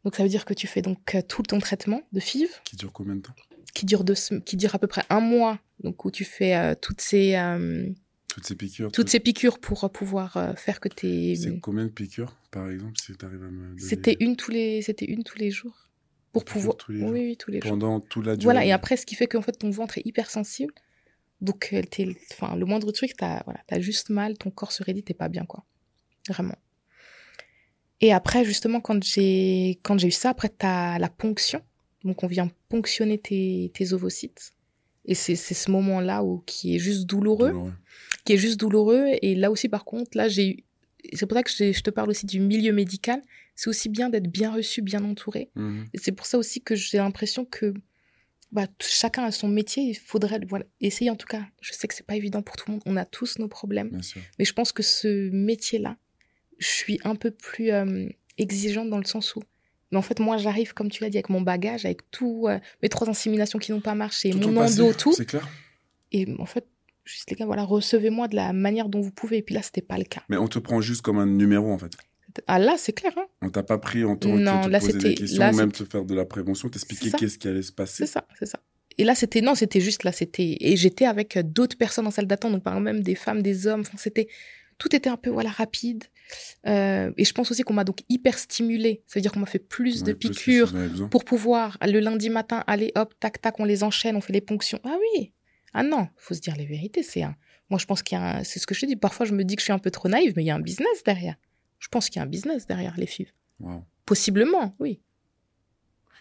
Donc, 0.04 0.16
ça 0.16 0.22
veut 0.22 0.28
dire 0.28 0.44
que 0.44 0.52
tu 0.52 0.66
fais 0.66 0.82
donc 0.82 1.14
euh, 1.14 1.22
tout 1.22 1.42
ton 1.42 1.58
traitement 1.58 2.02
de 2.12 2.20
FIV 2.20 2.50
Qui 2.64 2.76
dure 2.76 2.92
combien 2.92 3.16
de 3.16 3.20
temps? 3.22 3.34
Qui 3.72 3.86
dure, 3.86 4.04
deux, 4.04 4.14
qui 4.44 4.56
dure 4.56 4.74
à 4.74 4.78
peu 4.78 4.88
près 4.88 5.04
un 5.08 5.20
mois. 5.20 5.58
Donc, 5.82 6.04
où 6.04 6.10
tu 6.10 6.24
fais 6.24 6.54
euh, 6.54 6.74
toutes, 6.80 7.00
ces, 7.00 7.36
euh, 7.36 7.88
Toutes 8.28 8.46
ces 8.46 8.56
piqûres 8.56 8.92
toutes 8.92 9.08
ces 9.08 9.20
piqûres 9.20 9.58
pour 9.58 9.90
pouvoir 9.90 10.36
euh, 10.36 10.54
faire 10.54 10.80
que 10.80 10.88
tes. 10.88 11.36
C'est 11.36 11.58
combien 11.60 11.84
de 11.84 11.90
piqûres, 11.90 12.36
par 12.50 12.68
exemple, 12.68 12.98
si 13.00 13.16
tu 13.16 13.24
arrives 13.24 13.42
à 13.42 13.50
me 13.50 13.68
donner 13.68 13.80
C'était 13.80 14.16
une, 14.20 14.36
tous 14.36 14.50
les... 14.50 14.82
c'était 14.82 15.06
une 15.06 15.24
tous 15.24 15.38
les 15.38 15.50
jours. 15.50 15.88
Pour 16.32 16.44
pouvoir. 16.44 16.76
tous 16.76 16.92
les 16.92 17.02
oui, 17.02 17.10
oui, 17.28 17.36
tous 17.36 17.50
les 17.50 17.60
jours. 17.60 17.70
pendant 17.70 18.00
toute 18.00 18.24
la 18.26 18.36
durée 18.36 18.44
Voilà, 18.44 18.64
et 18.64 18.72
après, 18.72 18.96
ce 18.96 19.04
qui 19.04 19.14
fait 19.14 19.26
qu'en 19.26 19.42
fait, 19.42 19.52
ton 19.52 19.70
ventre 19.70 19.98
est 19.98 20.06
hypersensible. 20.06 20.72
Donc, 21.42 21.70
euh, 21.72 21.82
t'es- 21.82 22.16
enfin, 22.32 22.56
le 22.56 22.64
moindre 22.64 22.90
truc, 22.92 23.14
t'as 23.16 23.42
voilà, 23.44 23.60
as 23.70 23.80
juste 23.80 24.10
mal, 24.10 24.38
ton 24.38 24.50
corps 24.50 24.72
se 24.72 24.82
raidit, 24.82 25.02
t'es 25.02 25.14
pas 25.14 25.28
bien, 25.28 25.44
quoi. 25.44 25.64
Vraiment. 26.28 26.56
Et 28.00 28.12
après, 28.12 28.44
justement, 28.44 28.80
quand 28.80 29.02
j'ai 29.02 29.78
quand 29.82 29.98
j'ai 29.98 30.08
eu 30.08 30.12
ça, 30.12 30.30
après, 30.30 30.48
t'as 30.48 30.98
la 30.98 31.08
ponction. 31.08 31.62
Donc, 32.04 32.22
on 32.24 32.26
vient 32.26 32.50
ponctionner 32.68 33.18
tes, 33.18 33.70
tes 33.74 33.92
ovocytes. 33.92 34.52
Et 35.04 35.14
c'est 35.14 35.36
c'est 35.36 35.54
ce 35.54 35.70
moment-là 35.70 36.22
où 36.24 36.42
qui 36.46 36.74
est 36.76 36.78
juste 36.78 37.06
douloureux, 37.06 37.48
douloureux. 37.50 37.72
qui 38.24 38.32
est 38.32 38.36
juste 38.38 38.58
douloureux. 38.58 39.06
Et 39.20 39.34
là 39.34 39.50
aussi, 39.50 39.68
par 39.68 39.84
contre, 39.84 40.16
là, 40.16 40.28
j'ai 40.28 40.48
eu... 40.48 40.64
C'est 41.12 41.26
pour 41.26 41.36
ça 41.36 41.42
que 41.42 41.50
je 41.50 41.80
te 41.80 41.90
parle 41.90 42.10
aussi 42.10 42.26
du 42.26 42.40
milieu 42.40 42.72
médical. 42.72 43.22
C'est 43.54 43.68
aussi 43.68 43.88
bien 43.88 44.08
d'être 44.08 44.30
bien 44.30 44.52
reçu, 44.52 44.82
bien 44.82 45.04
entouré. 45.04 45.50
Mhm. 45.54 45.86
Et 45.92 45.98
c'est 45.98 46.12
pour 46.12 46.26
ça 46.26 46.38
aussi 46.38 46.62
que 46.62 46.74
j'ai 46.74 46.98
l'impression 46.98 47.44
que 47.44 47.74
bah, 48.52 48.66
chacun 48.80 49.24
a 49.24 49.30
son 49.30 49.48
métier. 49.48 49.82
Il 49.82 49.94
faudrait 49.94 50.40
voilà, 50.48 50.64
essayer, 50.80 51.10
en 51.10 51.16
tout 51.16 51.26
cas. 51.26 51.42
Je 51.60 51.72
sais 51.72 51.88
que 51.88 51.94
c'est 51.94 52.06
pas 52.06 52.16
évident 52.16 52.42
pour 52.42 52.56
tout 52.56 52.64
le 52.68 52.74
monde. 52.74 52.82
On 52.86 52.96
a 52.96 53.04
tous 53.04 53.38
nos 53.38 53.48
problèmes. 53.48 54.00
Mais 54.38 54.44
je 54.44 54.52
pense 54.52 54.72
que 54.72 54.82
ce 54.82 55.30
métier-là, 55.30 55.96
je 56.58 56.68
suis 56.68 57.00
un 57.04 57.16
peu 57.16 57.30
plus 57.30 57.72
euh, 57.72 58.08
exigeante 58.38 58.88
dans 58.90 58.98
le 58.98 59.04
sens 59.04 59.34
où. 59.36 59.42
Mais 59.90 59.98
en 59.98 60.02
fait, 60.02 60.20
moi, 60.20 60.38
j'arrive, 60.38 60.72
comme 60.72 60.90
tu 60.90 61.02
l'as 61.02 61.10
dit, 61.10 61.18
avec 61.18 61.28
mon 61.28 61.42
bagage, 61.42 61.84
avec 61.84 62.10
tout, 62.10 62.46
euh, 62.48 62.58
mes 62.82 62.88
trois 62.88 63.10
inséminations 63.10 63.58
qui 63.58 63.72
n'ont 63.72 63.80
pas 63.80 63.94
marché, 63.94 64.30
Tout 64.30 64.38
mon 64.38 64.62
endo, 64.62 64.92
tout. 64.94 65.12
C'est 65.12 65.26
clair. 65.26 65.46
Et 66.12 66.26
en 66.38 66.46
fait, 66.46 66.66
juste 67.04 67.30
les 67.30 67.36
gars, 67.36 67.46
voilà, 67.46 67.64
recevez-moi 67.64 68.28
de 68.28 68.36
la 68.36 68.52
manière 68.52 68.88
dont 68.88 69.00
vous 69.00 69.10
pouvez. 69.10 69.38
Et 69.38 69.42
puis 69.42 69.54
là, 69.54 69.62
c'était 69.62 69.82
pas 69.82 69.98
le 69.98 70.04
cas. 70.04 70.22
Mais 70.28 70.36
on 70.36 70.48
te 70.48 70.58
prend 70.58 70.80
juste 70.80 71.02
comme 71.02 71.18
un 71.18 71.26
numéro, 71.26 71.72
en 71.72 71.78
fait. 71.78 71.92
Ah 72.46 72.58
là, 72.58 72.76
c'est 72.78 72.92
clair, 72.92 73.12
hein 73.16 73.26
On 73.42 73.50
t'a 73.50 73.62
pas 73.62 73.78
pris 73.78 74.04
en 74.04 74.16
temps 74.16 74.34
de 74.34 74.44
te 74.44 74.78
poser 74.78 74.98
des 74.98 75.14
questions, 75.14 75.38
là, 75.38 75.52
même 75.52 75.72
te 75.72 75.84
faire 75.84 76.04
de 76.04 76.14
la 76.14 76.24
prévention, 76.24 76.68
t'expliquer 76.68 77.10
qu'est-ce 77.10 77.38
qui 77.38 77.48
allait 77.48 77.62
se 77.62 77.72
passer. 77.72 78.06
C'est 78.06 78.12
ça, 78.12 78.26
c'est 78.38 78.46
ça. 78.46 78.60
Et 78.98 79.04
là, 79.04 79.14
c'était 79.14 79.40
non, 79.40 79.54
c'était 79.54 79.80
juste 79.80 80.04
là, 80.04 80.12
c'était 80.12 80.56
et 80.60 80.76
j'étais 80.76 81.06
avec 81.06 81.38
d'autres 81.38 81.76
personnes 81.76 82.06
en 82.06 82.10
salle 82.10 82.26
d'attente, 82.26 82.52
donc 82.52 82.62
par 82.62 82.74
exemple 82.74 82.84
même 82.84 83.02
des 83.02 83.14
femmes, 83.14 83.42
des 83.42 83.66
hommes. 83.66 83.80
Enfin, 83.80 83.96
c'était 83.96 84.28
tout 84.78 84.94
était 84.94 85.10
un 85.10 85.16
peu 85.16 85.30
voilà 85.30 85.50
rapide. 85.50 86.04
Euh, 86.66 87.10
et 87.16 87.24
je 87.24 87.32
pense 87.32 87.50
aussi 87.50 87.62
qu'on 87.62 87.74
m'a 87.74 87.84
donc 87.84 88.00
hyper 88.08 88.38
stimulée. 88.38 89.02
Ça 89.06 89.18
veut 89.18 89.22
dire 89.22 89.32
qu'on 89.32 89.40
m'a 89.40 89.46
fait 89.46 89.58
plus 89.58 90.02
de 90.02 90.12
plus 90.12 90.30
piqûres 90.30 90.68
si 90.68 90.74
besoin. 90.74 91.08
pour 91.08 91.24
pouvoir 91.24 91.78
le 91.82 92.00
lundi 92.00 92.30
matin 92.30 92.64
aller 92.66 92.92
hop 92.96 93.14
tac 93.20 93.40
tac, 93.40 93.60
on 93.60 93.64
les 93.64 93.82
enchaîne, 93.82 94.16
on 94.16 94.20
fait 94.20 94.32
les 94.32 94.40
ponctions. 94.40 94.80
Ah 94.84 94.96
oui. 95.00 95.32
Ah 95.74 95.82
non, 95.82 96.08
faut 96.16 96.34
se 96.34 96.40
dire 96.40 96.56
les 96.56 96.66
vérités. 96.66 97.02
C'est 97.02 97.22
un. 97.22 97.34
Moi, 97.70 97.78
je 97.78 97.86
pense 97.86 98.02
qu'il 98.02 98.18
y 98.18 98.20
a 98.20 98.38
un... 98.38 98.44
c'est 98.44 98.58
ce 98.58 98.66
que 98.66 98.74
je 98.74 98.80
te 98.82 98.86
dis. 98.86 98.96
Parfois, 98.96 99.24
je 99.26 99.32
me 99.34 99.44
dis 99.44 99.56
que 99.56 99.60
je 99.60 99.64
suis 99.64 99.72
un 99.72 99.78
peu 99.78 99.90
trop 99.90 100.08
naïve, 100.08 100.34
mais 100.36 100.42
il 100.42 100.46
y 100.46 100.50
a 100.50 100.54
un 100.54 100.60
business 100.60 101.02
derrière. 101.04 101.36
Je 101.78 101.88
pense 101.88 102.08
qu'il 102.10 102.16
y 102.16 102.20
a 102.20 102.22
un 102.24 102.28
business 102.28 102.66
derrière 102.66 102.96
les 102.96 103.06
filles. 103.06 103.30
Waouh. 103.60 103.84
Possiblement, 104.04 104.74
oui. 104.78 105.00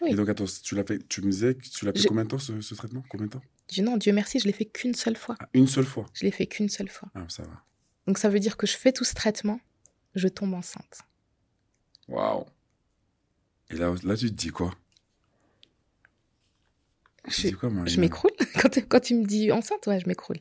Oui. 0.02 0.12
Et 0.12 0.16
donc, 0.16 0.30
attends, 0.30 0.46
tu, 0.64 0.74
l'as 0.76 0.84
fait, 0.86 1.06
tu 1.08 1.22
me 1.22 1.30
disais 1.30 1.54
que 1.56 1.62
tu 1.68 1.86
l'as 1.86 1.92
fait 1.92 2.00
Je- 2.00 2.08
combien 2.08 2.24
de 2.24 2.30
temps, 2.30 2.40
ce, 2.40 2.60
ce 2.62 2.74
traitement? 2.76 3.04
Combien 3.10 3.28
de 3.28 3.32
temps? 3.34 3.42
Non, 3.80 3.98
Dieu 3.98 4.12
merci, 4.14 4.40
je 4.40 4.46
l'ai 4.48 4.52
fait 4.54 4.66
qu'une 4.66 4.96
seule 4.96 5.16
fois. 5.16 5.36
Ah, 5.40 5.48
Une 5.54 5.68
seule 5.68 5.86
fois? 5.86 6.06
Je 6.14 6.24
l'ai 6.26 6.32
fait 6.32 6.46
qu'une 6.48 6.70
seule 6.70 6.90
fois. 6.90 7.10
Ah, 7.16 7.26
ça 7.30 7.44
va. 7.44 7.64
Donc 8.08 8.18
ça 8.18 8.28
veut 8.30 8.40
dire 8.40 8.58
que 8.58 8.66
je 8.68 8.76
fais 8.76 8.92
tout 8.92 9.04
ce 9.04 9.14
traitement, 9.14 9.60
je 10.16 10.28
tombe 10.28 10.54
enceinte. 10.54 11.00
Waouh. 12.08 12.46
Et 13.70 13.76
là, 13.76 13.94
là, 14.04 14.18
tu 14.18 14.28
te 14.30 14.34
dis 14.36 14.50
quoi? 14.50 14.74
Je, 17.28 18.00
m'écroule. 18.00 18.32
Quand, 18.62 18.70
tu- 18.70 18.82
quand 18.86 19.00
tu 19.00 19.16
me 19.16 19.26
dis 19.26 19.52
enceinte, 19.52 19.86
ouais, 19.88 20.00
je 20.00 20.08
m'écroule. 20.08 20.38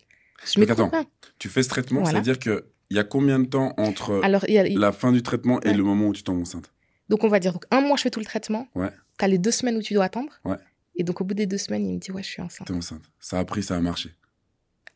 Je 0.53 0.59
m'écroule. 0.61 0.91
Tu 1.39 1.49
fais 1.49 1.63
ce 1.63 1.69
traitement, 1.69 2.01
Voilà. 2.01 2.13
c'est-à-dire 2.23 2.39
qu'il 2.39 2.63
y 2.91 2.99
a 2.99 3.05
combien 3.05 3.39
de 3.39 3.47
temps 3.47 3.75
entre 3.77 4.21
Alors, 4.25 4.45
il 4.49 4.55
y 4.55 4.59
a- 4.59 4.67
il- 4.67 4.79
la 4.79 4.93
fin 4.93 5.13
du 5.13 5.23
traitement 5.23 5.61
et 5.63 5.69
Ouais. 5.69 5.75
le 5.75 5.83
moment 5.83 6.07
où 6.09 6.13
tu 6.13 6.23
tombes 6.23 6.41
enceinte? 6.41 6.73
Donc 7.11 7.25
on 7.25 7.29
va 7.29 7.39
dire, 7.41 7.53
donc 7.53 7.65
un 7.71 7.81
mois, 7.81 7.97
je 7.97 8.03
fais 8.03 8.11
tout 8.11 8.21
le 8.21 8.25
traitement. 8.25 8.67
Ouais. 8.75 8.91
T'as 9.19 9.27
les 9.29 9.39
deux 9.39 9.51
semaines 9.51 9.77
où 9.77 9.83
tu 9.83 9.95
dois 9.95 10.05
attendre. 10.05 10.33
Ouais. 10.45 10.57
Et 10.97 11.03
donc 11.05 11.21
au 11.21 11.25
bout 11.25 11.35
des 11.35 11.47
deux 11.47 11.59
semaines, 11.59 11.87
il 11.87 11.95
me 11.95 11.99
dit, 11.99 12.11
ouais, 12.13 12.23
je 12.23 12.29
suis 12.29 12.41
enceinte. 12.43 12.67
T'es 12.69 12.73
enceinte. 12.75 13.03
Ça 13.21 13.39
a 13.39 13.45
pris, 13.45 13.63
ça 13.63 13.77
a 13.77 13.81
marché. 13.81 14.11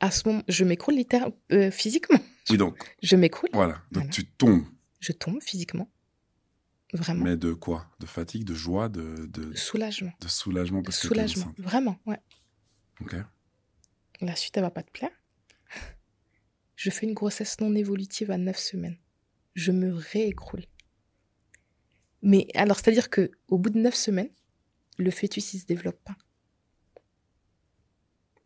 À 0.00 0.10
ce 0.10 0.26
moment, 0.28 0.42
je 0.48 0.64
m'écroule 0.64 0.94
littéralement, 0.94 1.36
euh, 1.52 1.70
physiquement. 1.70 2.18
Oui, 2.50 2.56
donc, 2.56 2.76
Je 3.02 3.16
m'écroule, 3.16 3.48
voilà. 3.52 3.74
Donc, 3.92 4.04
Voilà. 4.04 4.08
tu 4.10 4.24
tombes. 4.26 4.64
je 5.00 5.12
tombe 5.12 5.40
physiquement. 5.42 5.88
Vraiment. 6.94 7.24
Mais 7.24 7.36
de 7.36 7.52
quoi? 7.52 7.90
De 7.98 8.06
fatigue, 8.06 8.44
de 8.44 8.54
joie, 8.54 8.88
de, 8.88 9.26
de, 9.26 9.52
Soulagement. 9.54 10.12
de 10.20 10.28
soulagement 10.28 10.80
parce 10.82 11.00
t'es 11.00 11.08
Soulagement. 11.08 11.52
Vraiment, 11.58 11.98
ouais. 12.06 12.20
Ok. 13.00 13.16
La 14.20 14.36
suite, 14.36 14.56
elle 14.56 14.62
va 14.62 14.70
pas 14.70 14.84
te 14.84 14.92
plaire. 14.92 15.10
Je 16.76 16.90
fais 16.90 17.06
une 17.06 17.14
grossesse 17.14 17.60
non 17.60 17.74
évolutive 17.74 18.30
à 18.30 18.38
9 18.38 18.56
semaines. 18.56 18.96
Je 19.54 19.72
me 19.72 19.92
réécroule. 19.92 20.64
Mais 22.22 22.46
alors, 22.54 22.76
c'est-à-dire 22.78 23.10
que 23.10 23.32
au 23.48 23.58
bout 23.58 23.70
de 23.70 23.78
9 23.78 23.92
semaines, 23.94 24.30
le 24.96 25.10
fœtus, 25.10 25.52
il 25.54 25.58
se 25.58 25.66
développe 25.66 25.98
pas. 26.04 26.16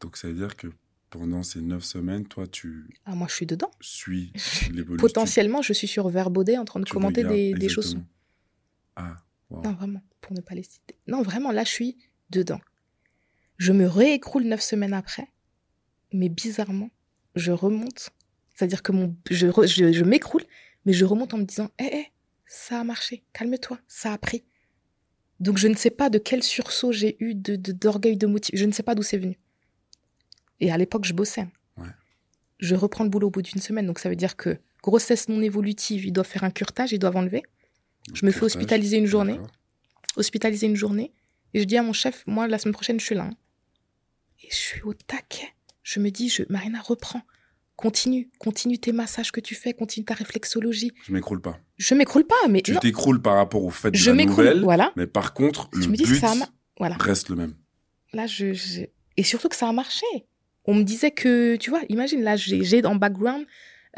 Donc, 0.01 0.17
ça 0.17 0.29
veut 0.29 0.35
dire 0.35 0.57
que 0.57 0.69
pendant 1.11 1.43
ces 1.43 1.61
neuf 1.61 1.85
semaines, 1.85 2.27
toi, 2.27 2.47
tu 2.47 2.89
Ah, 3.05 3.15
moi, 3.15 3.27
je 3.29 3.35
suis 3.35 3.47
dedans. 3.47 3.71
suis 3.81 4.33
l'évolution. 4.73 5.07
Potentiellement, 5.07 5.61
je 5.61 5.73
suis 5.75 5.89
sur 5.89 6.09
Verbaudet 6.09 6.57
en 6.57 6.65
train 6.65 6.81
de 6.81 6.85
Tu 6.87 6.93
commenter 6.93 7.21
regardes, 7.23 7.37
des, 7.37 7.53
des 7.55 7.65
exactement. 7.67 8.05
Ah, 9.01 9.17
wow. 9.51 9.63
Non, 9.63 9.73
vraiment, 9.73 10.03
pour 10.21 10.33
ne 10.35 10.41
pas 10.41 10.55
les 10.55 10.63
citer. 10.65 10.97
Non, 11.07 11.23
vraiment, 11.23 11.53
là, 11.53 11.65
je 11.65 11.71
suis 11.71 11.97
dedans. 12.31 12.61
Je 13.57 13.73
me 13.73 13.87
réécroule 13.87 14.45
9 14.45 14.61
semaines 14.61 14.93
après, 14.95 15.29
mais 16.13 16.29
bizarrement, 16.29 16.91
je 17.35 17.53
remonte. 17.53 18.11
C'est-à-dire 18.55 18.83
que 18.83 18.93
mon, 18.93 19.17
je, 19.31 19.47
je, 19.67 19.93
je 19.93 20.05
m'écroule, 20.05 20.43
mais 20.85 20.93
je 20.93 21.05
remonte 21.05 21.33
en 21.35 21.39
me 21.39 21.45
disant 21.45 21.71
Hé, 21.79 21.85
hé, 21.85 22.07
ça 22.47 22.81
a 22.81 22.85
marché, 22.85 23.23
calme-toi, 23.33 23.79
ça 23.89 24.13
a 24.13 24.19
pris. 24.19 24.45
Donc, 25.41 25.57
je 25.59 25.69
ne 25.69 25.75
sais 25.75 25.91
pas 25.91 26.11
de 26.11 26.19
quel 26.19 26.43
sursaut 26.43 26.91
j'ai 26.91 27.17
eu 27.23 27.35
de, 27.37 27.55
de- 27.55 27.71
d'orgueil, 27.73 28.17
de 28.17 28.27
motif. 28.27 28.55
Je 28.59 28.65
ne 28.65 28.73
sais 28.73 28.83
pas 28.83 28.97
d'où 28.97 29.03
c'est 29.05 29.19
venu. 29.19 29.39
Et 30.59 30.73
à 30.73 30.77
l'époque, 30.77 31.05
je 31.05 31.13
bossais. 31.15 31.47
Ouais. 31.77 31.87
Je 32.59 32.75
reprends 32.75 33.05
le 33.05 33.11
boulot 33.11 33.29
au 33.29 33.31
bout 33.31 33.43
d'une 33.43 33.61
semaine. 33.61 33.87
Donc, 33.87 34.01
ça 34.01 34.09
veut 34.09 34.17
dire 34.17 34.37
que 34.37 34.59
grossesse 34.83 35.29
non 35.29 35.41
évolutive, 35.41 36.05
ils 36.05 36.13
doivent 36.13 36.27
faire 36.27 36.43
un 36.43 36.51
curtage, 36.51 36.91
ils 36.93 36.99
doivent 36.99 37.17
enlever. 37.17 37.43
Je 38.15 38.25
me 38.27 38.31
fais 38.31 38.43
hospitaliser 38.45 38.97
une 38.99 39.07
journée. 39.07 39.39
Hospitaliser 40.17 40.67
une 40.67 40.77
journée. 40.77 41.13
Et 41.55 41.61
je 41.61 41.65
dis 41.65 41.77
à 41.77 41.83
mon 41.83 41.93
chef, 41.93 42.25
moi, 42.27 42.47
la 42.49 42.59
semaine 42.59 42.73
prochaine, 42.75 42.99
je 43.01 43.05
suis 43.05 43.15
là. 43.15 43.25
hein. 43.25 43.35
Et 44.43 44.49
je 44.51 44.57
suis 44.57 44.83
au 44.83 44.95
taquet. 44.95 45.49
Je 45.83 46.01
me 46.01 46.11
dis, 46.11 46.29
je, 46.29 46.43
Marina, 46.49 46.81
reprends. 46.81 47.23
Continue. 47.77 48.29
Continue 48.39 48.79
tes 48.79 48.93
massages 48.93 49.31
que 49.33 49.41
tu 49.41 49.55
fais. 49.55 49.73
Continue 49.73 50.05
ta 50.05 50.15
réflexologie. 50.15 50.93
Je 51.07 51.13
m'écroule 51.13 51.41
pas. 51.41 51.59
Je 51.77 51.95
m'écroule 51.95 52.25
pas, 52.27 52.35
mais 52.49 52.61
Tu 52.63 52.77
t'écroules 52.79 53.23
par 53.23 53.37
rapport 53.37 53.63
au 53.65 53.71
fait 53.71 53.91
de 53.93 53.97
je 53.97 54.11
la 54.11 54.25
nouvelle, 54.25 54.61
Voilà. 54.63 54.93
mais 54.97 55.07
par 55.07 55.33
contre, 55.33 55.69
le 55.73 55.83
Je 55.83 55.89
me 55.89 55.97
dis 55.97 56.03
que 56.03 56.09
but 56.09 56.17
ça 56.19 56.33
a 56.33 56.49
Voilà. 56.79 56.97
reste 56.97 57.29
le 57.29 57.37
même. 57.37 57.55
Là, 58.13 58.27
je, 58.27 58.53
je- 58.53 58.83
Et 59.17 59.23
surtout 59.23 59.49
que 59.49 59.57
ça 59.57 59.69
a 59.69 59.73
marché. 59.73 60.07
On 60.65 60.75
me 60.75 60.83
disait 60.83 61.11
que, 61.13 61.57
tu 61.57 61.71
vois, 61.71 61.81
imagine, 61.89 62.23
là, 62.23 62.37
j'ai 62.37 62.63
j'ai 62.65 62.85
en 62.85 62.97
background 62.97 63.47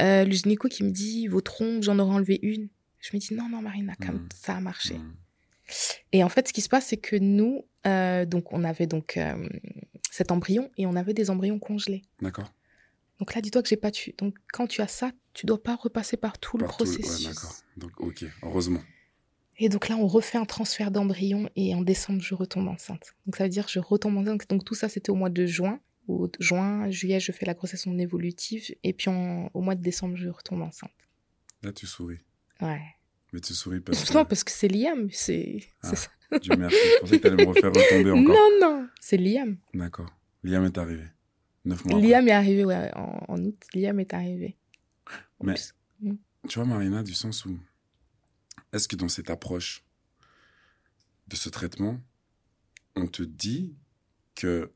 euh, 0.00 0.24
le 0.24 0.30
gynéco 0.32 0.68
qui 0.68 0.84
me 0.84 0.90
dit, 0.90 1.26
vos 1.26 1.40
trompes, 1.40 1.82
j'en 1.82 1.98
aurais 1.98 2.14
enlevé 2.14 2.38
une. 2.42 2.68
Je 3.00 3.10
me 3.14 3.18
dis, 3.20 3.34
non, 3.34 3.48
non, 3.48 3.62
Marina, 3.62 3.94
comme 3.96 4.16
Mhm. 4.16 4.28
ça 4.34 4.56
a 4.56 4.60
marché. 4.60 4.94
Mm. 4.98 5.14
Et 6.12 6.24
en 6.24 6.28
fait, 6.28 6.48
ce 6.48 6.52
qui 6.52 6.60
se 6.60 6.68
passe, 6.68 6.86
c'est 6.86 6.96
que 6.96 7.16
nous, 7.16 7.64
euh, 7.86 8.24
donc, 8.26 8.52
on 8.52 8.64
avait 8.64 8.86
donc 8.86 9.16
euh, 9.16 9.48
cet 10.10 10.30
embryon 10.32 10.70
et 10.76 10.86
on 10.86 10.96
avait 10.96 11.14
des 11.14 11.30
embryons 11.30 11.58
congelés. 11.58 12.02
D'accord. 12.20 12.52
Donc 13.18 13.34
là, 13.34 13.40
dis-toi 13.40 13.62
que 13.62 13.68
j'ai 13.68 13.76
pas 13.76 13.90
tué. 13.90 14.14
Donc, 14.18 14.34
quand 14.52 14.66
tu 14.66 14.80
as 14.80 14.88
ça, 14.88 15.12
tu 15.34 15.46
dois 15.46 15.62
pas 15.62 15.76
repasser 15.76 16.16
par 16.16 16.38
tout 16.38 16.56
le 16.58 16.64
ouais, 16.64 16.68
processus. 16.70 17.24
d'accord. 17.28 17.54
Donc, 17.76 17.92
ok, 18.00 18.24
heureusement. 18.42 18.80
Et 19.58 19.68
donc 19.68 19.88
là, 19.88 19.96
on 19.96 20.06
refait 20.06 20.38
un 20.38 20.46
transfert 20.46 20.90
d'embryon 20.90 21.50
et 21.54 21.74
en 21.74 21.82
décembre, 21.82 22.22
je 22.22 22.34
retombe 22.34 22.66
enceinte. 22.68 23.14
Donc 23.26 23.36
ça 23.36 23.44
veut 23.44 23.50
dire 23.50 23.66
que 23.66 23.72
je 23.72 23.78
retombe 23.78 24.16
enceinte. 24.16 24.48
Donc 24.48 24.64
tout 24.64 24.74
ça, 24.74 24.88
c'était 24.88 25.10
au 25.10 25.14
mois 25.14 25.28
de 25.28 25.44
juin. 25.44 25.80
Au 26.08 26.28
juin, 26.40 26.90
juillet, 26.90 27.20
je 27.20 27.30
fais 27.30 27.44
la 27.44 27.52
grossesse 27.52 27.86
non 27.86 27.98
évolutive. 27.98 28.74
Et 28.82 28.94
puis 28.94 29.10
en- 29.10 29.50
au 29.52 29.60
mois 29.60 29.74
de 29.74 29.82
décembre, 29.82 30.16
je 30.16 30.28
retombe 30.30 30.62
enceinte. 30.62 30.90
Là, 31.62 31.72
tu 31.72 31.86
souris. 31.86 32.20
Ouais. 32.62 32.82
Mais 33.32 33.40
tu 33.40 33.54
souris 33.54 33.80
parce 33.80 34.04
que. 34.08 34.12
Non, 34.14 34.24
parce 34.24 34.44
que 34.44 34.50
c'est 34.50 34.68
Liam. 34.68 35.08
C'est 35.12 35.60
Ah. 35.82 35.94
ça. 35.94 36.08
Dieu 36.40 36.54
merci. 36.56 36.76
Je 36.76 37.00
pensais 37.00 37.18
que 37.18 37.28
t'allais 37.28 37.44
me 37.44 37.48
refaire 37.48 37.72
retomber 37.72 38.10
encore. 38.12 38.34
Non, 38.34 38.50
non. 38.60 38.88
C'est 39.00 39.16
Liam. 39.16 39.56
D'accord. 39.74 40.10
Liam 40.42 40.64
est 40.64 40.78
arrivé. 40.78 41.04
Neuf 41.64 41.84
mois. 41.84 41.96
après. 41.98 42.08
Liam 42.08 42.28
est 42.28 42.32
arrivé 42.32 42.64
ouais, 42.64 42.90
en, 42.94 43.24
en 43.28 43.42
août. 43.44 43.56
Liam 43.74 43.98
est 44.00 44.14
arrivé. 44.14 44.56
Mais- 45.42 45.52
Oups. 45.52 45.74
Tu 46.48 46.58
vois, 46.58 46.64
Marina, 46.66 47.02
du 47.02 47.14
sens 47.14 47.44
où. 47.44 47.58
Est-ce 48.72 48.88
que 48.88 48.96
dans 48.96 49.08
cette 49.08 49.30
approche 49.30 49.84
de 51.28 51.36
ce 51.36 51.48
traitement, 51.48 52.00
on 52.96 53.06
te 53.06 53.22
dit 53.22 53.74
que. 54.34 54.72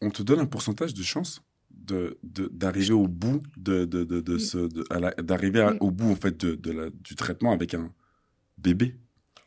On 0.00 0.10
te 0.10 0.22
donne 0.22 0.40
un 0.40 0.46
pourcentage 0.46 0.94
de 0.94 1.02
chance? 1.02 1.42
De 1.86 2.18
de- 2.22 2.48
d'arriver 2.52 2.92
au 2.92 3.08
bout 3.08 3.40
de, 3.56 3.84
de, 3.84 4.38
ce 4.38 4.68
d'arriver 5.22 5.68
au 5.80 5.90
bout 5.90 6.10
en 6.10 6.16
fait 6.16 6.36
de, 6.44 6.54
de 6.54 6.70
la, 6.72 6.90
du 6.90 7.14
traitement 7.14 7.52
avec 7.52 7.74
un 7.74 7.92
bébé 8.58 8.96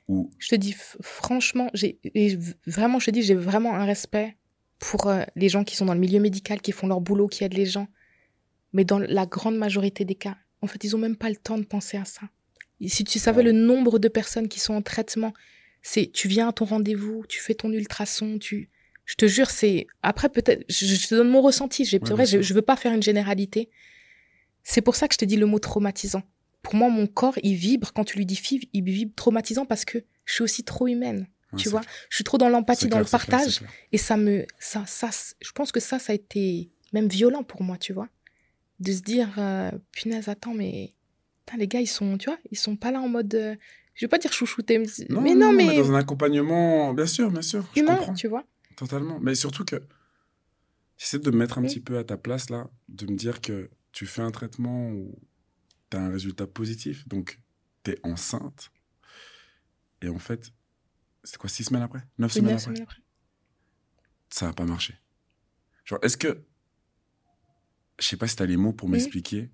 ou 0.08 0.32
Je 0.40 0.50
te 0.50 0.56
dis, 0.56 0.76
franchement, 1.02 1.70
j'ai 1.76 2.00
vraiment, 2.66 3.00
je 3.00 3.06
te 3.08 3.12
dis, 3.12 3.22
j'ai 3.22 3.36
vraiment 3.36 3.76
un 3.76 3.86
respect 3.86 4.36
pour 4.80 5.08
euh, 5.08 5.22
les 5.36 5.50
gens 5.50 5.64
qui 5.64 5.76
sont 5.76 5.86
dans 5.86 5.94
le 5.94 6.00
milieu 6.00 6.20
médical, 6.20 6.62
qui 6.62 6.72
font 6.72 6.88
leur 6.88 7.00
boulot, 7.02 7.28
qui 7.28 7.44
aident 7.44 7.54
les 7.54 7.66
gens. 7.68 7.88
Mais 8.74 8.86
dans 8.86 8.98
la 8.98 9.26
grande 9.28 9.56
majorité 9.58 10.06
des 10.06 10.16
cas, 10.16 10.38
en 10.62 10.68
fait, 10.68 10.84
ils 10.84 10.96
ont 10.96 11.00
même 11.00 11.16
pas 11.16 11.30
le 11.30 11.36
temps 11.36 11.58
de 11.60 11.64
penser 11.66 11.98
à 11.98 12.06
ça. 12.06 12.22
Et 12.82 12.88
si 12.90 13.04
tu 13.04 13.20
savais 13.20 13.40
Ouais. 13.40 13.44
le 13.44 13.52
nombre 13.52 14.00
de 14.00 14.08
personnes 14.08 14.48
qui 14.48 14.60
sont 14.60 14.74
en 14.74 14.82
traitement, 14.82 15.34
c'est 15.84 16.12
tu 16.12 16.28
viens 16.28 16.48
à 16.50 16.54
ton 16.54 16.66
rendez-vous, 16.66 17.24
tu 17.28 17.40
fais 17.42 17.54
ton 17.54 17.72
ultrason, 17.72 18.40
tu, 18.40 18.70
je 19.10 19.16
te 19.16 19.26
jure, 19.26 19.50
c'est 19.50 19.88
après 20.04 20.30
peut-être, 20.30 20.64
je, 20.70 20.86
je 20.86 21.08
te 21.08 21.16
donne 21.16 21.30
mon 21.30 21.42
ressenti. 21.42 21.84
J'ai- 21.84 21.98
Ouais, 22.00 22.10
vrai, 22.12 22.26
je, 22.28 22.44
je 22.44 22.54
veux 22.54 22.62
pas 22.62 22.76
faire 22.76 22.94
une 22.94 23.02
généralité. 23.02 23.70
C'est 24.64 24.82
pour 24.84 24.96
ça 24.96 25.08
que 25.08 25.16
je 25.16 25.18
te 25.18 25.26
dis 25.26 25.36
le 25.36 25.48
mot 25.48 25.58
traumatisant. 25.58 26.22
Pour 26.62 26.76
moi, 26.76 26.90
mon 26.90 27.08
corps, 27.08 27.34
il 27.42 27.56
vibre 27.56 27.92
quand 27.92 28.04
tu 28.04 28.18
lui 28.18 28.28
dis 28.28 28.36
fibre, 28.36 28.68
il 28.72 28.84
vibre 28.84 29.12
traumatisant 29.16 29.66
parce 29.66 29.84
que 29.84 29.98
je 30.26 30.34
suis 30.36 30.44
aussi 30.44 30.64
trop 30.64 30.86
humaine. 30.88 31.28
Ouais, 31.52 31.60
tu 31.60 31.70
vois, 31.70 31.80
clair. 31.80 31.92
je 32.12 32.16
suis 32.18 32.24
trop 32.24 32.38
dans 32.38 32.50
l'empathie, 32.50 32.86
dans 32.88 32.98
clair, 32.98 33.06
le 33.06 33.10
partage, 33.10 33.58
clair. 33.58 33.72
et 33.92 33.98
ça 33.98 34.16
me, 34.16 34.46
ça, 34.60 34.84
ça, 34.86 35.10
je 35.42 35.52
pense 35.54 35.72
que 35.72 35.80
ça, 35.80 35.98
ça 35.98 36.12
a 36.12 36.16
été 36.16 36.70
même 36.94 37.08
violent 37.08 37.42
pour 37.42 37.64
moi, 37.64 37.78
tu 37.80 37.94
vois, 37.94 38.10
de 38.80 38.92
se 38.92 39.02
dire, 39.02 39.30
euh, 39.40 39.72
punaise, 39.92 40.30
attends, 40.30 40.54
mais, 40.54 40.94
les 41.58 41.68
gars, 41.68 41.82
ils 41.82 41.88
sont, 41.88 42.20
tu 42.20 42.30
vois, 42.30 42.38
ils 42.52 42.58
sont 42.60 42.76
pas 42.76 42.92
là 42.92 43.02
en 43.02 43.08
mode, 43.08 43.34
euh, 43.34 43.56
je 43.96 44.06
vais 44.06 44.08
pas 44.08 44.20
dire 44.20 44.32
chouchouter, 44.32 44.78
mais 44.78 44.86
mais 45.10 45.34
non, 45.34 45.52
mais, 45.52 45.76
dans 45.76 45.92
un 45.92 45.96
accompagnement, 45.96 46.94
bien 46.94 47.08
sûr, 47.08 47.32
bien 47.32 47.42
sûr, 47.42 47.68
je 47.76 47.82
humain, 47.82 47.96
comprends 47.96 48.14
tu 48.14 48.28
vois. 48.28 48.44
Totalement. 48.80 49.20
Mais 49.20 49.36
surtout 49.36 49.66
que 49.66 49.82
j'essaie 50.98 51.20
de 51.20 51.32
me 51.32 51.38
mettre 51.38 51.58
un 51.58 51.62
Oui. 51.62 51.68
petit 51.68 51.82
peu 51.82 51.98
à 51.98 52.04
ta 52.04 52.18
place 52.18 52.50
là, 52.50 52.70
de 52.88 53.06
me 53.06 53.16
dire 53.16 53.42
que 53.42 53.70
tu 53.92 54.06
fais 54.06 54.22
un 54.22 54.32
traitement 54.32 54.90
où 54.92 55.20
tu 55.90 55.98
as 55.98 56.02
un 56.02 56.10
résultat 56.10 56.48
positif, 56.48 57.08
donc 57.08 57.40
tu 57.84 57.92
es 57.92 58.00
enceinte. 58.04 58.72
Et 60.02 60.10
en 60.10 60.20
fait, 60.20 60.52
c'est 61.24 61.38
quoi, 61.38 61.50
six 61.50 61.66
semaines 61.66 61.84
après? 61.84 62.04
Neuf 62.18 62.32
semaines 62.32 62.54
neuf 62.54 62.62
après? 62.64 62.76
semaines 62.76 62.84
après. 62.84 63.02
Ça 64.30 64.46
n'a 64.48 64.54
pas 64.54 64.66
marché. 64.66 64.96
Genre, 65.86 66.00
est-ce 66.02 66.18
que. 66.18 66.46
Je 68.00 68.06
sais 68.06 68.16
pas 68.18 68.28
si 68.28 68.36
tu 68.38 68.44
as 68.44 68.46
les 68.46 68.56
mots 68.56 68.72
pour 68.72 68.88
Oui. 68.88 68.94
m'expliquer. 68.94 69.52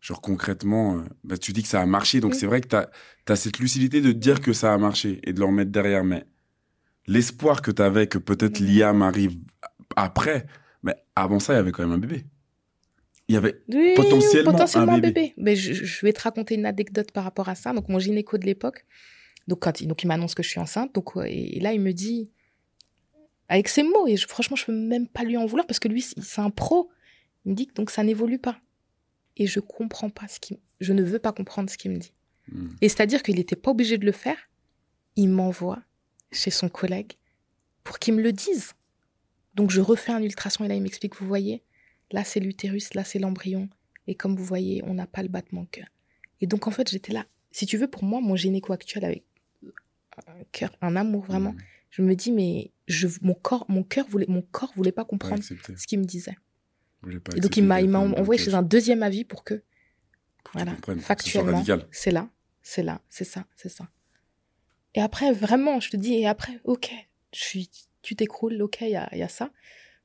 Genre, 0.00 0.20
concrètement, 0.20 0.98
euh, 0.98 1.04
bah, 1.24 1.36
tu 1.36 1.52
dis 1.52 1.62
que 1.62 1.68
ça 1.68 1.80
a 1.80 1.86
marché, 1.86 2.20
donc 2.20 2.32
Oui. 2.32 2.38
c'est 2.38 2.46
vrai 2.46 2.60
que 2.60 2.68
tu 2.68 2.76
as, 2.76 3.36
cette 3.36 3.58
lucidité 3.58 4.00
de 4.00 4.12
dire 4.12 4.40
que 4.40 4.52
ça 4.52 4.72
a 4.72 4.78
marché 4.78 5.20
et 5.24 5.32
de 5.32 5.40
le 5.40 5.46
remettre 5.46 5.72
derrière. 5.72 6.04
Mais 6.04 6.24
l'espoir 7.10 7.60
que 7.62 7.70
tu 7.70 7.82
avais 7.82 8.06
que 8.06 8.18
peut-être. 8.18 8.58
Liam 8.60 9.02
arrive 9.02 9.36
après, 9.96 10.46
mais 10.82 10.94
avant 11.16 11.40
ça, 11.40 11.52
il 11.52 11.56
y 11.56 11.58
avait 11.58 11.72
quand 11.72 11.82
même 11.82 11.92
un 11.92 11.98
bébé. 11.98 12.24
Il 13.28 13.34
y 13.34 13.36
avait. 13.38 13.62
Oui, 13.68 13.92
Potentiellement 13.96 14.52
potentiellement 14.52 14.92
un 14.94 14.98
bébé. 14.98 15.12
bébé. 15.12 15.34
Mais 15.36 15.54
je, 15.56 15.72
je 15.72 16.06
vais 16.06 16.12
te 16.12 16.20
raconter 16.22 16.54
une 16.54 16.66
anecdote 16.66 17.10
par 17.12 17.24
rapport 17.24 17.48
à 17.48 17.54
ça. 17.54 17.72
Donc, 17.72 17.88
mon 17.88 17.98
gynéco 17.98 18.38
de 18.38 18.46
l'époque, 18.46 18.86
donc, 19.48 19.60
quand 19.60 19.80
il, 19.80 19.86
donc, 19.88 20.02
il 20.02 20.06
m'annonce 20.06 20.34
que 20.34 20.42
je 20.42 20.48
suis 20.48 20.60
enceinte, 20.60 20.94
donc, 20.94 21.14
ouais, 21.16 21.32
et, 21.32 21.56
et 21.58 21.60
là, 21.60 21.72
il 21.72 21.80
me 21.80 21.92
dit, 21.92 22.30
avec 23.48 23.68
ses 23.68 23.82
mots, 23.82 24.06
et 24.06 24.16
je- 24.16 24.26
franchement, 24.28 24.56
je 24.56 24.64
peux 24.66 24.72
même 24.72 25.06
pas 25.08 25.24
lui 25.24 25.36
en 25.36 25.46
vouloir 25.46 25.66
parce 25.66 25.78
que 25.80 25.88
lui, 25.88 26.02
c'est 26.02 26.20
c'est 26.22 26.40
un 26.40 26.50
pro. 26.50 26.90
Il 27.44 27.52
me 27.52 27.56
dit 27.56 27.66
que 27.66 27.74
donc 27.74 27.90
ça 27.90 28.02
n'évolue 28.02 28.38
pas. 28.38 28.58
Et 29.36 29.46
je 29.46 29.60
comprends 29.60 30.10
pas 30.10 30.28
ce 30.28 30.38
qu'il, 30.40 30.58
je 30.80 30.92
ne 30.92 31.02
veux 31.02 31.18
pas 31.18 31.32
comprendre 31.32 31.70
ce 31.70 31.78
qu'il 31.78 31.90
me 31.92 31.96
dit. 31.98 32.12
Hmm. 32.52 32.68
Et 32.80 32.88
c'est-à-dire 32.88 33.22
qu'il 33.22 33.36
n'était 33.36 33.56
pas 33.56 33.70
obligé 33.70 33.96
de 33.98 34.04
le 34.06 34.12
faire. 34.12 34.36
Il 35.16 35.28
m'envoie 35.30 35.80
chez 36.32 36.50
son 36.50 36.68
collègue 36.68 37.12
pour 37.84 37.98
qu'il 37.98 38.14
me 38.14 38.22
le 38.22 38.32
dise. 38.32 38.72
Donc 39.54 39.70
je 39.70 39.80
refais 39.80 40.12
un 40.12 40.22
ultrason 40.22 40.64
et 40.64 40.68
là 40.68 40.74
il 40.74 40.82
m'explique, 40.82 41.16
vous 41.16 41.26
voyez, 41.26 41.62
là 42.12 42.24
c'est 42.24 42.40
l'utérus, 42.40 42.94
là 42.94 43.04
c'est 43.04 43.18
l'embryon. 43.18 43.68
Et 44.06 44.14
comme 44.14 44.36
vous 44.36 44.44
voyez, 44.44 44.82
on 44.84 44.94
n'a 44.94 45.06
pas 45.06 45.22
le 45.22 45.28
battement 45.28 45.62
de 45.62 45.68
cœur. 45.68 45.86
Et 46.40 46.46
donc 46.46 46.66
en 46.66 46.70
fait 46.70 46.88
j'étais 46.90 47.12
là. 47.12 47.26
Si 47.52 47.66
tu 47.66 47.76
veux, 47.76 47.88
pour 47.88 48.04
moi, 48.04 48.20
mon 48.20 48.36
gynéco 48.36 48.72
actuel 48.72 49.04
avec 49.04 49.24
un 50.26 50.44
cœur, 50.52 50.70
un 50.80 50.96
amour 50.96 51.24
vraiment, 51.24 51.52
Hmm. 51.52 51.58
je 51.90 52.02
me 52.02 52.14
dis 52.14 52.30
mais 52.30 52.70
je, 52.86 53.08
mon 53.22 53.34
corps, 53.34 53.66
mon 53.68 53.82
cœur 53.82 54.06
voulait, 54.08 54.26
mon 54.28 54.42
corps 54.42 54.72
voulait 54.76 54.92
pas 54.92 55.04
comprendre 55.04 55.42
ce 55.42 55.86
qu'il 55.86 55.98
me 55.98 56.04
disait. 56.04 56.36
Pas 57.02 57.36
Et 57.36 57.40
donc 57.40 57.56
il 57.56 57.64
m'a, 57.64 57.80
il 57.80 57.94
envoyé 57.96 58.42
chez 58.42 58.54
un 58.54 58.62
deuxième 58.62 59.02
avis 59.02 59.24
pour 59.24 59.42
que 59.42 59.62
pour 60.44 60.52
voilà, 60.54 60.76
factuellement, 60.98 61.64
c'est 61.90 62.10
là, 62.10 62.28
c'est 62.62 62.82
là, 62.82 63.00
c'est 63.08 63.24
ça, 63.24 63.46
c'est 63.56 63.68
ça. 63.68 63.88
Et 64.94 65.00
après, 65.00 65.32
vraiment, 65.32 65.80
je 65.80 65.90
te 65.90 65.96
dis, 65.96 66.14
et 66.14 66.26
après, 66.26 66.60
ok, 66.64 66.90
je 67.32 67.40
suis, 67.40 67.70
tu 68.02 68.16
t'écroules, 68.16 68.60
ok, 68.60 68.78
il 68.82 68.90
y 68.90 68.96
a, 68.96 69.08
il 69.12 69.18
y 69.18 69.22
a 69.22 69.28
ça. 69.28 69.50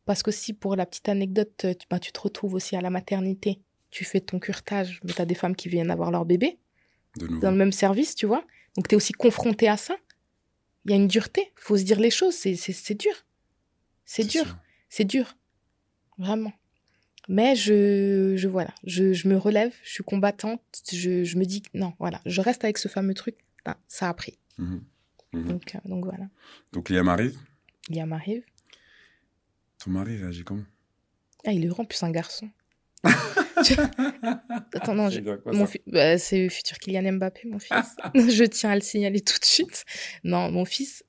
Parce 0.05 0.21
que 0.21 0.31
si 0.31 0.53
pour 0.53 0.75
la 0.75 0.85
petite 0.85 1.09
anecdote, 1.09 1.65
tu, 1.79 1.87
bah, 1.89 1.99
tu 1.99 2.11
te 2.11 2.19
retrouves 2.19 2.53
aussi 2.53 2.75
à 2.75 2.81
la 2.81 2.91
maternité, 2.91 3.59
tu 3.89 4.05
fais 4.05 4.19
ton 4.19 4.39
curtage, 4.39 4.99
mais 5.03 5.13
tu 5.13 5.21
as 5.21 5.25
des 5.25 5.35
femmes 5.35 5.55
qui 5.55 5.69
viennent 5.69 5.89
avoir 5.89 6.11
leur 6.11 6.25
bébé 6.25 6.59
De 7.17 7.27
dans 7.27 7.51
le 7.51 7.57
même 7.57 7.71
service, 7.71 8.13
tu 8.15 8.25
vois. 8.25 8.45
Donc 8.75 8.87
tu 8.87 8.93
es 8.93 8.97
aussi 8.97 9.13
confronté 9.13 9.67
à 9.67 9.77
ça. 9.77 9.97
Il 10.85 10.91
y 10.91 10.93
a 10.93 10.97
une 10.97 11.07
dureté, 11.07 11.51
faut 11.55 11.77
se 11.77 11.83
dire 11.83 11.99
les 11.99 12.11
choses, 12.11 12.35
c'est, 12.35 12.93
dur. 12.93 13.25
C'est 14.05 14.25
dur. 14.25 14.57
C'est 14.89 15.05
dur. 15.05 15.35
Vraiment. 16.19 16.53
Mais 17.27 17.55
je, 17.55 18.35
je 18.37 18.47
voilà, 18.47 18.69
je, 18.83 19.13
je 19.13 19.27
me 19.27 19.35
relève, 19.35 19.73
je 19.81 19.93
suis 19.93 20.03
combattante, 20.03 20.61
je, 20.91 21.23
je 21.23 21.37
me 21.37 21.45
dis 21.45 21.63
non, 21.73 21.93
voilà, 21.97 22.21
je 22.27 22.39
reste 22.39 22.63
avec 22.63 22.77
ce 22.77 22.87
fameux 22.87 23.15
truc. 23.15 23.35
Ah, 23.65 23.77
ça 23.87 24.09
a 24.09 24.13
pris. 24.13 24.37
Mhm. 24.57 24.83
Mhm. 25.33 25.47
Donc, 25.47 25.75
euh, 25.75 25.79
donc 25.85 26.05
voilà. 26.05 26.27
Donc 26.71 26.89
Liam 26.89 27.07
arrive. 27.09 27.37
Liam 27.89 28.11
arrive. 28.13 28.43
Ton 29.83 29.91
mari 29.91 30.17
réagit 30.17 30.43
comment? 30.43 30.63
Ah, 31.45 31.51
il 31.51 31.63
est 31.63 31.67
grand, 31.67 31.85
plus 31.85 32.01
un 32.03 32.11
garçon. 32.11 32.49
Attends, 34.73 34.95
non, 34.95 35.09
je- 35.09 35.19
mon 35.51 35.65
fi- 35.65 35.81
bah, 35.87 36.17
c'est 36.17 36.43
le 36.43 36.49
futur 36.49 36.77
Kylian 36.79 37.13
Mbappé, 37.13 37.47
mon 37.47 37.59
fils. 37.59 37.95
je 38.15 38.43
tiens 38.45 38.71
à 38.71 38.75
le 38.75 38.81
signaler 38.81 39.21
tout 39.21 39.37
de 39.39 39.45
suite. 39.45 39.85
Non, 40.23 40.51
mon 40.51 40.65
fils, 40.65 41.03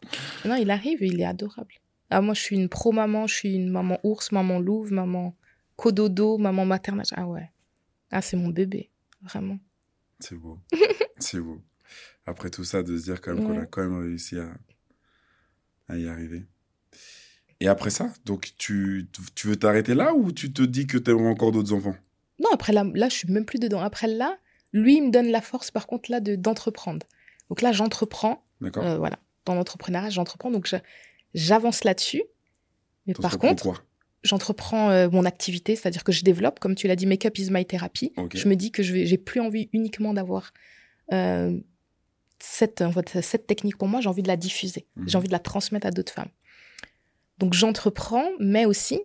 non, 0.44 0.54
il 0.56 0.70
arrive 0.70 1.02
et 1.02 1.06
il 1.06 1.20
est 1.20 1.24
adorable. 1.24 1.74
Ah, 2.10 2.20
moi, 2.20 2.34
je 2.34 2.40
suis 2.40 2.56
une 2.56 2.68
pro-maman, 2.68 3.26
je 3.26 3.34
suis 3.34 3.54
une 3.54 3.68
maman 3.70 3.98
ours, 4.04 4.30
maman 4.32 4.60
louve, 4.60 4.92
maman 4.92 5.36
cododo, 5.76 6.38
maman 6.38 6.64
maternage. 6.64 7.08
Ah 7.12 7.26
ouais. 7.26 7.50
Ah, 8.10 8.22
c'est 8.22 8.36
mon 8.36 8.48
bébé, 8.48 8.90
vraiment. 9.22 9.58
C'est 10.20 10.36
beau. 10.36 10.58
C'est 11.18 11.40
beau. 11.40 11.60
Après 12.26 12.50
tout 12.50 12.64
ça, 12.64 12.82
de 12.82 12.96
se 12.96 13.04
dire 13.04 13.20
quand 13.20 13.34
même 13.34 13.44
qu'on 13.46 13.58
a 13.60 13.66
quand 13.66 13.82
même 13.82 13.98
réussi 14.00 14.38
à, 14.38 14.48
à 15.88 15.96
y 15.96 16.08
arriver. 16.08 16.44
Et 17.60 17.68
après 17.68 17.90
ça, 17.90 18.12
donc 18.24 18.52
tu, 18.58 19.08
tu 19.34 19.46
veux 19.48 19.56
t'arrêter 19.56 19.94
là 19.94 20.14
ou 20.14 20.30
tu 20.32 20.52
te 20.52 20.62
dis 20.62 20.86
que 20.86 20.98
tu 20.98 21.10
aimerais 21.10 21.28
encore 21.28 21.52
d'autres 21.52 21.72
enfants? 21.72 21.96
Non, 22.38 22.50
après 22.52 22.72
là, 22.72 22.84
là, 22.94 23.08
je 23.08 23.14
suis 23.14 23.32
même 23.32 23.46
plus 23.46 23.58
dedans. 23.58 23.80
Après 23.80 24.06
là, 24.08 24.36
lui, 24.72 24.96
il 24.98 25.04
me 25.06 25.10
donne 25.10 25.28
la 25.28 25.40
force, 25.40 25.70
par 25.70 25.86
contre, 25.86 26.10
là, 26.10 26.20
de 26.20 26.36
d'entreprendre. 26.36 27.06
Donc 27.48 27.62
là, 27.62 27.72
j'entreprends. 27.72 28.44
D'accord 28.60 28.84
euh, 28.84 28.98
voilà. 28.98 29.18
Dans 29.46 29.54
l'entrepreneuriat, 29.54 30.10
j'entreprends. 30.10 30.50
Donc 30.50 30.66
je- 30.66 30.76
j'avance 31.32 31.84
là-dessus. 31.84 32.22
Mais 33.06 33.14
par 33.14 33.30
contre, 33.38 33.84
j'entreprends 34.22 34.90
euh, 34.90 35.08
mon 35.08 35.24
activité, 35.24 35.76
c'est-à-dire 35.76 36.04
que 36.04 36.12
je 36.12 36.24
développe, 36.24 36.58
comme 36.60 36.74
tu 36.74 36.88
l'as 36.88 36.96
dit, 36.96 37.06
Makeup 37.06 37.38
is 37.38 37.50
my 37.50 37.64
therapy. 37.64 38.12
Je 38.34 38.48
me 38.48 38.56
dis 38.56 38.70
que 38.70 38.82
je 38.82 39.04
j'ai 39.06 39.16
plus 39.18 39.40
envie 39.40 39.70
uniquement 39.72 40.12
d'avoir 40.12 40.52
euh, 41.14 41.58
cette, 42.38 42.82
en 42.82 42.92
fait, 42.92 43.20
cette 43.22 43.46
technique 43.46 43.76
pour 43.78 43.88
moi, 43.88 44.00
j'ai 44.00 44.08
envie 44.08 44.22
de 44.22 44.28
la 44.28 44.36
diffuser, 44.36 44.86
Mhm. 44.96 45.08
j'ai 45.08 45.18
envie 45.18 45.28
de 45.28 45.32
la 45.32 45.38
transmettre 45.38 45.86
à 45.86 45.90
d'autres 45.90 46.12
femmes. 46.12 46.30
Donc 47.38 47.52
j'entreprends, 47.54 48.28
mais 48.40 48.64
aussi, 48.66 49.00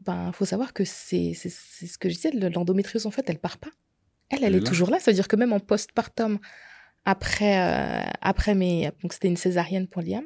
ben, 0.00 0.32
faut 0.32 0.44
savoir 0.44 0.72
que 0.72 0.84
c'est, 0.84 1.34
ce 1.34 1.98
que 1.98 2.08
je 2.08 2.14
disais, 2.14 2.30
le- 2.30 2.48
l'endométriose 2.48 3.06
en 3.06 3.10
fait, 3.10 3.28
elle 3.28 3.38
part 3.38 3.58
pas. 3.58 3.70
Elle, 4.30 4.38
elle, 4.38 4.44
Elle 4.44 4.54
est, 4.56 4.60
là. 4.60 4.66
toujours 4.66 4.90
là. 4.90 4.98
Ça 5.00 5.10
veut 5.10 5.14
dire 5.14 5.28
que 5.28 5.36
même 5.36 5.52
en 5.52 5.60
postpartum, 5.60 6.38
après, 7.04 7.58
euh, 7.60 8.10
après 8.20 8.54
mes, 8.54 8.90
donc 9.02 9.12
c'était 9.12 9.28
une 9.28 9.36
césarienne 9.36 9.86
pour 9.88 10.02
Liam, 10.02 10.24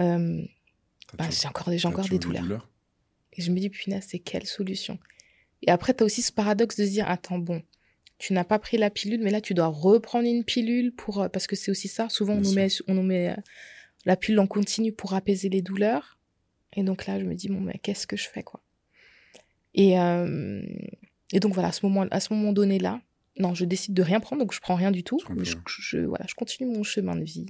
euh, 0.00 0.42
T'as 1.16 1.24
ben, 1.26 1.30
j'ai 1.30 1.46
encore, 1.48 1.70
j'ai 1.70 1.78
t'as 1.80 1.88
encore 1.88 2.08
des 2.08 2.18
toujours 2.18 2.40
douleurs. 2.40 2.68
Et 3.34 3.42
je 3.42 3.50
me 3.50 3.58
dis, 3.58 3.68
punaise, 3.70 4.04
c'est 4.08 4.18
quelle 4.20 4.46
solution? 4.46 4.98
Et 5.62 5.70
après, 5.70 5.94
tu 5.94 6.02
as 6.02 6.06
aussi 6.06 6.22
ce 6.22 6.32
paradoxe 6.32 6.76
de 6.76 6.84
se 6.84 6.90
dire, 6.90 7.08
attends, 7.08 7.38
bon, 7.38 7.62
tu 8.26 8.32
n'as 8.32 8.44
pas 8.44 8.58
pris 8.58 8.78
la 8.78 8.88
pilule, 8.88 9.20
mais 9.22 9.30
là, 9.30 9.42
tu 9.42 9.52
dois 9.52 9.66
reprendre 9.66 10.26
une 10.26 10.44
pilule 10.44 10.94
pour... 10.94 11.20
euh, 11.20 11.28
Parce 11.28 11.46
que 11.46 11.56
c'est 11.56 11.70
aussi 11.70 11.88
ça, 11.88 12.08
souvent, 12.08 12.34
on 12.34 12.40
nous, 12.40 12.52
met, 12.54 12.68
on 12.88 12.94
nous 12.94 13.02
met 13.02 13.30
euh, 13.30 13.36
la 14.06 14.16
pilule 14.16 14.40
en 14.40 14.46
continu 14.46 14.92
pour 14.92 15.12
apaiser 15.12 15.50
les 15.50 15.60
douleurs. 15.60 16.18
Et 16.72 16.82
donc 16.82 17.06
là, 17.06 17.20
je 17.20 17.26
me 17.26 17.34
dis, 17.34 17.48
bon, 17.48 17.60
mais 17.60 17.78
qu'est-ce 17.82 18.06
que 18.06 18.16
je 18.16 18.26
fais, 18.26 18.42
quoi? 18.42 18.62
Et, 19.74 20.00
euh, 20.00 20.62
et 21.32 21.40
donc, 21.40 21.52
voilà, 21.52 21.68
à 21.68 21.72
ce 21.72 21.84
moment, 21.84 22.06
à 22.10 22.20
ce 22.20 22.32
moment 22.32 22.52
donné-là, 22.54 23.02
non, 23.38 23.52
je 23.52 23.66
décide 23.66 23.92
de 23.92 24.02
rien 24.02 24.20
prendre, 24.20 24.40
donc 24.40 24.54
je 24.54 24.60
prends 24.60 24.74
rien 24.76 24.90
du 24.90 25.02
tout. 25.04 25.18
Je, 25.66 25.98
voilà, 25.98 26.24
je 26.26 26.34
continue 26.34 26.70
mon 26.70 26.82
chemin 26.82 27.16
de 27.16 27.24
vie. 27.24 27.44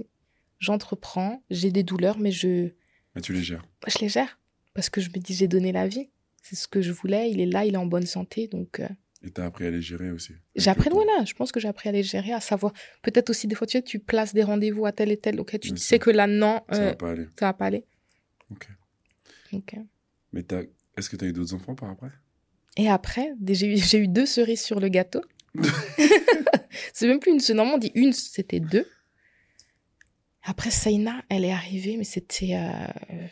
J'entreprends, 0.59 1.43
j'ai 1.51 1.71
des 1.71 1.85
douleurs, 1.85 2.19
mais 2.19 2.33
je, 2.33 2.71
Mais 3.15 3.21
tu 3.23 3.33
les 3.33 3.43
gères. 3.43 3.63
je 3.87 3.99
les 4.01 4.09
gère 4.09 4.41
parce 4.73 4.91
que 4.91 5.01
je 5.01 5.09
me 5.11 5.19
dis 5.19 5.35
j'ai 5.35 5.47
donné 5.47 5.71
la 5.73 5.87
vie. 5.87 6.09
C'est 6.43 6.57
ce 6.57 6.67
que 6.67 6.81
je 6.83 6.91
voulais. 6.91 7.31
Il 7.31 7.39
est 7.41 7.47
là, 7.47 7.65
il 7.65 7.75
est 7.75 7.79
en 7.79 7.87
bonne 7.87 8.07
santé, 8.07 8.49
donc 8.49 8.81
euh, 8.81 8.89
Et 9.27 9.31
t'as 9.31 9.47
appris 9.47 9.65
à 9.67 9.71
les 9.71 9.81
gérer 9.81 10.11
aussi. 10.11 10.35
j'ai 10.55 10.71
appris. 10.71 10.91
Voilà, 10.91 11.25
je 11.25 11.33
pense 11.33 11.51
que 11.51 11.59
j'ai 11.59 11.69
appris 11.69 11.89
à 11.89 11.93
les 11.93 12.03
gérer, 12.03 12.33
à 12.35 12.41
savoir. 12.41 12.73
Peut-être 13.03 13.31
aussi 13.31 13.47
des 13.47 13.55
fois 13.55 13.67
tu 13.67 13.79
sais, 13.79 13.83
tu 13.83 13.99
places 13.99 14.35
des 14.35 14.43
rendez-vous 14.43 14.85
à 14.85 14.93
tel 14.93 15.11
et 15.11 15.17
tel. 15.17 15.41
Ok, 15.41 15.59
tu 15.59 15.75
sais 15.79 15.99
que 15.99 16.11
là 16.11 16.27
non, 16.27 16.61
Ça 16.71 16.77
euh, 16.83 16.85
va 16.91 16.95
pas 16.95 17.11
aller. 17.13 17.25
ça 17.39 17.47
va 17.47 17.53
pas 17.55 17.65
aller. 17.67 17.85
Ok. 18.51 18.69
Euh. 19.53 19.79
Mais 20.35 20.45
est-ce 20.99 21.09
que 21.09 21.17
t'as 21.17 21.27
eu 21.27 21.33
d'autres 21.33 21.55
enfants 21.55 21.75
par 21.75 21.89
après? 21.91 22.11
Et 22.77 22.89
après, 22.91 23.33
j'ai 23.49 23.99
eu, 23.99 24.09
deux 24.09 24.27
cerises 24.27 24.61
sur 24.63 24.79
le 24.81 24.89
gâteau. 24.89 25.23
c'est 26.93 27.07
même 27.07 27.21
plus 27.21 27.33
une. 27.33 27.41
c'est- 27.41 27.55
Normalement, 27.55 27.77
on 27.77 27.79
dit 27.81 27.93
une, 27.95 28.13
c'était 28.13 28.61
deux. 28.61 28.87
Après, 30.43 30.71
Saina, 30.71 31.23
elle 31.31 31.45
est 31.45 31.53
arrivée, 31.53 31.97
mais 31.97 32.05
c'était. 32.05 32.55
euh, 32.57 33.27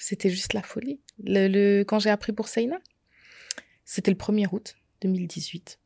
C'était 0.00 0.28
juste 0.30 0.52
la 0.52 0.62
folie. 0.62 1.00
Le, 1.24 1.46
le- 1.48 1.84
Quand 1.84 1.98
j'ai 2.00 2.10
appris 2.10 2.32
pour 2.32 2.48
Saina, 2.48 2.78
c'était 3.84 4.10
le 4.10 4.16
1er 4.16 4.48
août 4.52 4.74
2018. 5.02 5.78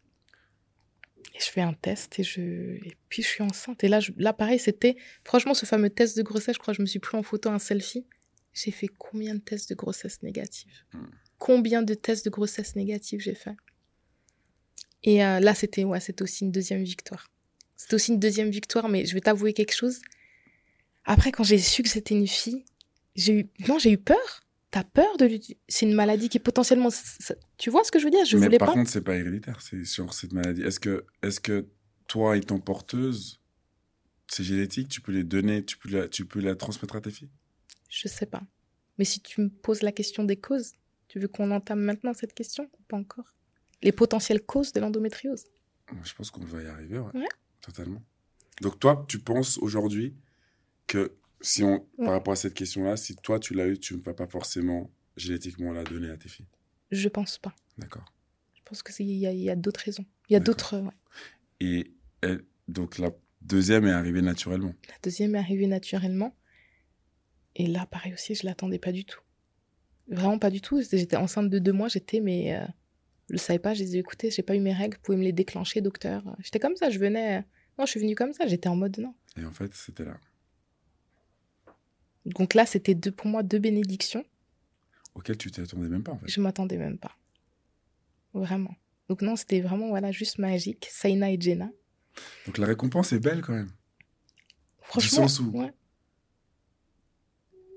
Et 1.34 1.40
je 1.40 1.50
fais 1.50 1.60
un 1.60 1.74
test 1.74 2.18
et, 2.18 2.22
je... 2.22 2.40
et 2.40 2.96
puis 3.08 3.22
je 3.22 3.28
suis 3.28 3.42
enceinte. 3.42 3.82
Et 3.84 3.88
là, 3.88 4.00
je... 4.00 4.12
là 4.16 4.32
pareil, 4.32 4.58
c'était. 4.58 4.96
Franchement, 5.24 5.54
ce 5.54 5.66
fameux 5.66 5.90
test 5.90 6.16
de 6.16 6.22
grossesse, 6.22 6.54
je 6.54 6.60
crois 6.60 6.72
que 6.72 6.76
je 6.78 6.82
me 6.82 6.86
suis 6.86 6.98
pris 6.98 7.16
en 7.16 7.22
photo 7.22 7.50
un 7.50 7.58
selfie. 7.58 8.06
J'ai 8.54 8.70
fait 8.70 8.88
combien 8.88 9.34
de 9.34 9.40
tests 9.40 9.68
de 9.68 9.74
grossesse 9.74 10.22
négatifs? 10.22 10.86
Combien 11.38 11.82
de 11.82 11.92
tests 11.92 12.24
de 12.24 12.30
grossesse 12.30 12.74
négatifs 12.74 13.20
j'ai 13.20 13.34
fait? 13.34 13.54
Et 15.02 15.22
euh, 15.22 15.40
là, 15.40 15.54
c'était 15.54 15.84
ouais, 15.84 16.00
c'était 16.00 16.22
aussi 16.22 16.44
une 16.44 16.52
deuxième 16.52 16.82
victoire. 16.82 17.30
C'était 17.76 17.94
aussi 17.94 18.12
une 18.12 18.18
deuxième 18.18 18.50
victoire, 18.50 18.88
mais 18.88 19.04
je 19.04 19.12
vais 19.12 19.20
t'avouer 19.20 19.52
quelque 19.52 19.74
chose. 19.74 20.00
Après, 21.04 21.32
quand 21.32 21.44
j'ai 21.44 21.58
su 21.58 21.82
que 21.82 21.88
c'était 21.88 22.14
une 22.14 22.26
fille, 22.26 22.64
j'ai 23.14 23.40
eu 23.40 23.48
non, 23.68 23.78
j'ai 23.78 23.92
eu 23.92 23.98
peur. 23.98 24.45
T'as 24.70 24.84
peur 24.84 25.16
de 25.16 25.24
lui 25.26 25.58
C'est 25.68 25.86
une 25.86 25.94
maladie 25.94 26.28
qui 26.28 26.38
est 26.38 26.40
potentiellement. 26.40 26.88
Tu 27.56 27.70
vois 27.70 27.84
ce 27.84 27.90
que 27.92 27.98
je 27.98 28.04
veux 28.04 28.10
dire? 28.10 28.24
Je 28.24 28.36
Mais 28.36 28.46
voulais 28.46 28.58
par 28.58 28.68
pas. 28.68 28.74
contre, 28.74 28.90
c'est 28.90 29.00
pas 29.02 29.16
héréditaire, 29.16 29.60
c'est 29.60 29.84
sur 29.84 30.12
cette 30.12 30.32
maladie. 30.32 30.62
Est-ce 30.62 30.80
que, 30.80 31.06
est-ce 31.22 31.40
que 31.40 31.66
toi 32.08 32.36
étant 32.36 32.58
porteuse, 32.58 33.40
c'est 34.26 34.44
génétique, 34.44 34.88
tu 34.88 35.00
peux 35.00 35.12
les 35.12 35.24
donner, 35.24 35.64
tu 35.64 35.78
peux 35.78 35.88
la, 35.90 36.08
tu 36.08 36.24
peux 36.26 36.40
la 36.40 36.56
transmettre 36.56 36.96
à 36.96 37.00
tes 37.00 37.10
filles? 37.10 37.30
Je 37.88 38.08
sais 38.08 38.26
pas. 38.26 38.42
Mais 38.98 39.04
si 39.04 39.20
tu 39.20 39.40
me 39.40 39.48
poses 39.48 39.82
la 39.82 39.92
question 39.92 40.24
des 40.24 40.36
causes, 40.36 40.72
tu 41.08 41.20
veux 41.20 41.28
qu'on 41.28 41.50
entame 41.52 41.80
maintenant 41.80 42.12
cette 42.12 42.34
question 42.34 42.64
ou 42.78 42.82
pas 42.88 42.96
encore? 42.96 43.34
Les 43.82 43.92
potentielles 43.92 44.44
causes 44.44 44.72
de 44.72 44.80
l'endométriose? 44.80 45.44
Je 46.02 46.12
pense 46.14 46.30
qu'on 46.30 46.44
va 46.44 46.62
y 46.62 46.66
arriver, 46.66 46.98
ouais. 46.98 47.10
Ouais. 47.14 47.28
Totalement. 47.60 48.02
Donc 48.62 48.80
toi, 48.80 49.04
tu 49.08 49.18
penses 49.20 49.58
aujourd'hui 49.58 50.14
que 50.86 51.12
si 51.40 51.62
on, 51.62 51.86
Ouais. 51.98 52.04
par 52.06 52.12
rapport 52.12 52.32
à 52.32 52.36
cette 52.36 52.54
question-là, 52.54 52.96
si 52.96 53.16
toi 53.16 53.38
tu 53.38 53.54
l'as 53.54 53.66
eu, 53.66 53.78
tu 53.78 53.94
ne 53.96 54.00
vas 54.00 54.14
pas 54.14 54.26
forcément 54.26 54.90
génétiquement 55.16 55.72
la 55.72 55.84
donner 55.84 56.10
à 56.10 56.16
tes 56.16 56.28
filles. 56.28 56.46
Je 56.90 57.08
pense 57.08 57.38
pas. 57.38 57.54
D'accord. 57.78 58.04
Je 58.54 58.60
pense 58.64 58.82
que 58.82 58.92
c'est- 58.92 59.04
il 59.04 59.16
y 59.16 59.48
a, 59.48 59.52
a 59.52 59.56
d'autres 59.56 59.80
raisons. 59.80 60.04
Il 60.28 60.32
y 60.34 60.36
a 60.36 60.40
d'autres. 60.40 60.76
ouais. 60.78 60.90
Et 61.60 61.92
elle, 62.20 62.42
donc 62.68 62.98
la 62.98 63.10
deuxième 63.42 63.86
est 63.86 63.92
arrivée 63.92 64.22
naturellement. 64.22 64.74
La 64.88 64.94
deuxième 65.02 65.34
est 65.34 65.38
arrivée 65.38 65.66
naturellement. 65.66 66.34
Et 67.54 67.66
là, 67.66 67.86
pareil 67.86 68.12
aussi, 68.12 68.34
je 68.34 68.44
l'attendais 68.44 68.78
pas 68.78 68.92
du 68.92 69.04
tout. 69.04 69.20
Vraiment 70.08 70.38
pas 70.38 70.50
du 70.50 70.60
tout. 70.60 70.80
J'étais 70.80 70.98
j'étais 70.98 71.16
enceinte 71.16 71.48
de 71.50 71.58
deux 71.58 71.72
mois, 71.72 71.88
j'étais, 71.88 72.20
mais 72.20 72.54
euh, 72.56 72.64
je 73.28 73.34
le 73.34 73.38
savais 73.38 73.58
pas. 73.58 73.72
Je 73.74 73.82
disais, 73.82 73.98
écoutez, 73.98 74.30
j'ai 74.30 74.42
pas 74.42 74.54
eu 74.54 74.60
mes 74.60 74.72
règles, 74.74 74.96
vous 74.96 75.02
pouvez 75.02 75.18
me 75.18 75.24
les 75.24 75.32
déclencher, 75.32 75.80
docteur. 75.80 76.36
J'étais 76.40 76.58
comme 76.58 76.76
ça, 76.76 76.90
je 76.90 76.98
venais. 76.98 77.44
Non, 77.78 77.86
je 77.86 77.90
suis 77.92 78.00
venue 78.00 78.14
comme 78.14 78.32
ça, 78.32 78.46
j'étais 78.46 78.68
en 78.68 78.76
mode 78.76 78.98
non. 78.98 79.14
Et 79.38 79.44
en 79.44 79.50
fait, 79.52 79.72
c'était 79.74 80.04
là. 80.04 80.18
Donc 82.26 82.54
là, 82.54 82.66
c'était 82.66 82.94
deux, 82.94 83.12
pour 83.12 83.26
moi 83.26 83.42
deux 83.42 83.58
bénédictions. 83.58 84.24
Auquel 85.14 85.38
tu 85.38 85.50
t'attendais 85.50 85.88
même 85.88 86.02
pas, 86.02 86.12
en 86.12 86.18
fait. 86.18 86.28
Je 86.28 86.40
m'attendais 86.40 86.76
même 86.76 86.98
pas. 86.98 87.16
Vraiment. 88.34 88.74
Donc 89.08 89.22
non, 89.22 89.36
c'était 89.36 89.60
vraiment 89.60 89.88
voilà 89.88 90.12
juste 90.12 90.38
magique. 90.38 90.88
Saina 90.90 91.30
et 91.30 91.40
Jenna. 91.40 91.70
Donc 92.46 92.58
la 92.58 92.66
récompense 92.66 93.12
est 93.12 93.20
belle 93.20 93.40
quand 93.40 93.54
même. 93.54 93.70
Franchement, 94.82 95.28
sens 95.28 95.40
où 95.40 95.50
ouais. 95.50 95.72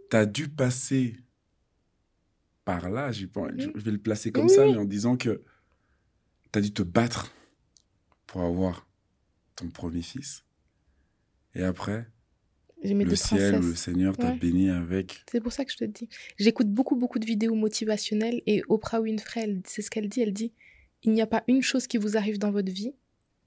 T'as 0.09 0.25
dû 0.25 0.49
passer 0.49 1.17
par 2.65 2.89
là, 2.89 3.11
je 3.11 3.25
vais 3.25 3.91
le 3.91 3.97
placer 3.97 4.31
comme 4.31 4.45
Oui, 4.45 4.49
ça, 4.49 4.65
mais 4.65 4.75
en 4.75 4.85
disant 4.85 5.17
que 5.17 5.43
t'as 6.51 6.61
dû 6.61 6.73
te 6.73 6.83
battre 6.83 7.31
pour 8.25 8.41
avoir 8.41 8.87
ton 9.55 9.69
premier 9.69 10.01
fils. 10.01 10.43
Et 11.55 11.63
après, 11.63 12.07
le 12.83 13.15
ciel 13.15 13.55
ou 13.59 13.61
le. 13.67 13.75
Seigneur 13.75 14.17
t'a 14.17 14.31
Ouais. 14.31 14.37
béni 14.37 14.69
avec. 14.69 15.23
C'est 15.31 15.41
pour 15.41 15.51
ça 15.51 15.65
que 15.65 15.71
je 15.71 15.77
te 15.77 15.83
dis. 15.85 16.07
J'écoute 16.37 16.67
beaucoup, 16.69 16.95
beaucoup 16.95 17.19
de 17.19 17.25
vidéos 17.25 17.55
motivationnelles 17.55 18.41
et 18.47 18.61
Oprah 18.69 19.01
Winfrey, 19.01 19.61
c'est 19.65 19.81
ce 19.81 19.89
qu'elle 19.91 20.07
dit. 20.09 20.21
Elle 20.21 20.33
dit 20.33 20.53
il 21.03 21.11
n'y 21.13 21.21
a 21.21 21.27
pas 21.27 21.43
une 21.47 21.61
chose 21.61 21.87
qui 21.87 21.97
vous 21.97 22.17
arrive 22.17 22.39
dans 22.39 22.51
votre 22.51 22.71
vie 22.71 22.91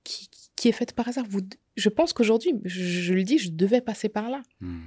qui, 0.05 0.29
qui 0.57 0.69
est 0.69 0.73
faite 0.73 0.93
par 0.95 1.09
hasard. 1.09 1.27
Vous, 1.29 1.41
je 1.77 1.89
pense 1.91 2.13
qu'aujourd'hui, 2.15 2.55
je, 2.65 2.83
je 2.83 3.13
le 3.15 3.25
dis, 3.25 3.37
je 3.39 3.51
devais 3.51 3.81
passer 3.83 4.09
par 4.09 4.31
là. 4.31 4.43
Hmm, 4.61 4.81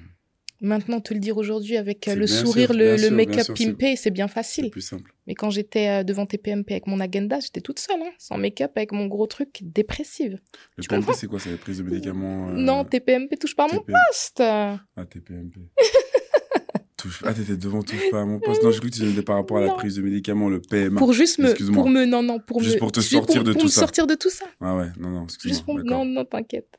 Maintenant, 0.62 1.02
te 1.02 1.14
le 1.14 1.20
dire 1.20 1.38
aujourd'hui 1.38 1.76
avec 1.76 2.08
euh, 2.08 2.12
C'est 2.14 2.18
le 2.18 2.28
sourire, 2.28 2.70
sûr, 2.72 2.78
le, 2.78 3.10
make-up 3.10 3.44
c'est- 3.46 3.54
pimpé, 3.66 3.96
c'est 3.98 4.10
bien 4.10 4.28
C'est 4.28 4.34
facile. 4.36 4.70
plus 4.70 4.82
simple. 4.82 5.14
Mais 5.28 5.36
quand 5.36 5.50
j'étais 5.50 5.90
euh, 5.90 6.04
devant 6.04 6.26
TPMP 6.26 6.72
avec 6.72 6.88
mon 6.88 7.00
agenda, 7.02 7.40
j'étais 7.42 7.60
toute 7.62 7.78
seule, 7.80 8.02
hein, 8.02 8.12
sans 8.18 8.38
make-up, 8.38 8.72
avec 8.76 8.92
mon 8.94 9.08
gros 9.08 9.28
truc, 9.28 9.60
dépressive. 9.64 10.40
Le 10.78 10.82
Tu 10.84 10.88
PMP, 10.88 11.12
c'est 11.14 11.28
quoi? 11.28 11.40
C'est 11.40 11.52
la 11.52 11.58
prise 11.58 11.80
de 11.80 11.84
médicaments 11.84 12.50
euh, 12.50 12.54
Non, 12.54 12.86
TPMP, 12.86 13.36
touche 13.38 13.56
pas 13.56 13.66
à 13.66 13.74
mon 13.74 13.82
poste. 13.82 14.40
Ah, 14.40 14.80
TPMP. 15.10 15.60
Touche... 16.98 17.22
Ah, 17.26 17.34
t'étais 17.34 17.58
devant, 17.58 17.84
touche 17.84 18.10
pas 18.10 18.22
à 18.22 18.26
mon 18.26 18.40
poste. 18.40 18.64
Non, 18.64 18.72
j'ai 18.72 18.80
cru 18.80 18.90
que 18.90 18.96
tu 18.96 19.02
disais 19.04 19.22
par 19.22 19.36
rapport 19.36 19.58
à 19.58 19.62
la 19.62 19.68
Non. 19.68 19.76
prise 19.76 19.96
de 19.98 20.02
médicaments, 20.02 20.48
le 20.50 20.62
PMA. 20.62 20.98
Pour 20.98 21.12
juste 21.14 21.38
me, 21.40 21.50
excuse-moi. 21.50 21.84
pour 21.84 21.90
me, 21.92 22.06
non, 22.06 22.24
non, 22.24 22.40
pour 22.40 22.64
Juste 22.64 22.76
me, 22.76 22.80
pour 22.80 22.92
te 22.94 23.02
juste 23.02 23.12
sortir 23.12 23.44
de 23.44 23.52
pour 23.52 23.60
tout 23.62 23.68
me 23.68 23.72
ça. 23.72 23.82
sortir 23.82 24.08
de 24.08 24.16
tout 24.16 24.30
ça. 24.30 24.46
Ah 24.62 24.76
ouais, 24.78 24.88
non, 24.98 25.10
non, 25.10 25.22
Juste 25.28 25.36
excuse-moi. 25.36 25.64
pour, 25.66 25.76
d'accord. 25.84 26.06
non, 26.06 26.06
non, 26.06 26.26
t'inquiète. 26.26 26.70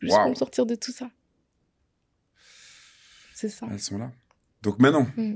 Juste 0.00 0.16
pour 0.16 0.30
me 0.30 0.34
sortir 0.34 0.64
de 0.66 0.74
tout 0.74 0.90
ça. 0.92 1.08
C'est 3.38 3.50
ça. 3.50 3.66
Elles 3.70 3.80
sont 3.80 3.98
là. 3.98 4.10
Donc 4.62 4.78
maintenant, 4.78 5.06
Mm. 5.14 5.34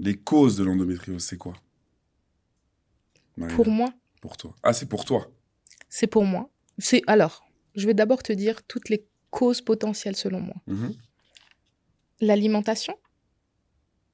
les 0.00 0.16
causes 0.18 0.58
de 0.58 0.64
l'endométriose, 0.64 1.24
c'est 1.24 1.38
quoi? 1.38 1.54
Pour 3.56 3.68
moi, 3.68 3.88
Pour 4.20 4.36
toi. 4.36 4.54
Ah, 4.62 4.74
c'est 4.74 4.84
pour 4.86 5.06
toi. 5.06 5.30
c'est 5.88 6.06
pour 6.08 6.24
moi. 6.24 6.50
C'est 6.76 7.02
alors, 7.06 7.48
je 7.74 7.86
vais 7.86 7.94
d'abord 7.94 8.22
te 8.22 8.34
dire 8.34 8.62
toutes 8.66 8.90
les 8.90 9.06
causes 9.30 9.62
potentielles 9.62 10.14
selon 10.16 10.40
moi. 10.40 10.56
Mhm. 10.66 10.92
L'alimentation. 12.20 12.94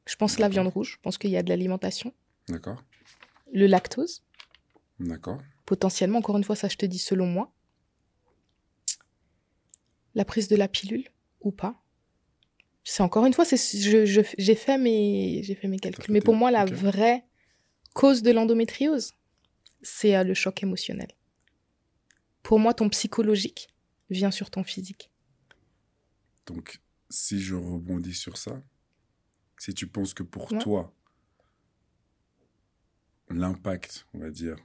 Je 0.06 0.14
pense 0.14 0.38
la 0.38 0.48
viande 0.48 0.68
rouge. 0.68 0.92
Je 0.92 1.00
pense 1.02 1.18
qu'il 1.18 1.30
y 1.30 1.36
a 1.36 1.42
de 1.42 1.48
l'alimentation. 1.48 2.14
D'accord. 2.48 2.84
Le 3.52 3.66
lactose. 3.66 4.22
D'accord. 5.00 5.40
Potentiellement, 5.66 6.18
encore 6.20 6.36
une 6.36 6.44
fois, 6.44 6.54
ça 6.56 6.68
je 6.68 6.76
te 6.76 6.86
dis 6.86 6.98
selon 6.98 7.26
moi. 7.26 7.50
la 10.14 10.24
prise 10.24 10.46
de 10.46 10.54
la 10.54 10.68
pilule 10.68 11.08
ou 11.40 11.50
pas. 11.50 11.82
C'est 12.84 13.02
encore 13.02 13.24
une 13.24 13.32
fois, 13.32 13.44
c'est 13.46 13.56
je- 13.56 14.04
je- 14.04 14.20
j'ai 14.36 14.54
fait 14.54 14.76
mes 14.78 15.42
j'ai 15.42 15.54
fait 15.54 15.68
mes 15.68 15.78
calculs. 15.78 16.12
Mais 16.12 16.20
pour 16.20 16.34
moi, 16.34 16.50
la 16.50 16.64
vraie 16.66 17.24
cause 17.94 18.22
de 18.22 18.30
l'endométriose, 18.30 19.12
c'est 19.82 20.14
euh, 20.16 20.22
le 20.24 20.34
choc 20.34 20.62
émotionnel. 20.62 21.08
Pour 22.42 22.58
moi, 22.58 22.74
ton 22.74 22.90
psychologique 22.90 23.68
vient 24.10 24.30
sur 24.30 24.50
ton 24.50 24.64
physique. 24.64 25.10
Donc, 26.46 26.80
si 27.08 27.40
je 27.40 27.54
rebondis 27.54 28.12
sur 28.14 28.36
ça, 28.36 28.62
si 29.58 29.72
tu 29.72 29.86
penses 29.86 30.12
que 30.12 30.22
pour 30.22 30.52
Ouais. 30.52 30.58
toi, 30.58 30.94
l'impact, 33.30 34.06
on 34.12 34.18
va 34.18 34.30
dire, 34.30 34.56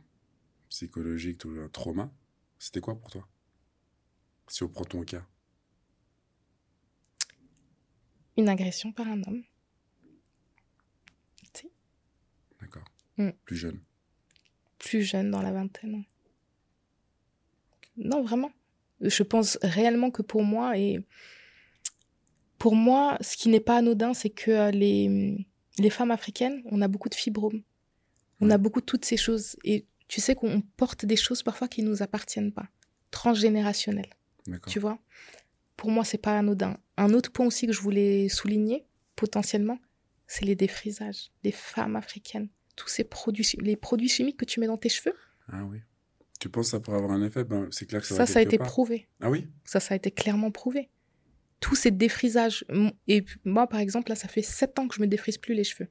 psychologique 0.68 1.46
ou 1.46 1.52
un 1.62 1.70
trauma, 1.70 2.12
c'était 2.58 2.82
quoi 2.82 3.00
pour 3.00 3.10
toi? 3.10 3.28
Si 4.50 4.64
on 4.64 4.68
prend 4.68 4.84
ton 4.84 5.04
cas. 5.04 5.26
Une 8.40 8.48
agression 8.48 8.94
par 8.94 9.06
un 9.10 9.22
homme. 9.24 9.44
Sais, 11.54 11.70
D'accord. 12.62 12.86
Mm. 13.18 13.32
Plus 13.44 13.58
jeune. 13.58 13.82
plus 14.78 15.02
jeune, 15.02 15.30
dans 15.30 15.42
la 15.42 15.52
vingtaine. 15.52 16.06
Non, 17.98 18.24
vraiment. 18.24 18.52
Je 19.02 19.24
pense 19.24 19.58
réellement 19.62 20.10
que 20.10 20.22
pour 20.22 20.44
moi, 20.44 20.78
et 20.78 21.04
pour 22.58 22.76
moi, 22.76 23.18
ce 23.20 23.36
qui 23.36 23.50
n'est 23.50 23.60
pas 23.60 23.76
anodin, 23.76 24.14
c'est 24.14 24.30
que 24.30 24.52
euh, 24.52 24.72
les, 24.72 25.46
les 25.78 25.90
femmes 25.90 26.12
africaines, 26.12 26.62
on 26.66 26.82
a 26.82 26.88
beaucoup 26.88 27.10
de 27.10 27.16
fibromes. 27.16 27.62
On 28.40 28.50
a 28.52 28.58
beaucoup 28.58 28.80
de 28.80 28.86
toutes 28.86 29.04
ces 29.04 29.18
choses. 29.18 29.58
Et 29.66 29.86
tu 30.08 30.22
sais 30.22 30.34
qu'on 30.34 30.62
porte 30.62 31.06
des 31.06 31.18
choses 31.18 31.44
parfois 31.44 31.68
qui 31.68 31.84
ne 31.84 31.90
nous 31.90 32.02
appartiennent 32.04 32.54
pas. 32.54 32.70
Transgénérationnelles. 33.12 34.14
Tu 34.68 34.80
vois? 34.80 34.98
Pour 35.80 35.92
moi, 35.92 36.04
c'est 36.04 36.18
pas 36.18 36.38
anodin. 36.38 36.76
Un 36.98 37.14
autre 37.14 37.32
point 37.32 37.46
aussi 37.46 37.66
que 37.66 37.72
je 37.72 37.80
voulais 37.80 38.28
souligner, 38.28 38.86
potentiellement, 39.16 39.80
c'est 40.28 40.44
les 40.44 40.56
défrisages. 40.56 41.32
Les 41.46 41.54
femmes 41.54 41.96
africaines. 41.96 42.50
Tous 42.76 42.90
ces 42.90 43.06
produits, 43.06 43.48
les 43.62 43.78
produits 43.78 44.10
chimiques 44.10 44.36
que 44.36 44.44
tu 44.44 44.60
mets 44.60 44.68
dans 44.68 44.76
tes 44.78 44.90
cheveux, 44.90 45.16
Ah 45.48 45.64
oui. 45.64 45.80
Tu 46.38 46.50
penses 46.50 46.66
que 46.68 46.72
ça 46.72 46.80
pourrait 46.82 46.98
avoir 46.98 47.14
un 47.14 47.24
effet? 47.26 47.46
Ben, 47.46 47.70
C'est 47.72 47.86
clair 47.86 48.02
que 48.02 48.08
ça, 48.08 48.16
ça, 48.16 48.24
va 48.24 48.26
ça 48.26 48.40
a 48.40 48.42
été 48.42 48.58
part. 48.58 48.68
prouvé. 48.68 49.08
Ah 49.22 49.30
oui? 49.30 49.48
Ça, 49.64 49.80
ça 49.80 49.94
a 49.94 49.98
été 49.98 50.12
clairement 50.12 50.52
prouvé. 50.52 50.90
Tous 51.62 51.76
ces 51.76 51.92
défrisages. 51.92 52.66
Et 53.08 53.24
moi, 53.46 53.66
par 53.68 53.80
exemple, 53.80 54.10
là, 54.10 54.16
ça 54.18 54.28
fait 54.28 54.42
sept 54.42 54.78
ans 54.80 54.88
que 54.90 54.96
je 54.96 55.02
me 55.02 55.08
défrise 55.08 55.38
plus 55.38 55.54
les 55.54 55.64
cheveux. 55.64 55.88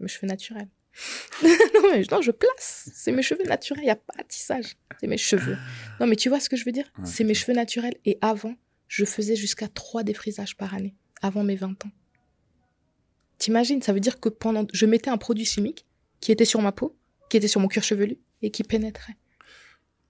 Mes 0.00 0.08
cheveux 0.08 0.26
naturels. 0.28 0.68
non, 1.42 1.90
mais 1.92 2.02
non, 2.10 2.22
je 2.22 2.30
place. 2.30 2.88
C'est 2.94 3.12
mes 3.12 3.22
cheveux 3.22 3.44
naturels. 3.44 3.82
Il 3.82 3.86
n'y 3.86 3.90
a 3.90 3.96
pas 3.96 4.22
de 4.22 4.28
tissage. 4.28 4.76
C'est 4.98 5.06
mes 5.06 5.18
cheveux. 5.18 5.58
Non, 6.00 6.06
mais 6.06 6.16
tu 6.16 6.30
vois 6.30 6.40
ce 6.40 6.48
que 6.48 6.56
je 6.56 6.64
veux 6.64 6.72
dire? 6.72 6.90
Ouais, 6.98 7.04
C'est 7.06 7.24
mes 7.24 7.34
cheveux 7.34 7.54
naturels. 7.54 7.96
Et 8.06 8.16
avant, 8.22 8.54
je 8.88 9.04
faisais 9.04 9.36
jusqu'à 9.36 9.68
trois 9.68 10.02
défrisages 10.02 10.56
par 10.56 10.74
année. 10.74 10.94
Avant 11.22 11.42
mes 11.42 11.56
20 11.56 11.84
ans. 11.86 11.90
T'imagines 13.38 13.82
Ça 13.82 13.92
veut 13.92 14.00
dire 14.00 14.20
que 14.20 14.28
pendant. 14.28 14.66
Je 14.72 14.86
mettais 14.86 15.10
un 15.10 15.18
produit 15.18 15.44
chimique 15.44 15.86
qui 16.20 16.32
était 16.32 16.44
sur 16.44 16.60
ma 16.62 16.72
peau, 16.72 16.96
qui 17.28 17.36
était 17.36 17.48
sur 17.48 17.60
mon 17.60 17.68
cuir 17.68 17.82
chevelu 17.82 18.18
et 18.42 18.50
qui 18.50 18.62
pénétrait. 18.64 19.16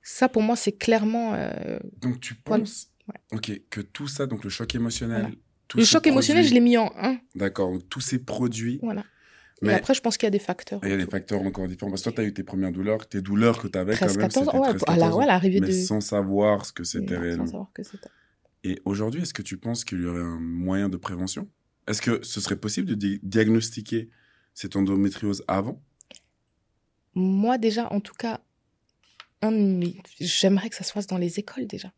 Ça, 0.02 0.28
pour 0.28 0.42
moi, 0.42 0.56
c'est 0.56 0.72
clairement. 0.72 1.34
euh, 1.34 1.78
Donc 2.00 2.20
tu 2.20 2.34
penses 2.34 2.90
Ok, 3.32 3.52
que 3.70 3.80
tout 3.80 4.08
ça, 4.08 4.26
donc 4.26 4.42
le 4.44 4.50
choc 4.50 4.74
émotionnel. 4.74 5.20
Voilà. 5.22 5.34
tous 5.68 5.78
Le 5.78 5.84
choc 5.84 6.06
émotionnel, 6.06 6.44
je 6.44 6.54
l'ai 6.54 6.60
mis 6.60 6.76
en 6.76 6.90
un. 6.96 7.18
D'accord, 7.36 7.70
donc 7.72 7.88
tous 7.88 8.00
ces 8.00 8.18
produits. 8.18 8.78
Voilà. 8.82 9.04
Mais 9.62 9.72
Et 9.72 9.74
après, 9.74 9.94
je 9.94 10.00
pense 10.00 10.16
qu'il 10.18 10.26
y 10.26 10.28
a 10.28 10.30
des 10.30 10.38
facteurs. 10.38 10.80
il 10.82 10.90
y 10.90 10.92
a 10.92 10.96
des 10.96 11.06
facteurs 11.06 11.40
encore 11.42 11.66
différents. 11.66 11.90
Parce 11.90 12.02
que 12.02 12.10
toi, 12.10 12.12
tu 12.16 12.20
as 12.20 12.24
eu 12.24 12.34
tes 12.34 12.42
premières 12.42 12.72
douleurs, 12.72 13.08
tes 13.08 13.22
douleurs 13.22 13.60
que 13.62 13.68
tu 13.68 13.78
avais 13.78 13.92
quand 13.96 14.06
13, 14.06 14.18
même. 14.18 14.28
14 14.28 14.44
c'était 14.46 14.56
ans. 14.56 14.60
Ouais, 14.60 14.68
13, 14.74 14.82
à 14.86 14.90
la, 14.92 14.96
14 14.98 15.14
ans. 15.14 15.18
ouais, 15.18 15.24
à 15.24 15.26
l'arrivée 15.28 15.60
mais 15.60 15.68
de. 15.68 15.72
sans 15.72 16.00
savoir 16.00 16.66
ce 16.66 16.72
que 16.72 16.84
c'était 16.84 17.16
réellement. 17.16 17.46
Sans 17.46 17.52
savoir 17.52 17.72
que 17.72 17.82
c'était. 17.82 18.08
Et 18.68 18.80
aujourd'hui, 18.84 19.22
est-ce 19.22 19.32
que 19.34 19.42
tu 19.42 19.56
penses 19.58 19.84
qu'il 19.84 20.00
y 20.00 20.06
aurait 20.06 20.20
un 20.22 20.40
moyen 20.40 20.88
de 20.88 20.96
prévention? 20.96 21.48
Est-ce 21.86 22.02
que 22.02 22.20
ce 22.24 22.40
serait 22.40 22.56
possible 22.56 22.88
de 22.88 22.94
di- 22.96 23.20
diagnostiquer 23.22 24.10
cette 24.54 24.74
endométriose 24.74 25.44
avant? 25.46 25.80
Moi, 27.14 27.58
déjà, 27.58 27.92
en 27.92 28.00
tout 28.00 28.14
cas, 28.14 28.40
j'aimerais 30.20 30.68
que 30.68 30.74
ça 30.76 30.82
se 30.84 30.90
fasse 30.92 31.06
dans 31.06 31.18
les 31.18 31.38
écoles 31.38 31.66
déjà. 31.68 31.92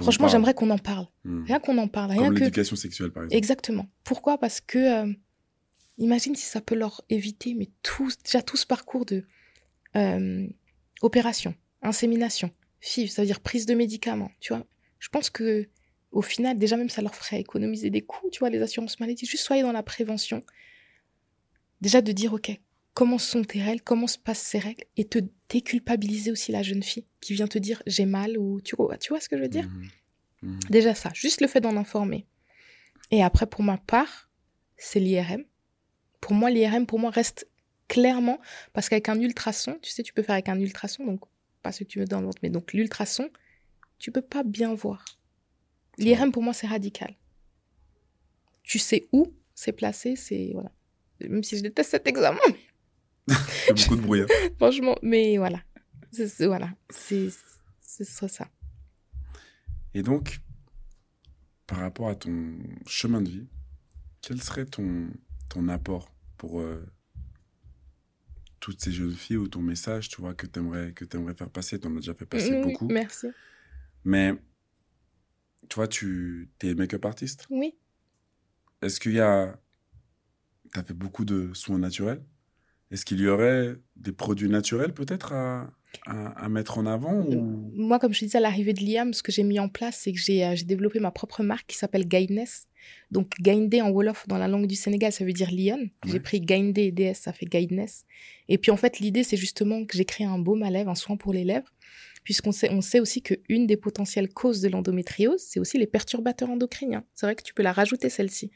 Franchement, 0.00 0.28
j'aimerais 0.28 0.54
qu'on 0.54 0.70
en 0.70 0.78
parle. 0.78 1.06
Hmm. 1.24 1.44
Rien 1.44 1.60
qu'on 1.60 1.78
en 1.78 1.88
parle. 1.88 2.10
Rien 2.12 2.24
Comme 2.26 2.34
que. 2.34 2.40
l'éducation 2.40 2.76
sexuelle, 2.76 3.10
par 3.10 3.24
exemple. 3.24 3.36
Exactement. 3.38 3.88
Pourquoi? 4.04 4.38
Parce 4.38 4.60
que. 4.60 4.78
euh, 5.06 5.12
imagine 5.98 6.34
si 6.34 6.44
ça 6.46 6.60
peut 6.60 6.74
leur 6.74 7.02
éviter, 7.08 7.54
mais 7.54 7.70
tout, 7.82 8.10
déjà 8.24 8.42
tout 8.42 8.56
ce 8.56 8.66
parcours 8.66 9.04
de 9.06 9.24
euh, 9.96 10.46
opération, 11.02 11.54
insémination, 11.82 12.50
FIV, 12.80 13.08
ça 13.10 13.22
veut 13.22 13.26
dire 13.26 13.40
prise 13.40 13.66
de 13.66 13.74
médicaments, 13.74 14.30
tu 14.40 14.52
vois. 14.54 14.66
Je 14.98 15.08
pense 15.08 15.28
que 15.30 15.68
au 16.12 16.22
final, 16.22 16.58
déjà 16.58 16.76
même, 16.76 16.90
ça 16.90 17.02
leur 17.02 17.14
ferait 17.14 17.40
économiser 17.40 17.90
des 17.90 18.02
coûts, 18.02 18.30
tu 18.30 18.40
vois, 18.40 18.50
les 18.50 18.62
assurances 18.62 19.00
maladie. 19.00 19.26
Juste 19.26 19.44
soyez 19.44 19.62
dans 19.62 19.72
la 19.72 19.82
prévention. 19.82 20.42
Déjà 21.80 22.02
de 22.02 22.12
dire, 22.12 22.34
OK, 22.34 22.50
comment 22.94 23.18
sont 23.18 23.42
tes 23.42 23.62
règles, 23.62 23.80
comment 23.80 24.06
se 24.06 24.18
passent 24.18 24.42
ces 24.42 24.58
règles, 24.58 24.84
et 24.96 25.06
te 25.06 25.18
déculpabiliser 25.48 26.30
aussi 26.30 26.52
la 26.52 26.62
jeune 26.62 26.82
fille 26.82 27.06
qui 27.20 27.34
vient 27.34 27.48
te 27.48 27.58
dire, 27.58 27.82
j'ai 27.86 28.04
mal, 28.04 28.38
ou 28.38 28.60
tu 28.60 28.76
vois, 28.76 28.96
tu 28.98 29.08
vois 29.08 29.20
ce 29.20 29.28
que 29.28 29.36
je 29.36 29.42
veux 29.42 29.48
dire? 29.48 29.68
Mhm. 29.68 29.88
Mhm. 30.42 30.58
Déjà 30.70 30.94
ça, 30.94 31.10
juste 31.14 31.40
le 31.40 31.48
fait 31.48 31.60
d'en 31.60 31.76
informer. 31.76 32.26
Et 33.10 33.22
après, 33.22 33.46
pour 33.46 33.62
ma 33.62 33.78
part, 33.78 34.30
c'est 34.76 35.00
l'IRM. 35.00 35.44
Pour 36.20 36.34
moi, 36.34 36.50
l'IRM, 36.50 36.86
pour 36.86 36.98
moi, 36.98 37.10
reste 37.10 37.48
clairement, 37.88 38.40
parce 38.72 38.88
qu'avec 38.88 39.08
un 39.08 39.20
ultrason, 39.20 39.78
tu 39.82 39.90
sais, 39.90 40.02
tu 40.02 40.12
peux 40.12 40.22
faire 40.22 40.34
avec 40.34 40.48
un 40.48 40.58
ultrason, 40.58 41.04
donc 41.04 41.20
pas 41.62 41.72
ce 41.72 41.80
que 41.80 41.88
tu 41.88 41.98
veux 42.00 42.04
dans 42.04 42.20
le 42.20 42.26
ventre, 42.26 42.40
mais 42.42 42.50
donc 42.50 42.72
l'ultrason, 42.72 43.30
tu 43.98 44.10
peux 44.12 44.22
pas 44.22 44.42
bien 44.42 44.74
voir. 44.74 45.04
L'IRM, 45.98 46.32
pour 46.32 46.42
moi, 46.42 46.52
c'est 46.52 46.66
radical. 46.66 47.14
Tu 48.62 48.78
sais 48.78 49.08
où 49.12 49.32
c'est 49.54 49.72
placé, 49.72 50.16
c'est, 50.16 50.50
voilà. 50.54 50.72
Même 51.20 51.42
si 51.44 51.56
je 51.56 51.62
déteste 51.62 51.90
cet 51.90 52.06
examen, 52.08 52.38
Il 53.28 53.32
y 53.32 53.36
a 53.70 53.74
beaucoup 53.74 53.96
de 53.96 54.00
bruit. 54.00 54.20
hein. 54.22 54.26
franchement, 54.58 54.96
mais 55.02 55.36
voilà. 55.38 55.62
C'est, 56.10 56.26
c'est- 56.28 56.46
voilà. 56.46 56.74
C'est, 56.90 57.28
ce 57.80 58.04
serait 58.04 58.28
ça. 58.28 58.48
Et 59.94 60.02
donc, 60.02 60.40
par 61.66 61.78
rapport 61.78 62.08
à 62.08 62.14
ton 62.16 62.58
chemin 62.86 63.20
de 63.20 63.28
vie, 63.28 63.46
quel 64.22 64.42
serait 64.42 64.64
ton, 64.66 65.08
ton 65.48 65.68
apport 65.68 66.10
pour 66.38 66.60
euh, 66.60 66.84
toutes 68.60 68.80
ces 68.82 68.92
jeunes 68.92 69.12
filles 69.14 69.36
ou 69.36 69.48
ton 69.48 69.60
message, 69.60 70.08
tu 70.08 70.20
vois, 70.20 70.34
que 70.34 70.46
tu 70.46 70.58
aimerais, 70.58 70.92
que 70.92 71.04
aimerais 71.16 71.34
faire 71.34 71.50
passer? 71.50 71.78
Tu 71.78 71.86
en 71.86 71.92
as 71.92 71.96
déjà 72.00 72.14
fait 72.14 72.26
passer 72.26 72.50
Oui, 72.54 72.60
beaucoup. 72.62 72.88
Merci. 72.88 73.28
Mais, 74.04 74.34
tu 75.68 75.76
vois, 75.76 75.88
tu 75.88 76.48
es 76.62 76.74
make-up 76.74 77.04
artiste? 77.04 77.46
Oui. 77.50 77.74
Est-ce 78.82 79.00
qu'il 79.00 79.12
y 79.12 79.20
a... 79.20 79.58
Tu 80.72 80.78
as 80.78 80.82
fait 80.82 80.94
beaucoup 80.94 81.24
de 81.24 81.50
soins 81.54 81.78
naturels? 81.78 82.22
Est-ce 82.90 83.04
qu'il 83.04 83.20
y 83.20 83.28
aurait 83.28 83.76
des 83.96 84.12
produits 84.12 84.50
naturels 84.50 84.92
peut-être 84.92 85.32
à, 85.32 85.70
à, 86.06 86.44
à 86.44 86.48
mettre 86.50 86.76
en 86.76 86.84
avant 86.84 87.22
ou... 87.22 87.72
Moi, 87.74 87.98
comme 87.98 88.12
je 88.12 88.20
te 88.20 88.24
disais, 88.26 88.38
à 88.38 88.40
l'arrivée 88.40 88.74
de 88.74 88.80
l'IAM, 88.80 89.14
ce 89.14 89.22
que 89.22 89.32
j'ai 89.32 89.44
mis 89.44 89.58
en 89.58 89.68
place, 89.68 90.00
c'est 90.02 90.12
que 90.12 90.18
j'ai 90.18 90.44
euh, 90.44 90.54
j'ai 90.54 90.64
développé 90.64 91.00
ma 91.00 91.10
propre 91.10 91.42
marque 91.42 91.66
qui 91.68 91.76
s'appelle 91.78 92.06
Guidness. 92.06 92.68
Donc, 93.10 93.30
Gaindé 93.40 93.80
en 93.80 93.90
Wolof, 93.90 94.26
dans 94.28 94.36
la 94.36 94.48
langue 94.48 94.66
du 94.66 94.74
Sénégal, 94.74 95.10
ça 95.12 95.24
veut 95.24 95.32
dire 95.32 95.50
lion. 95.50 95.88
J'ai 96.04 96.20
pris 96.20 96.40
Gaindé 96.40 96.82
et 96.82 96.92
DS, 96.92 97.14
ça 97.14 97.32
fait 97.32 97.46
Guidness. 97.46 98.04
Et 98.48 98.58
puis, 98.58 98.70
en 98.70 98.76
fait, 98.76 98.98
l'idée, 98.98 99.22
c'est 99.22 99.38
justement 99.38 99.84
que 99.86 99.96
j'ai 99.96 100.04
créé 100.04 100.26
un 100.26 100.38
baume 100.38 100.62
à 100.62 100.70
lèvres, 100.70 100.90
un 100.90 100.94
soin 100.94 101.16
pour 101.16 101.32
les 101.32 101.44
lèvres, 101.44 101.72
puisqu'on 102.24 102.52
sait, 102.52 102.70
on 102.70 102.80
sait 102.80 103.00
aussi 103.00 103.22
qu'une 103.22 103.66
des 103.66 103.76
potentielles 103.76 104.28
causes 104.28 104.60
de 104.60 104.68
l'endométriose, 104.68 105.40
c'est 105.40 105.60
aussi 105.60 105.78
les 105.78 105.86
perturbateurs 105.86 106.50
endocriniens. 106.50 107.04
C'est 107.14 107.26
vrai 107.26 107.34
que 107.34 107.42
tu 107.42 107.54
peux 107.54 107.62
la 107.62 107.72
rajouter, 107.72 108.08
celle-ci. 108.08 108.50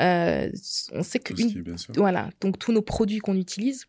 Euh, 0.00 0.50
on 0.92 1.02
sait 1.02 1.20
qui 1.20 1.32
est 1.32 1.60
bien 1.60 1.76
sûr. 1.76 1.94
voilà, 1.96 2.30
donc 2.40 2.58
tous 2.58 2.72
nos 2.72 2.82
produits 2.82 3.18
qu'on 3.18 3.36
utilise. 3.36 3.86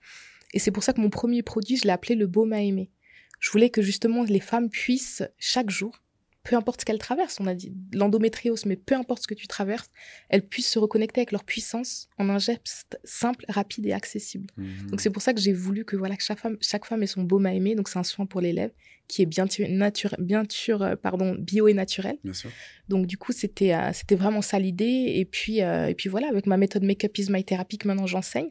Et 0.53 0.59
c'est 0.59 0.71
pour 0.71 0.83
ça 0.83 0.93
que 0.93 1.01
mon 1.01 1.09
premier 1.09 1.41
produit, 1.41 1.77
je 1.77 1.83
l'ai 1.83 1.89
appelé 1.89 2.15
le 2.15 2.27
baume 2.27 2.53
à 2.53 2.61
aimer. 2.61 2.91
Je 3.39 3.51
voulais 3.51 3.69
que 3.69 3.81
justement 3.81 4.23
les 4.23 4.39
femmes 4.39 4.69
puissent 4.69 5.23
chaque 5.37 5.69
jour, 5.69 6.01
peu 6.45 6.55
importe 6.55 6.81
ce 6.81 6.85
qu'elles 6.85 6.99
traversent, 6.99 7.39
on 7.41 7.47
a 7.47 7.53
dit 7.55 7.73
l'endométriose, 7.93 8.65
mais 8.65 8.75
peu 8.77 8.95
importe 8.95 9.23
ce 9.23 9.27
que 9.27 9.33
tu 9.33 9.47
traverses, 9.47 9.89
elles 10.29 10.47
puissent 10.47 10.69
se 10.69 10.79
reconnecter 10.79 11.19
avec 11.21 11.31
leur 11.31 11.43
puissance 11.43 12.07
en 12.17 12.29
un 12.29 12.37
geste 12.37 12.97
simple, 13.03 13.43
rapide 13.49 13.85
et 13.87 13.93
accessible. 13.93 14.47
Mhm. 14.55 14.91
Donc 14.91 15.01
c'est 15.01 15.09
pour 15.09 15.21
ça 15.21 15.33
que 15.33 15.41
j'ai 15.41 15.53
voulu 15.53 15.83
que 15.83 15.95
voilà 15.97 16.15
que 16.15 16.23
chaque 16.23 16.39
femme, 16.39 16.57
chaque 16.61 16.85
femme 16.85 17.03
ait 17.03 17.07
son 17.07 17.23
baume 17.23 17.45
à 17.47 17.53
aimer. 17.53 17.75
Donc 17.75 17.89
c'est 17.89 17.99
un 17.99 18.03
soin 18.03 18.25
pour 18.25 18.41
les 18.41 18.53
lèvres 18.53 18.73
qui 19.07 19.21
est 19.23 19.25
bien 19.25 19.47
tu- 19.47 19.67
nature, 19.67 20.15
bien 20.19 20.43
sûr, 20.49 20.81
euh, 20.81 20.95
pardon, 20.95 21.35
bio 21.37 21.67
et 21.67 21.73
naturel. 21.73 22.17
Bien 22.23 22.33
sûr. 22.33 22.51
Donc 22.89 23.07
du 23.07 23.17
coup, 23.17 23.31
c'était 23.33 23.73
euh, 23.73 23.91
c'était 23.93 24.15
vraiment 24.15 24.41
ça 24.41 24.59
l'idée. 24.59 25.13
Et 25.15 25.25
puis 25.25 25.61
euh, 25.63 25.87
et 25.87 25.95
puis 25.95 26.09
voilà, 26.09 26.27
avec 26.29 26.45
ma 26.47 26.57
méthode 26.57 26.83
Makeup 26.83 27.17
is 27.17 27.27
my 27.31 27.43
therapy 27.43 27.77
que 27.79 27.87
maintenant 27.87 28.07
j'enseigne. 28.07 28.49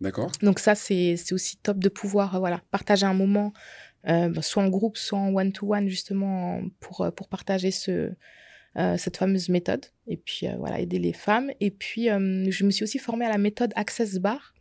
D'accord. 0.00 0.32
Donc 0.40 0.58
ça, 0.60 0.74
c'est 0.74 1.16
c'est 1.16 1.34
aussi 1.34 1.58
top 1.58 1.78
de 1.78 1.90
pouvoir 1.90 2.34
euh, 2.34 2.38
voilà 2.38 2.62
partager 2.70 3.04
un 3.04 3.12
moment, 3.14 3.52
euh, 4.08 4.28
bah, 4.28 4.42
soit 4.42 4.62
en 4.62 4.68
groupe, 4.68 4.96
soit 4.96 5.18
en 5.18 5.34
one 5.34 5.52
to 5.52 5.72
one 5.74 5.88
justement 5.88 6.56
en- 6.58 6.68
pour 6.80 7.02
euh, 7.02 7.10
pour 7.10 7.28
partager 7.28 7.70
ce 7.70 8.12
euh, 8.76 8.96
cette 8.96 9.16
fameuse 9.16 9.48
méthode 9.48 9.86
et 10.06 10.16
puis 10.16 10.46
euh, 10.46 10.54
voilà 10.58 10.78
aider 10.80 10.98
les 10.98 11.12
femmes. 11.12 11.50
Et 11.60 11.70
puis 11.70 12.06
je 12.06 12.64
me 12.64 12.70
suis 12.70 12.84
aussi 12.84 12.98
formée 12.98 13.26
à 13.26 13.28
la 13.30 13.38
méthode 13.38 13.72
Access 13.76 14.18
Bar 14.18 14.54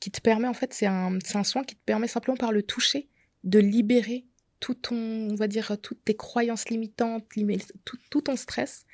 qui 0.00 0.10
te 0.10 0.20
permet 0.20 0.48
en 0.48 0.54
fait 0.54 0.72
c'est 0.72 0.86
un 0.86 1.18
un 1.34 1.44
soin 1.44 1.64
qui 1.64 1.74
te 1.74 1.82
permet 1.84 2.06
simplement 2.08 2.36
par 2.36 2.52
le 2.52 2.62
toucher 2.62 3.08
de 3.44 3.58
libérer 3.58 4.24
tout 4.60 4.74
ton 4.74 4.96
on 4.96 5.34
va 5.34 5.48
dire 5.48 5.76
toutes 5.82 6.02
tes 6.04 6.14
croyances 6.16 6.68
limitantes, 6.70 7.24
tout, 7.84 7.98
tout 8.10 8.22
ton 8.22 8.36
stress 8.36 8.86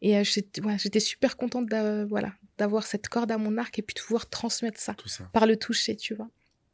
Et 0.00 0.16
euh, 0.16 0.24
j'étais 0.24 0.62
ouais, 0.64 0.78
super 1.00 1.36
contente 1.36 1.66
d'a- 1.66 2.04
voilà, 2.06 2.32
d'avoir 2.58 2.84
cette 2.86 3.08
corde 3.08 3.30
à 3.30 3.38
mon 3.38 3.58
arc 3.58 3.78
et 3.78 3.82
puis 3.82 3.94
de 3.94 4.00
pouvoir 4.00 4.28
transmettre 4.30 4.80
ça 4.80 4.94
Tout 4.94 5.08
ça. 5.08 5.28
par 5.32 5.46
le 5.46 5.56
toucher, 5.56 5.96
tu 5.96 6.14
vois. 6.14 6.28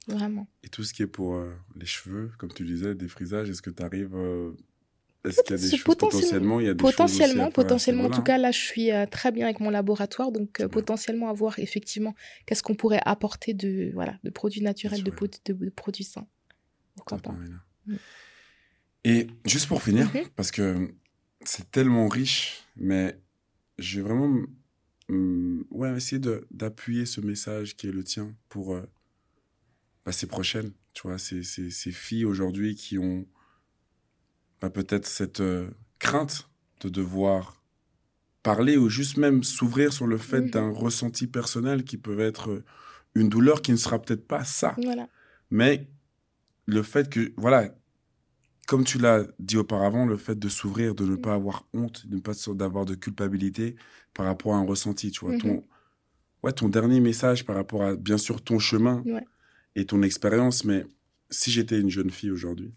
Vraiment. 0.09 0.48
Et 0.64 0.68
tout 0.68 0.82
ce 0.84 0.92
qui 0.94 1.02
est 1.02 1.06
pour 1.06 1.34
euh, 1.36 1.54
les 1.76 1.86
cheveux, 1.86 2.30
comme 2.38 2.52
tu 2.52 2.64
disais, 2.64 2.94
des 2.94 3.09
frisages, 3.09 3.48
est-ce 3.50 3.62
que 3.62 3.70
tu 3.70 3.82
arrives. 3.82 4.14
est-ce 5.24 5.42
qu'il 5.42 5.50
y 5.56 5.59
a 5.59 5.62
des 5.62 5.70
choses 5.70 5.82
potentiellement- 5.84 6.20
potentiellement 6.20 6.61
il 6.61 6.66
y 6.66 6.68
a 6.70 6.74
des 6.74 6.80
choses 6.82 7.00
aussi 7.00 7.22
à 7.22 7.50
Potentiellement. 7.50 8.04
En 8.04 8.11
tout 8.11 8.22
cas, 8.22 8.38
là, 8.38 8.50
je 8.50 8.59
suis 8.59 8.90
euh, 8.90 9.04
très 9.06 9.30
bien 9.32 9.44
avec 9.44 9.61
mon 9.61 9.68
laboratoire, 9.70 10.32
donc 10.32 10.61
euh, 10.61 10.68
potentiellement 10.68 11.28
à 11.28 11.32
voir 11.34 11.59
effectivement 11.59 12.14
qu'est-ce 12.46 12.62
qu'on 12.62 12.74
pourrait 12.74 13.02
apporter 13.04 13.52
de 13.54 13.90
voilà 13.92 14.18
de 14.24 14.30
produits 14.30 14.62
naturels, 14.62 15.02
de, 15.04 15.11
produits 15.70 16.04
sains. 16.04 16.26
Pourquoi 16.96 17.18
pas. 17.18 17.32
Mm. 17.86 17.96
Et 19.04 19.26
juste 19.44 19.66
pour 19.68 19.82
finir, 19.82 20.06
Mhm. 20.14 20.22
parce 20.36 20.50
que 20.50 20.90
c'est 21.44 21.70
tellement 21.70 22.09
riche, 22.09 22.64
mais 22.76 23.16
j'ai 23.78 24.00
vraiment 24.00 24.40
hum, 25.09 25.64
ouais, 25.70 25.96
essayé 25.96 26.18
de- 26.18 26.46
d'appuyer 26.50 27.06
ce 27.06 27.20
message 27.20 27.76
qui 27.76 27.88
est 27.88 27.92
le 27.92 28.04
tien 28.04 28.34
pour 28.48 28.74
euh, 28.74 28.82
bah, 30.09 30.12
ces 30.12 30.26
prochaines, 30.26 30.72
tu 30.94 31.02
vois, 31.06 31.18
ces, 31.18 31.42
ces, 31.42 31.68
ces 31.70 31.92
filles 31.92 32.24
aujourd'hui 32.24 32.74
qui 32.74 32.96
ont 32.96 33.26
bah, 34.62 34.70
peut-être 34.70 35.06
cette 35.06 35.40
euh, 35.40 35.68
crainte 35.98 36.48
de 36.80 36.88
devoir 36.88 37.62
parler 38.42 38.78
ou 38.78 38.88
juste 38.88 39.18
même 39.18 39.42
s'ouvrir 39.42 39.92
sur 39.92 40.06
le 40.06 40.16
fait 40.16 40.40
Mhm. 40.40 40.50
d'un 40.50 40.70
ressenti 40.70 41.26
personnel 41.26 41.84
qui 41.84 41.98
peut 41.98 42.20
être 42.20 42.48
euh, 42.52 42.64
une 43.14 43.28
douleur 43.28 43.61
qui 43.61 43.70
ne 43.70 43.76
sera 43.76 44.00
peut-être 44.00 44.26
pas 44.26 44.44
ça. 44.44 44.74
Voilà. 44.82 45.11
Mais 45.50 45.90
le 46.64 46.82
fait 46.82 47.11
que, 47.11 47.34
voilà, 47.36 47.74
comme 48.66 48.84
tu 48.84 48.96
l'as 48.96 49.26
dit 49.38 49.59
auparavant, 49.59 50.06
le 50.06 50.16
fait 50.16 50.38
de 50.38 50.48
s'ouvrir, 50.48 50.94
de 50.94 51.04
ne 51.04 51.16
pas 51.16 51.34
avoir 51.34 51.66
honte, 51.74 52.06
de 52.06 52.16
ne 52.16 52.20
pas 52.22 52.32
d'avoir 52.54 52.86
de 52.86 52.94
culpabilité 52.94 53.76
par 54.14 54.24
rapport 54.24 54.54
à 54.54 54.56
un 54.56 54.64
ressenti, 54.64 55.11
tu 55.11 55.20
vois, 55.20 55.34
Mhm. 55.34 55.38
ton, 55.40 55.64
ouais, 56.44 56.52
ton 56.52 56.70
dernier 56.70 57.00
message 57.00 57.44
par 57.44 57.56
rapport 57.56 57.82
à, 57.82 57.94
bien 57.94 58.16
sûr, 58.16 58.42
ton 58.42 58.59
chemin 58.59 59.02
Ouais. 59.04 59.26
Et 59.80 59.84
ton 59.86 60.02
expérience, 60.02 60.64
mais 60.64 60.84
si 61.30 61.50
j'étais 61.50 61.78
une 61.80 61.90
jeune 61.90 62.10
fille 62.10 62.30
aujourd'hui, 62.30 62.72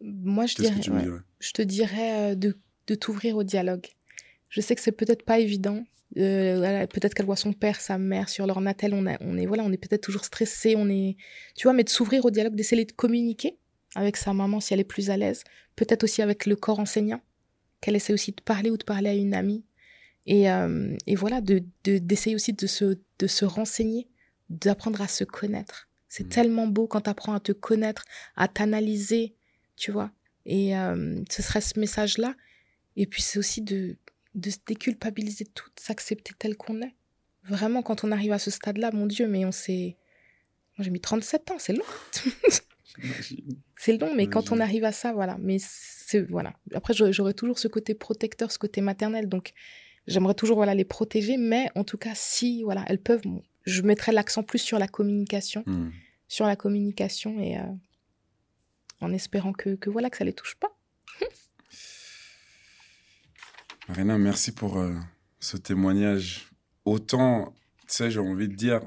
Moi, 0.00 0.46
je 0.46 0.54
dirais, 0.56 0.74
que 0.76 0.80
tu 0.80 0.90
me 0.90 0.96
ouais, 0.96 1.02
dirais? 1.02 1.20
Je 1.40 1.52
te 1.52 1.62
dirais 1.62 2.32
euh, 2.32 2.34
de, 2.34 2.56
de 2.88 2.94
t'ouvrir 2.94 3.36
au 3.36 3.42
dialogue. 3.44 3.86
Je 4.48 4.60
sais 4.60 4.74
que 4.74 4.80
c'est 4.80 4.92
peut-être 4.92 5.24
pas 5.24 5.38
évident. 5.38 5.84
Euh, 6.16 6.86
peut-être 6.86 7.14
qu'elle 7.14 7.26
voit 7.26 7.36
son 7.36 7.52
père, 7.52 7.80
sa 7.80 7.98
mère 7.98 8.28
sur 8.28 8.46
leur 8.46 8.60
natel. 8.60 8.94
On, 8.94 9.06
a- 9.06 9.16
on 9.20 9.36
est 9.38 9.46
voilà, 9.46 9.64
on 9.64 9.72
est 9.72 9.76
peut-être 9.78 10.02
toujours 10.02 10.24
stressé. 10.24 10.74
On 10.76 10.88
est, 10.88 11.16
tu 11.56 11.64
vois, 11.64 11.72
mais 11.72 11.84
de 11.84 11.88
s'ouvrir 11.88 12.24
au 12.24 12.30
dialogue, 12.30 12.54
d'essayer 12.54 12.84
de 12.84 12.92
communiquer 12.92 13.56
avec 13.94 14.16
sa 14.16 14.32
maman 14.32 14.60
si 14.60 14.74
elle 14.74 14.80
est 14.80 14.84
plus 14.84 15.10
à 15.10 15.16
l'aise. 15.16 15.42
Peut-être 15.76 16.04
aussi 16.04 16.22
avec 16.22 16.46
le 16.46 16.56
corps 16.56 16.78
enseignant, 16.80 17.22
qu'elle 17.80 17.96
essaie 17.96 18.12
aussi 18.12 18.32
de 18.32 18.42
parler 18.42 18.70
ou 18.70 18.76
de 18.76 18.84
parler 18.84 19.10
à 19.10 19.14
une 19.14 19.34
amie. 19.34 19.64
Et, 20.26 20.50
euh, 20.50 20.96
et 21.06 21.16
voilà, 21.16 21.40
de 21.40 21.62
de- 21.84 21.98
d'essayer 21.98 22.34
aussi 22.36 22.52
de 22.52 22.66
se, 22.66 22.98
de 23.18 23.26
se 23.26 23.44
renseigner, 23.44 24.08
d'apprendre 24.50 25.00
à 25.02 25.08
se 25.08 25.24
connaître. 25.24 25.88
C'est 26.16 26.22
Mhm. 26.24 26.28
tellement 26.30 26.66
beau 26.68 26.86
quand 26.86 27.00
tu 27.00 27.10
apprends 27.10 27.34
à 27.34 27.40
te 27.40 27.50
connaître, 27.50 28.04
à 28.36 28.46
t'analyser, 28.46 29.34
tu 29.74 29.90
vois. 29.90 30.12
Et 30.46 30.76
euh, 30.78 31.20
ce 31.28 31.42
serait 31.42 31.60
ce 31.60 31.76
message-là. 31.80 32.36
Et 32.94 33.06
puis 33.06 33.20
c'est 33.20 33.36
aussi 33.36 33.62
de, 33.62 33.96
de 34.36 34.50
se 34.50 34.58
déculpabiliser 34.64 35.42
de 35.42 35.50
tout, 35.50 35.68
s'accepter 35.74 36.32
tel 36.38 36.56
qu'on 36.56 36.80
est. 36.82 36.94
Vraiment, 37.42 37.82
quand 37.82 38.04
on 38.04 38.12
arrive 38.12 38.30
à 38.30 38.38
ce 38.38 38.52
stade-là, 38.52 38.92
mon 38.92 39.06
Dieu, 39.06 39.26
mais 39.26 39.44
on 39.44 39.50
s'est... 39.50 39.96
Moi, 40.78 40.84
j'ai 40.84 40.90
mis 40.90 41.00
37 41.00 41.50
ans, 41.50 41.56
c'est 41.58 41.72
long. 41.72 41.84
C'est 43.76 43.96
long, 43.98 44.14
mais 44.14 44.28
quand 44.28 44.52
on 44.52 44.60
arrive 44.60 44.84
à 44.84 44.92
ça, 44.92 45.12
voilà. 45.12 45.36
Mais 45.40 45.56
c'est... 45.58 46.20
Voilà. 46.30 46.54
Après, 46.74 46.94
j'aurais 46.94 47.12
j'aurais 47.12 47.34
toujours 47.34 47.58
ce 47.58 47.66
côté 47.66 47.92
protecteur, 47.94 48.52
ce 48.52 48.58
côté 48.58 48.80
maternel. 48.82 49.28
Donc, 49.28 49.52
j'aimerais 50.06 50.34
toujours, 50.34 50.56
voilà, 50.58 50.74
les 50.76 50.84
protéger. 50.84 51.36
Mais 51.38 51.70
en 51.74 51.82
tout 51.82 51.98
cas, 51.98 52.12
si, 52.14 52.62
voilà, 52.62 52.84
elles 52.86 53.00
peuvent... 53.02 53.22
je 53.64 53.82
mettrais 53.82 54.12
l'accent 54.12 54.42
plus 54.42 54.58
sur 54.58 54.78
la 54.78 54.88
communication. 54.88 55.62
Hmm. 55.66 55.90
Sur 56.28 56.46
la 56.46 56.56
communication 56.56 57.38
et... 57.40 57.58
euh, 57.58 57.62
en 59.00 59.12
espérant 59.12 59.52
que, 59.52 59.74
que, 59.74 59.90
voilà, 59.90 60.10
que 60.10 60.16
ça 60.16 60.24
les 60.24 60.32
touche 60.32 60.56
pas. 60.56 60.76
Marina, 63.88 64.18
merci 64.18 64.52
pour 64.52 64.78
euh, 64.78 64.94
ce 65.40 65.56
témoignage. 65.56 66.48
Autant, 66.84 67.54
tu 67.80 67.94
sais, 67.96 68.10
j'ai 68.10 68.20
envie 68.20 68.48
de 68.48 68.54
dire, 68.54 68.80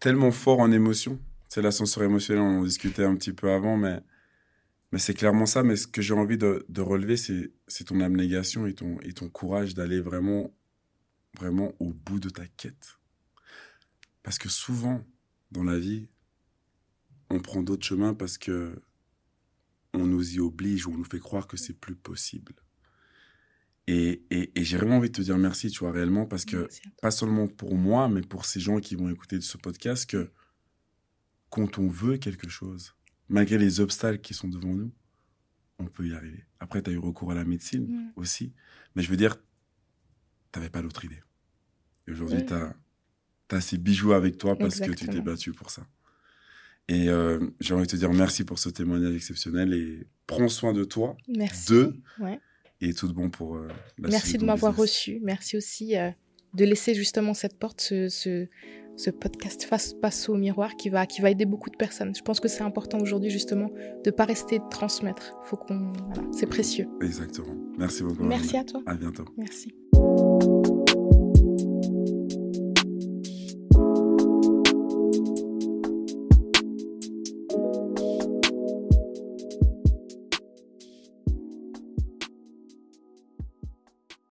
tellement 0.00 0.32
fort 0.32 0.60
en 0.60 0.72
émotion. 0.72 1.20
C'est 1.48 1.62
l'ascenseur 1.62 2.02
émotionnel, 2.02 2.42
on 2.42 2.60
en 2.60 2.64
discutait 2.64 3.04
un 3.04 3.14
petit 3.14 3.32
peu 3.32 3.50
avant, 3.52 3.76
mais, 3.76 4.00
mais 4.90 4.98
c'est 4.98 5.14
clairement 5.14 5.46
ça. 5.46 5.62
Mais 5.62 5.76
ce 5.76 5.86
que 5.86 6.02
j'ai 6.02 6.14
envie 6.14 6.38
de, 6.38 6.66
de 6.68 6.80
relever, 6.80 7.16
c'est 7.16 7.52
c'est 7.68 7.84
ton 7.84 8.00
abnégation 8.00 8.66
et 8.66 8.74
ton, 8.74 8.98
et 9.02 9.12
ton 9.12 9.28
courage 9.28 9.74
d'aller 9.74 10.00
vraiment, 10.00 10.52
vraiment 11.38 11.72
au 11.80 11.92
bout 11.92 12.20
de 12.20 12.28
ta 12.30 12.46
quête. 12.46 12.98
Parce 14.22 14.38
que 14.38 14.48
souvent, 14.48 15.04
dans 15.50 15.64
la 15.64 15.78
vie, 15.78 16.08
on 17.30 17.40
prend 17.40 17.62
d'autres 17.62 17.86
chemins 17.86 18.14
parce 18.14 18.38
que 18.38 18.80
on 19.92 20.06
nous 20.06 20.34
y 20.34 20.40
oblige 20.40 20.86
ou 20.86 20.92
on 20.92 20.98
nous 20.98 21.04
fait 21.04 21.20
croire 21.20 21.46
que 21.46 21.56
c'est 21.56 21.78
plus 21.78 21.94
possible. 21.94 22.54
Et, 23.86 24.24
et, 24.30 24.58
et 24.58 24.64
j'ai 24.64 24.76
vraiment 24.78 24.96
envie 24.96 25.10
de 25.10 25.14
te 25.14 25.22
dire 25.22 25.36
merci, 25.38 25.70
tu 25.70 25.80
vois, 25.80 25.92
réellement, 25.92 26.26
parce 26.26 26.44
que 26.44 26.68
pas 27.02 27.10
seulement 27.10 27.46
pour 27.46 27.76
moi, 27.76 28.08
mais 28.08 28.22
pour 28.22 28.44
ces 28.46 28.58
gens 28.58 28.80
qui 28.80 28.94
vont 28.96 29.10
écouter 29.10 29.40
ce 29.40 29.58
podcast, 29.58 30.08
que 30.08 30.30
quand 31.50 31.78
on 31.78 31.86
veut 31.88 32.16
quelque 32.16 32.48
chose, 32.48 32.94
malgré 33.28 33.58
les 33.58 33.80
obstacles 33.80 34.20
qui 34.20 34.34
sont 34.34 34.48
devant 34.48 34.74
nous, 34.74 34.92
on 35.78 35.86
peut 35.86 36.08
y 36.08 36.14
arriver. 36.14 36.46
Après, 36.60 36.82
tu 36.82 36.90
as 36.90 36.92
eu 36.94 36.98
recours 36.98 37.30
à 37.30 37.34
la 37.34 37.44
médecine 37.44 37.84
Ouais. 37.88 38.12
aussi, 38.16 38.54
mais 38.94 39.02
je 39.02 39.10
veux 39.10 39.16
dire, 39.16 39.36
tu 40.54 40.58
n'avais 40.60 40.70
pas 40.70 40.80
d'autre 40.82 41.04
idée. 41.04 41.20
Et 42.08 42.12
aujourd'hui, 42.12 42.38
Ouais. 42.38 42.46
tu 43.48 43.54
as, 43.54 43.60
ces 43.60 43.76
bijoux 43.76 44.12
avec 44.12 44.38
toi 44.38 44.56
parce 44.56 44.80
que 44.80 44.90
tu 44.92 45.06
t'es 45.08 45.20
battu 45.20 45.52
pour 45.52 45.70
ça. 45.70 45.82
Et 46.88 47.08
euh, 47.08 47.40
j'ai 47.60 47.74
envie 47.74 47.86
de 47.86 47.90
te 47.90 47.96
dire 47.96 48.12
merci 48.12 48.44
pour 48.44 48.58
ce 48.58 48.68
témoignage 48.68 49.14
exceptionnel 49.14 49.72
et 49.74 50.06
prends 50.26 50.48
soin 50.48 50.72
de 50.72 50.84
toi 50.84 51.16
Merci. 51.28 51.68
Deux. 51.68 51.96
Ouais. 52.20 52.38
et 52.80 52.92
tout 52.94 53.08
de 53.08 53.12
bon 53.12 53.30
pour 53.30 53.56
euh, 53.56 53.68
la 53.98 54.08
Merci 54.10 54.38
de 54.38 54.44
m'avoir 54.44 54.76
reçu. 54.76 55.18
Merci 55.22 55.56
aussi 55.56 55.96
euh, 55.96 56.10
de 56.54 56.64
laisser 56.64 56.94
justement 56.94 57.32
cette 57.32 57.58
porte, 57.58 57.80
ce, 57.80 58.08
ce, 58.08 58.46
ce 58.96 59.10
podcast 59.10 59.62
face, 59.64 59.94
face 60.02 60.28
au 60.28 60.34
miroir 60.34 60.76
qui 60.76 60.90
va, 60.90 61.06
qui 61.06 61.20
va 61.22 61.30
aider 61.30 61.46
beaucoup 61.46 61.70
de 61.70 61.76
personnes. 61.76 62.14
Je 62.14 62.22
pense 62.22 62.38
que 62.40 62.48
c'est 62.48 62.62
important 62.62 62.98
aujourd'hui 63.00 63.30
justement 63.30 63.70
de 64.04 64.10
pas 64.10 64.24
rester 64.26 64.58
de 64.58 64.68
transmettre. 64.70 65.32
Faut 65.44 65.56
qu'on, 65.56 65.92
voilà, 66.14 66.28
c'est 66.32 66.46
précieux. 66.46 66.86
Exactement. 67.00 67.54
Merci 67.78 68.02
beaucoup. 68.02 68.24
Merci 68.24 68.56
à 68.58 68.64
toi. 68.64 68.82
À 68.86 68.94
bientôt. 68.94 69.24
Merci. 69.38 69.74
Thank 70.40 70.66
you 70.66 70.73